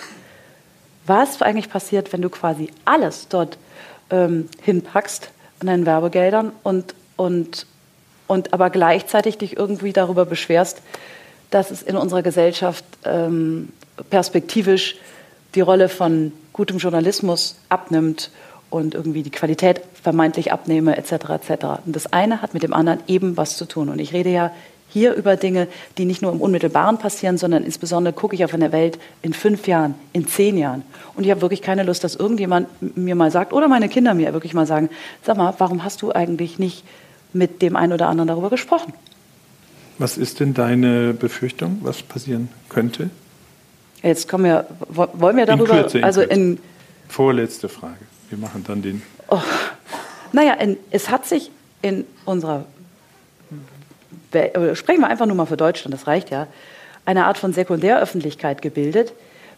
was 1.07 1.43
eigentlich 1.43 1.71
passiert, 1.71 2.13
wenn 2.13 2.23
du 2.23 2.31
quasi 2.31 2.71
alles 2.85 3.29
dort 3.29 3.59
ähm, 4.11 4.49
hinpackst 4.63 5.31
an 5.61 5.67
deinen 5.67 5.87
Werbegeldern 5.87 6.53
und, 6.63 6.95
und, 7.17 7.67
und 8.27 8.53
aber 8.53 8.71
gleichzeitig 8.71 9.39
dich 9.39 9.57
irgendwie 9.57 9.93
darüber 9.93 10.25
beschwerst, 10.25 10.83
dass 11.51 11.71
es 11.71 11.83
in 11.83 11.97
unserer 11.97 12.23
Gesellschaft 12.23 12.85
ähm, 13.05 13.71
perspektivisch 14.11 14.97
die 15.55 15.61
Rolle 15.61 15.89
von 15.89 16.33
gutem 16.53 16.79
Journalismus 16.79 17.57
abnimmt 17.69 18.31
und 18.71 18.95
irgendwie 18.95 19.23
die 19.23 19.31
Qualität 19.31 19.81
vermeintlich 20.03 20.53
abnehme, 20.53 20.97
etc. 20.97 21.13
etc. 21.13 21.65
Und 21.85 21.95
das 21.97 22.13
eine 22.13 22.43
hat 22.43 22.53
mit 22.53 22.63
dem 22.63 22.73
anderen 22.73 23.01
eben 23.07 23.37
was 23.37 23.57
zu 23.57 23.65
tun. 23.67 23.89
Und 23.89 23.99
ich 24.01 24.13
rede 24.13 24.31
ja 24.31 24.53
hier 24.97 25.13
über 25.13 25.37
Dinge, 25.37 25.69
die 25.99 26.07
nicht 26.07 26.23
nur 26.23 26.33
im 26.33 26.41
Unmittelbaren 26.41 26.97
passieren, 26.97 27.37
sondern 27.37 27.65
insbesondere 27.65 28.15
gucke 28.15 28.35
ich 28.35 28.43
auf 28.47 28.55
eine 28.55 28.73
Welt 28.73 28.99
in 29.21 29.35
fünf 29.35 29.69
Jahren, 29.69 29.95
in 30.15 30.27
zehn 30.27 30.57
Jahren. 30.57 30.85
Und 31.15 31.25
ich 31.25 31.31
habe 31.31 31.43
wirklich 31.43 31.61
keine 31.61 31.83
Lust, 31.83 32.03
dass 32.03 32.15
irgendjemand 32.15 32.97
mir 32.97 33.15
mal 33.15 33.31
sagt, 33.31 33.53
oder 33.53 33.69
meine 33.69 33.91
Kinder 33.91 34.15
mir 34.15 34.33
wirklich 34.33 34.55
mal 34.55 34.65
sagen, 34.65 34.89
sag 35.23 35.37
mal, 35.37 35.55
warum 35.59 35.85
hast 35.85 36.01
du 36.01 36.13
eigentlich 36.13 36.59
nicht 36.59 36.83
mit 37.35 37.61
dem 37.61 37.77
einen 37.77 37.93
oder 37.93 38.09
anderen 38.09 38.29
darüber 38.29 38.49
gesprochen? 38.49 38.95
Was 39.99 40.17
ist 40.17 40.41
denn 40.41 40.55
deine 40.55 41.13
Befürchtung, 41.13 41.81
was 41.83 42.03
passieren 42.03 42.49
könnte? 42.71 43.11
Jetzt 44.03 44.31
kommen 44.31 44.45
wir, 44.45 44.67
wollen 44.89 45.37
wir 45.37 45.45
darüber, 45.45 45.75
in 45.75 45.81
Kürze, 45.83 45.99
in 45.99 46.05
also 46.05 46.23
in 46.23 46.59
vorletzte 47.07 47.69
Frage. 47.69 48.01
Wir 48.31 48.39
machen 48.39 48.65
dann 48.67 48.81
den. 48.81 49.03
Oh, 49.29 49.43
naja, 50.33 50.55
in, 50.55 50.79
es 50.91 51.11
hat 51.11 51.27
sich 51.27 51.51
in 51.83 52.07
unserer 52.25 52.65
sprechen 54.75 55.01
wir 55.01 55.09
einfach 55.09 55.27
nur 55.27 55.37
mal 55.37 55.47
für 55.47 55.57
Deutschland, 55.57 55.95
das 55.95 56.07
reicht 56.07 56.31
ja, 56.31 56.47
eine 57.05 57.27
Art 57.27 57.39
von 57.39 57.53
Sekundäröffentlichkeit 57.53 58.63
gebildet. 58.63 59.13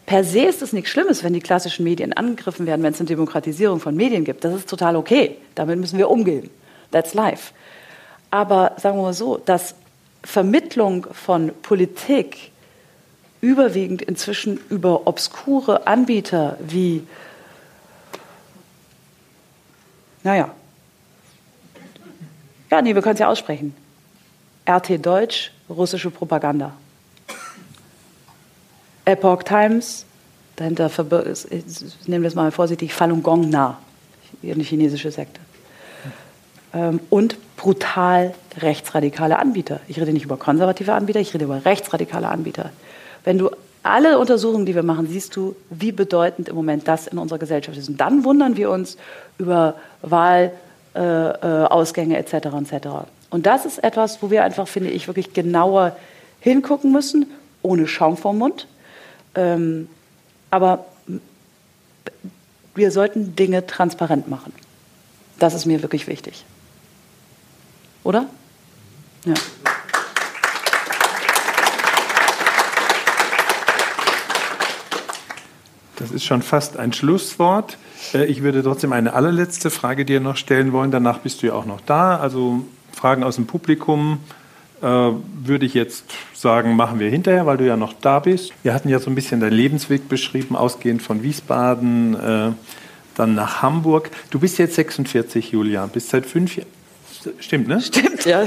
Per 0.05 0.23
se 0.23 0.41
ist 0.41 0.61
es 0.61 0.73
nichts 0.73 0.89
Schlimmes, 0.89 1.23
wenn 1.23 1.33
die 1.33 1.39
klassischen 1.39 1.83
Medien 1.83 2.13
angegriffen 2.13 2.65
werden, 2.65 2.81
wenn 2.81 2.93
es 2.93 2.99
eine 2.99 3.07
Demokratisierung 3.07 3.79
von 3.79 3.95
Medien 3.95 4.23
gibt. 4.23 4.43
Das 4.43 4.53
ist 4.53 4.69
total 4.69 4.95
okay. 4.95 5.37
Damit 5.55 5.79
müssen 5.79 5.97
wir 5.97 6.09
umgehen. 6.09 6.49
That's 6.91 7.13
life. 7.13 7.53
Aber 8.31 8.73
sagen 8.77 8.97
wir 8.97 9.03
mal 9.03 9.13
so, 9.13 9.37
dass 9.37 9.75
Vermittlung 10.23 11.07
von 11.11 11.51
Politik 11.61 12.51
überwiegend 13.41 14.01
inzwischen 14.01 14.59
über 14.69 15.07
obskure 15.07 15.87
Anbieter 15.87 16.57
wie, 16.59 17.03
naja, 20.23 20.51
ja, 22.69 22.81
nee, 22.81 22.93
wir 22.93 23.01
können 23.01 23.13
es 23.13 23.19
ja 23.19 23.29
aussprechen. 23.29 23.73
RT 24.69 25.03
Deutsch, 25.03 25.51
russische 25.67 26.11
Propaganda. 26.11 26.73
Epoch 29.05 29.41
Times, 29.41 30.05
dahinter 30.55 30.89
verbirgt, 30.89 31.47
nehmen 32.05 32.23
wir 32.23 32.27
es 32.27 32.35
mal 32.35 32.51
vorsichtig, 32.51 32.93
Falun 32.93 33.23
Gong 33.23 33.49
Na, 33.49 33.79
eine 34.43 34.63
chinesische 34.63 35.11
Sekte. 35.11 35.39
Ähm, 36.73 36.99
und 37.09 37.37
brutal 37.57 38.35
rechtsradikale 38.57 39.39
Anbieter. 39.39 39.79
Ich 39.87 39.99
rede 39.99 40.13
nicht 40.13 40.25
über 40.25 40.37
konservative 40.37 40.93
Anbieter, 40.93 41.19
ich 41.19 41.33
rede 41.33 41.45
über 41.45 41.65
rechtsradikale 41.65 42.27
Anbieter. 42.27 42.69
Wenn 43.23 43.39
du 43.39 43.49
alle 43.81 44.19
Untersuchungen, 44.19 44.67
die 44.67 44.75
wir 44.75 44.83
machen, 44.83 45.07
siehst 45.07 45.35
du, 45.35 45.55
wie 45.71 45.91
bedeutend 45.91 46.49
im 46.49 46.55
Moment 46.55 46.87
das 46.87 47.07
in 47.07 47.17
unserer 47.17 47.39
Gesellschaft 47.39 47.75
ist. 47.77 47.89
Und 47.89 47.99
dann 47.99 48.23
wundern 48.23 48.55
wir 48.55 48.69
uns 48.69 48.97
über 49.39 49.73
Wahlausgänge 50.03 52.15
äh, 52.15 52.19
etc. 52.19 52.33
etc. 52.33 52.87
Und 53.29 53.45
das 53.45 53.65
ist 53.65 53.83
etwas, 53.83 54.21
wo 54.21 54.31
wir 54.31 54.43
einfach, 54.43 54.67
finde 54.67 54.89
ich, 54.89 55.07
wirklich 55.07 55.33
genauer 55.33 55.95
hingucken 56.39 56.91
müssen, 56.91 57.27
ohne 57.61 57.87
Schaum 57.87 58.17
vorm 58.17 58.39
Mund. 58.39 58.67
Ähm, 59.35 59.87
aber 60.49 60.85
wir 62.75 62.91
sollten 62.91 63.35
Dinge 63.35 63.67
transparent 63.67 64.27
machen. 64.27 64.53
Das 65.37 65.53
ist 65.53 65.65
mir 65.65 65.81
wirklich 65.81 66.07
wichtig. 66.07 66.45
Oder? 68.03 68.25
Ja. 69.25 69.33
Das 75.97 76.11
ist 76.11 76.23
schon 76.23 76.41
fast 76.41 76.77
ein 76.77 76.93
Schlusswort. 76.93 77.77
Äh, 78.13 78.25
ich 78.25 78.41
würde 78.41 78.63
trotzdem 78.63 78.93
eine 78.93 79.13
allerletzte 79.13 79.69
Frage 79.69 80.05
dir 80.05 80.21
noch 80.21 80.37
stellen 80.37 80.71
wollen. 80.71 80.91
Danach 80.91 81.19
bist 81.19 81.41
du 81.41 81.47
ja 81.47 81.53
auch 81.53 81.65
noch 81.65 81.81
da. 81.81 82.17
Also 82.17 82.65
Fragen 82.99 83.23
aus 83.23 83.35
dem 83.35 83.47
Publikum 83.47 84.19
äh, 84.81 84.85
würde 84.85 85.65
ich 85.65 85.73
jetzt 85.73 86.03
sagen, 86.33 86.75
machen 86.75 86.99
wir 86.99 87.09
hinterher, 87.09 87.45
weil 87.45 87.55
du 87.55 87.65
ja 87.65 87.77
noch 87.77 87.93
da 87.93 88.19
bist. 88.19 88.51
Wir 88.61 88.73
hatten 88.73 88.89
ja 88.89 88.99
so 88.99 89.09
ein 89.09 89.15
bisschen 89.15 89.39
deinen 89.39 89.53
Lebensweg 89.53 90.09
beschrieben, 90.09 90.57
ausgehend 90.57 91.01
von 91.01 91.23
Wiesbaden, 91.23 92.15
äh, 92.15 92.51
dann 93.15 93.35
nach 93.35 93.61
Hamburg. 93.61 94.11
Du 94.31 94.39
bist 94.39 94.57
jetzt 94.57 94.75
46, 94.75 95.51
Julia, 95.51 95.85
bist 95.85 96.09
seit 96.09 96.25
fünf 96.25 96.57
Jahren. 96.57 96.67
Stimmt, 97.39 97.69
ne? 97.69 97.79
Stimmt, 97.79 98.25
ja. 98.25 98.43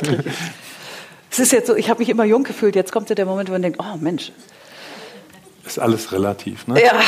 Es 1.30 1.38
ist 1.38 1.52
jetzt 1.52 1.66
so, 1.66 1.74
ich 1.74 1.88
habe 1.88 2.00
mich 2.00 2.10
immer 2.10 2.24
jung 2.24 2.42
gefühlt. 2.42 2.76
Jetzt 2.76 2.92
kommt 2.92 3.08
ja 3.08 3.14
der 3.14 3.24
Moment, 3.24 3.48
wo 3.48 3.52
man 3.52 3.62
denkt, 3.62 3.78
oh 3.80 3.96
Mensch. 3.98 4.32
Ist 5.64 5.78
alles 5.78 6.12
relativ, 6.12 6.66
ne? 6.66 6.82
Ja. 6.82 7.00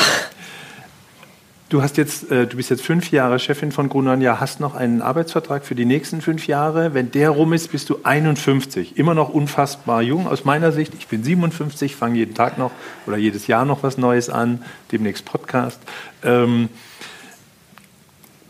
Du, 1.74 1.82
hast 1.82 1.96
jetzt, 1.96 2.30
äh, 2.30 2.46
du 2.46 2.56
bist 2.56 2.70
jetzt 2.70 2.84
fünf 2.84 3.10
Jahre 3.10 3.40
Chefin 3.40 3.72
von 3.72 3.88
Grunonia, 3.88 4.38
hast 4.38 4.60
noch 4.60 4.76
einen 4.76 5.02
Arbeitsvertrag 5.02 5.66
für 5.66 5.74
die 5.74 5.86
nächsten 5.86 6.20
fünf 6.20 6.46
Jahre. 6.46 6.94
Wenn 6.94 7.10
der 7.10 7.30
rum 7.30 7.52
ist, 7.52 7.72
bist 7.72 7.90
du 7.90 7.98
51. 8.04 8.96
Immer 8.96 9.14
noch 9.14 9.28
unfassbar 9.28 10.00
jung 10.00 10.28
aus 10.28 10.44
meiner 10.44 10.70
Sicht. 10.70 10.94
Ich 10.94 11.08
bin 11.08 11.24
57, 11.24 11.96
fange 11.96 12.18
jeden 12.18 12.32
Tag 12.32 12.58
noch 12.58 12.70
oder 13.08 13.16
jedes 13.16 13.48
Jahr 13.48 13.64
noch 13.64 13.82
was 13.82 13.98
Neues 13.98 14.30
an, 14.30 14.62
demnächst 14.92 15.24
Podcast. 15.24 15.80
Ähm, 16.22 16.68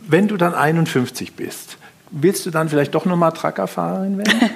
wenn 0.07 0.29
du 0.29 0.37
dann 0.37 0.53
51 0.53 1.33
bist, 1.33 1.79
willst 2.11 2.45
du 2.45 2.51
dann 2.51 2.69
vielleicht 2.69 2.95
doch 2.95 3.07
nochmal 3.07 3.33
Truckerfahrerin 3.33 4.19
werden? 4.19 4.51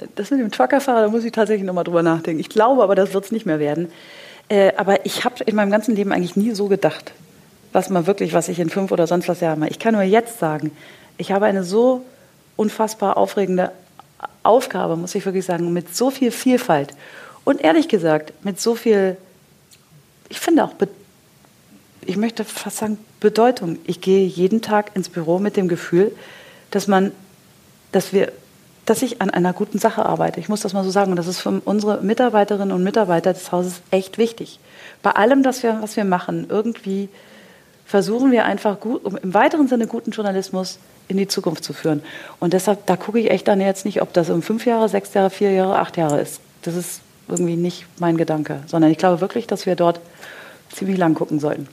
das 0.16 0.32
mit 0.32 0.40
dem 0.40 0.50
Truckerfahrer, 0.50 1.02
da 1.02 1.08
muss 1.10 1.22
ich 1.22 1.30
tatsächlich 1.30 1.64
nochmal 1.64 1.84
drüber 1.84 2.02
nachdenken. 2.02 2.40
Ich 2.40 2.48
glaube 2.48 2.82
aber, 2.82 2.96
das 2.96 3.14
wird 3.14 3.26
es 3.26 3.30
nicht 3.30 3.46
mehr 3.46 3.60
werden. 3.60 3.86
Äh, 4.48 4.72
aber 4.76 5.04
ich 5.06 5.24
habe 5.24 5.44
in 5.44 5.56
meinem 5.56 5.70
ganzen 5.70 5.96
Leben 5.96 6.12
eigentlich 6.12 6.36
nie 6.36 6.52
so 6.52 6.68
gedacht, 6.68 7.12
was 7.72 7.90
man 7.90 8.06
wirklich, 8.06 8.32
was 8.32 8.48
ich 8.48 8.58
in 8.58 8.70
fünf 8.70 8.92
oder 8.92 9.06
sonst 9.06 9.28
was 9.28 9.40
Jahren 9.40 9.60
mache. 9.60 9.70
Ich 9.70 9.78
kann 9.78 9.94
nur 9.94 10.02
jetzt 10.02 10.38
sagen, 10.38 10.70
ich 11.16 11.32
habe 11.32 11.46
eine 11.46 11.64
so 11.64 12.04
unfassbar 12.56 13.16
aufregende 13.16 13.72
Aufgabe, 14.42 14.96
muss 14.96 15.14
ich 15.14 15.24
wirklich 15.24 15.44
sagen, 15.44 15.72
mit 15.72 15.94
so 15.94 16.10
viel 16.10 16.30
Vielfalt 16.30 16.94
und 17.44 17.60
ehrlich 17.60 17.88
gesagt 17.88 18.32
mit 18.44 18.60
so 18.60 18.74
viel, 18.74 19.16
ich 20.28 20.40
finde 20.40 20.64
auch, 20.64 20.74
ich 22.04 22.16
möchte 22.16 22.44
fast 22.44 22.78
sagen, 22.78 22.98
Bedeutung. 23.22 23.78
Ich 23.84 24.00
gehe 24.00 24.26
jeden 24.26 24.60
Tag 24.62 24.90
ins 24.94 25.08
Büro 25.08 25.38
mit 25.38 25.56
dem 25.56 25.68
Gefühl, 25.68 26.12
dass 26.70 26.88
man, 26.88 27.12
dass 27.92 28.12
wir 28.12 28.32
dass 28.92 29.00
ich 29.00 29.22
an 29.22 29.30
einer 29.30 29.54
guten 29.54 29.78
Sache 29.78 30.04
arbeite. 30.04 30.38
Ich 30.38 30.50
muss 30.50 30.60
das 30.60 30.74
mal 30.74 30.84
so 30.84 30.90
sagen. 30.90 31.12
Und 31.12 31.16
das 31.16 31.26
ist 31.26 31.40
für 31.40 31.62
unsere 31.64 32.02
Mitarbeiterinnen 32.02 32.72
und 32.72 32.84
Mitarbeiter 32.84 33.32
des 33.32 33.50
Hauses 33.50 33.80
echt 33.90 34.18
wichtig. 34.18 34.60
Bei 35.02 35.12
allem, 35.12 35.42
wir, 35.42 35.78
was 35.80 35.96
wir 35.96 36.04
machen, 36.04 36.44
irgendwie 36.50 37.08
versuchen 37.86 38.30
wir 38.32 38.44
einfach 38.44 38.80
gut, 38.80 39.02
um 39.06 39.16
im 39.16 39.32
weiteren 39.32 39.66
Sinne 39.66 39.86
guten 39.86 40.10
Journalismus 40.10 40.78
in 41.08 41.16
die 41.16 41.26
Zukunft 41.26 41.64
zu 41.64 41.72
führen. 41.72 42.02
Und 42.38 42.52
deshalb, 42.52 42.84
da 42.84 42.96
gucke 42.96 43.18
ich 43.18 43.30
echt 43.30 43.48
dann 43.48 43.62
jetzt 43.62 43.86
nicht, 43.86 44.02
ob 44.02 44.12
das 44.12 44.28
um 44.28 44.42
fünf 44.42 44.66
Jahre, 44.66 44.90
sechs 44.90 45.14
Jahre, 45.14 45.30
vier 45.30 45.52
Jahre, 45.52 45.78
acht 45.78 45.96
Jahre 45.96 46.20
ist. 46.20 46.42
Das 46.60 46.76
ist 46.76 47.00
irgendwie 47.28 47.56
nicht 47.56 47.86
mein 47.98 48.18
Gedanke, 48.18 48.60
sondern 48.66 48.90
ich 48.90 48.98
glaube 48.98 49.22
wirklich, 49.22 49.46
dass 49.46 49.64
wir 49.64 49.74
dort 49.74 50.00
ziemlich 50.70 50.98
lang 50.98 51.14
gucken 51.14 51.40
sollten. 51.40 51.66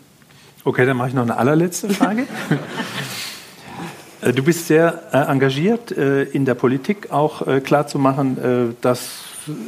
Okay, 0.63 0.86
dann 0.86 0.95
mache 0.95 1.09
ich 1.09 1.13
noch 1.13 1.24
eine 1.24 1.36
allerletzte 1.36 1.89
Frage. 1.89 2.28
Äh, 4.22 4.34
du 4.34 4.43
bist 4.43 4.67
sehr 4.67 5.01
äh, 5.13 5.17
engagiert 5.17 5.91
äh, 5.91 6.24
in 6.24 6.45
der 6.45 6.55
Politik, 6.55 7.11
auch 7.11 7.45
äh, 7.47 7.61
klarzumachen, 7.61 8.76
dass 8.82 9.09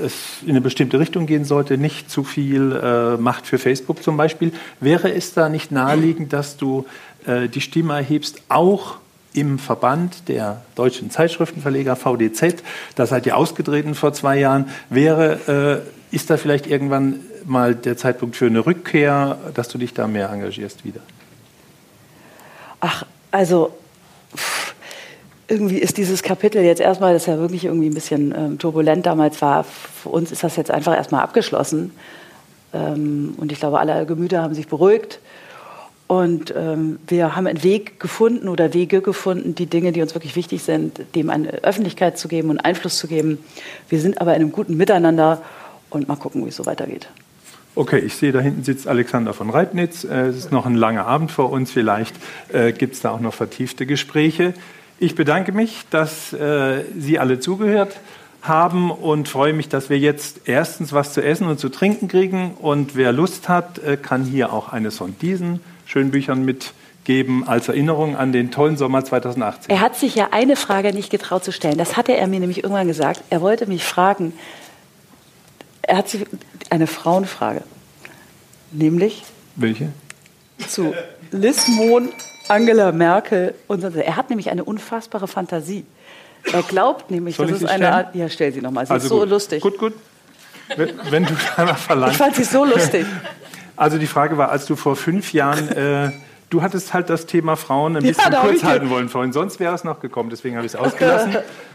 es 0.04 0.14
in 0.44 0.52
eine 0.52 0.62
bestimmte 0.62 1.00
Richtung 1.00 1.26
gehen 1.26 1.46
sollte, 1.46 1.78
nicht 1.78 2.12
zu 2.12 2.24
viel 2.24 3.18
Macht 3.20 3.48
für 3.48 3.58
Facebook 3.58 4.04
zum 4.04 4.16
Beispiel. 4.16 4.52
Wäre 4.80 5.12
es 5.12 5.34
da 5.34 5.50
nicht 5.50 5.72
naheliegend, 5.72 6.34
dass 6.34 6.58
du 6.58 6.86
die 7.26 7.62
Stimme 7.62 7.94
erhebst, 7.96 8.44
auch 8.48 8.98
im 9.34 9.58
Verband 9.58 10.28
der 10.28 10.62
deutschen 10.76 11.10
Zeitschriftenverleger 11.10 11.96
VDZ, 11.96 12.62
da 12.96 13.08
seid 13.08 13.26
ihr 13.26 13.36
ausgetreten 13.36 13.96
vor 13.96 14.14
zwei 14.14 14.38
Jahren, 14.38 14.70
wäre, 14.90 15.82
ist 16.12 16.30
da 16.30 16.38
vielleicht 16.38 16.68
irgendwann 16.68 17.22
mal 17.46 17.74
der 17.74 17.98
Zeitpunkt 17.98 18.36
für 18.36 18.48
eine 18.48 18.64
Rückkehr, 18.66 19.38
dass 19.56 19.68
du 19.70 19.80
dich 19.80 19.96
da 19.96 20.06
mehr 20.06 20.30
engagierst 20.30 20.86
wieder? 20.86 21.02
Ach, 22.82 23.06
also 23.32 23.74
irgendwie 25.52 25.78
ist 25.78 25.98
dieses 25.98 26.24
Kapitel 26.24 26.64
jetzt 26.64 26.80
erstmal, 26.80 27.14
das 27.14 27.26
ja 27.26 27.38
wirklich 27.38 27.66
irgendwie 27.66 27.88
ein 27.88 27.94
bisschen 27.94 28.34
ähm, 28.36 28.58
turbulent 28.58 29.06
damals 29.06 29.42
war, 29.42 29.66
für 29.66 30.10
uns 30.10 30.32
ist 30.32 30.44
das 30.44 30.56
jetzt 30.56 30.72
einfach 30.72 30.96
erstmal 30.96 31.22
abgeschlossen. 31.22 31.92
Ähm, 32.74 33.34
und 33.38 33.52
ich 33.52 33.60
glaube, 33.60 33.80
alle 33.80 34.06
Gemüter 34.06 34.42
haben 34.42 34.54
sich 34.54 34.68
beruhigt. 34.68 35.20
Und 36.08 36.54
ähm, 36.58 37.00
wir 37.08 37.36
haben 37.36 37.48
einen 37.48 37.64
Weg 37.64 38.00
gefunden 38.00 38.48
oder 38.48 38.74
Wege 38.74 39.02
gefunden, 39.02 39.56
die 39.56 39.66
Dinge, 39.66 39.92
die 39.92 40.02
uns 40.02 40.14
wirklich 40.16 40.36
wichtig 40.36 40.64
sind, 40.64 41.02
dem 41.16 41.30
eine 41.30 41.64
Öffentlichkeit 41.64 42.18
zu 42.18 42.28
geben 42.28 42.50
und 42.50 42.60
Einfluss 42.60 42.98
zu 42.98 43.08
geben. 43.08 43.38
Wir 43.90 44.00
sind 44.00 44.20
aber 44.20 44.36
in 44.36 44.42
einem 44.42 44.52
guten 44.52 44.76
Miteinander 44.76 45.42
und 45.90 46.08
mal 46.08 46.16
gucken, 46.16 46.44
wie 46.46 46.50
es 46.50 46.56
so 46.56 46.66
weitergeht. 46.66 47.08
Okay, 47.76 48.00
ich 48.00 48.16
sehe, 48.16 48.34
da 48.34 48.42
hinten 48.42 48.64
sitzt 48.64 48.88
Alexander 48.88 49.34
von 49.34 49.50
Reibnitz. 49.50 50.04
Äh, 50.04 50.28
es 50.28 50.38
ist 50.38 50.52
noch 50.52 50.66
ein 50.66 50.76
langer 50.76 51.08
Abend 51.08 51.32
vor 51.32 51.50
uns. 51.52 51.72
Vielleicht 51.72 52.16
äh, 52.52 52.74
gibt 52.74 52.96
es 52.96 53.02
da 53.02 53.12
auch 53.12 53.22
noch 53.22 53.34
vertiefte 53.34 53.86
Gespräche. 53.86 54.54
Ich 55.02 55.16
bedanke 55.16 55.52
mich, 55.52 55.86
dass 55.90 56.32
äh, 56.32 56.84
Sie 56.96 57.18
alle 57.18 57.40
zugehört 57.40 57.98
haben 58.44 58.92
und 58.92 59.28
freue 59.28 59.52
mich, 59.52 59.68
dass 59.68 59.90
wir 59.90 59.98
jetzt 59.98 60.42
erstens 60.46 60.94
was 60.94 61.12
zu 61.14 61.24
essen 61.24 61.48
und 61.48 61.60
zu 61.60 61.70
trinken 61.70 62.08
kriegen. 62.08 62.54
Und 62.62 62.96
wer 62.96 63.12
Lust 63.12 63.50
hat, 63.50 63.80
äh, 63.80 63.98
kann 63.98 64.26
hier 64.26 64.54
auch 64.54 64.72
eines 64.72 64.98
von 64.98 65.16
diesen 65.18 65.60
schönen 65.88 66.12
Büchern 66.12 66.46
mitgeben 66.46 67.48
als 67.48 67.68
Erinnerung 67.68 68.16
an 68.16 68.32
den 68.32 68.52
tollen 68.52 68.78
Sommer 68.78 69.04
2018. 69.04 69.72
Er 69.72 69.82
hat 69.82 69.96
sich 69.96 70.14
ja 70.14 70.28
eine 70.34 70.56
Frage 70.56 70.94
nicht 70.94 71.10
getraut 71.10 71.44
zu 71.44 71.52
stellen. 71.52 71.80
Das 71.80 71.98
hatte 71.98 72.16
er 72.16 72.28
mir 72.28 72.40
nämlich 72.40 72.64
irgendwann 72.64 72.88
gesagt. 72.88 73.24
Er 73.32 73.42
wollte 73.42 73.66
mich 73.66 73.84
fragen, 73.84 74.34
er 75.82 75.98
hat 75.98 76.10
sich 76.10 76.28
eine 76.70 76.86
Frauenfrage. 76.86 77.64
Nämlich? 78.72 79.24
Welche? 79.56 79.94
Zu 80.68 80.94
Liz 81.32 81.68
Mohn, 81.70 82.10
Angela 82.52 82.92
Merkel 82.92 83.56
und 83.68 83.82
so. 83.82 83.88
Er 83.88 84.16
hat 84.16 84.30
nämlich 84.30 84.50
eine 84.50 84.64
unfassbare 84.64 85.28
Fantasie. 85.28 85.86
Er 86.52 86.64
glaubt 86.64 87.12
nämlich, 87.12 87.36
Soll 87.36 87.48
das 87.48 87.62
ist 87.62 87.70
eine 87.70 87.94
Art. 87.94 88.16
Ja, 88.16 88.30
stell 88.30 88.52
sie 88.52 88.62
nochmal. 88.62 88.86
Sie 88.86 88.94
also 88.94 89.06
ist 89.06 89.10
so 89.10 89.20
gut. 89.20 89.30
lustig. 89.30 89.62
Gut, 89.62 89.78
gut. 89.78 89.94
Wenn, 90.76 90.90
wenn 91.10 91.26
du 91.26 91.34
danach 91.56 91.78
verlangst. 91.78 92.14
Ich 92.14 92.18
fand 92.18 92.36
sie 92.36 92.44
so 92.44 92.66
lustig. 92.66 93.06
Also 93.78 93.98
die 93.98 94.06
Frage 94.06 94.38
war, 94.38 94.52
als 94.52 94.68
du 94.68 94.76
vor 94.76 94.96
fünf 94.96 95.34
Jahren, 95.34 95.70
äh, 95.70 96.12
du 96.52 96.62
hattest 96.62 96.94
halt 96.94 97.10
das 97.10 97.26
Thema 97.26 97.56
Frauen 97.56 97.96
ein 97.96 98.04
bisschen 98.04 98.32
Ja, 98.32 98.42
kurz 98.42 98.64
halten 98.64 98.92
wollen 98.92 99.10
vorhin, 99.10 99.34
sonst 99.34 99.60
wäre 99.60 99.74
es 99.74 99.84
noch 99.84 100.02
gekommen, 100.02 100.30
deswegen 100.30 100.56
habe 100.56 100.68
ich 100.68 100.74
es 100.74 100.80
ausgelassen. 100.80 101.38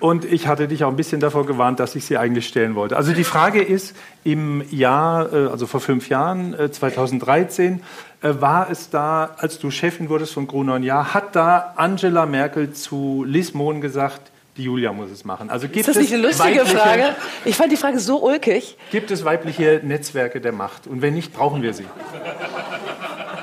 Und 0.00 0.24
ich 0.24 0.48
hatte 0.48 0.68
dich 0.68 0.84
auch 0.84 0.90
ein 0.90 0.96
bisschen 0.96 1.20
davor 1.20 1.46
gewarnt, 1.46 1.80
dass 1.80 1.94
ich 1.94 2.04
sie 2.04 2.18
eigentlich 2.18 2.46
stellen 2.46 2.74
wollte. 2.74 2.96
Also 2.96 3.12
die 3.12 3.24
Frage 3.24 3.62
ist, 3.62 3.94
im 4.24 4.62
Jahr, 4.70 5.32
äh, 5.32 5.46
also 5.46 5.66
vor 5.66 5.80
fünf 5.80 6.08
Jahren, 6.08 6.52
äh, 6.52 6.70
2013, 6.70 7.76
äh, 7.76 7.80
war 8.24 8.70
es 8.70 8.90
da, 8.90 9.34
als 9.36 9.58
du 9.58 9.70
Chefin 9.70 10.08
wurdest 10.08 10.32
von 10.32 10.46
Gruner 10.46 10.74
und 10.74 10.82
Jahr, 10.82 11.14
hat 11.14 11.36
da 11.36 11.74
Angela 11.76 12.26
Merkel 12.26 12.72
zu 12.72 13.24
Liz 13.26 13.52
Mohn 13.52 13.80
gesagt, 13.80 14.30
Die 14.56 14.62
Julia 14.62 14.92
muss 14.92 15.10
es 15.10 15.24
machen. 15.24 15.50
Also 15.50 15.66
gibt 15.66 15.80
ist 15.80 15.88
das 15.88 15.96
nicht 15.96 16.12
eine 16.12 16.22
lustige 16.22 16.64
Frage? 16.64 17.16
Ich 17.44 17.56
fand 17.56 17.72
die 17.72 17.76
Frage 17.76 17.98
so 17.98 18.22
ulkig. 18.22 18.76
Gibt 18.92 19.10
es 19.10 19.24
weibliche 19.24 19.80
Netzwerke 19.82 20.40
der 20.40 20.52
Macht? 20.52 20.86
Und 20.86 21.02
wenn 21.02 21.14
nicht, 21.14 21.32
brauchen 21.32 21.62
wir 21.62 21.74
sie. 21.74 21.86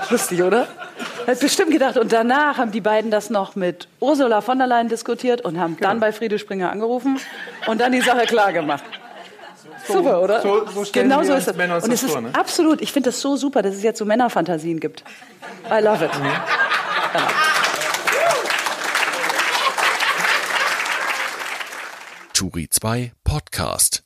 Lustig, 0.09 0.41
oder? 0.41 0.67
Hat 1.27 1.39
bestimmt 1.39 1.71
gedacht. 1.71 1.97
Und 1.97 2.13
danach 2.13 2.57
haben 2.57 2.71
die 2.71 2.81
beiden 2.81 3.11
das 3.11 3.29
noch 3.29 3.55
mit 3.55 3.89
Ursula 3.99 4.41
von 4.41 4.57
der 4.57 4.67
Leyen 4.67 4.87
diskutiert 4.87 5.41
und 5.41 5.59
haben 5.59 5.75
genau. 5.75 5.89
dann 5.89 5.99
bei 5.99 6.13
Friede 6.13 6.39
Springer 6.39 6.71
angerufen 6.71 7.19
und 7.67 7.81
dann 7.81 7.91
die 7.91 8.01
Sache 8.01 8.25
klar 8.25 8.53
gemacht. 8.53 8.83
So, 9.91 9.97
super, 9.99 10.21
oder? 10.21 10.41
So, 10.41 10.65
so 10.67 10.91
genau 10.91 11.23
so 11.23 11.33
ist 11.33 11.47
es. 11.47 11.55
Männer 11.55 11.75
und 11.75 11.91
es 11.91 12.03
ist 12.03 12.11
vor, 12.11 12.21
ne? 12.21 12.31
absolut, 12.33 12.81
ich 12.81 12.91
finde 12.91 13.09
das 13.09 13.19
so 13.19 13.35
super, 13.35 13.61
dass 13.61 13.75
es 13.75 13.83
jetzt 13.83 13.99
so 13.99 14.05
Männerfantasien 14.05 14.79
gibt. 14.79 15.03
I 15.69 15.83
love 15.83 16.03
it. 16.03 16.11
Mhm. 16.19 16.31
Turi 22.33 22.67
2 22.69 23.11
Podcast. 23.23 24.03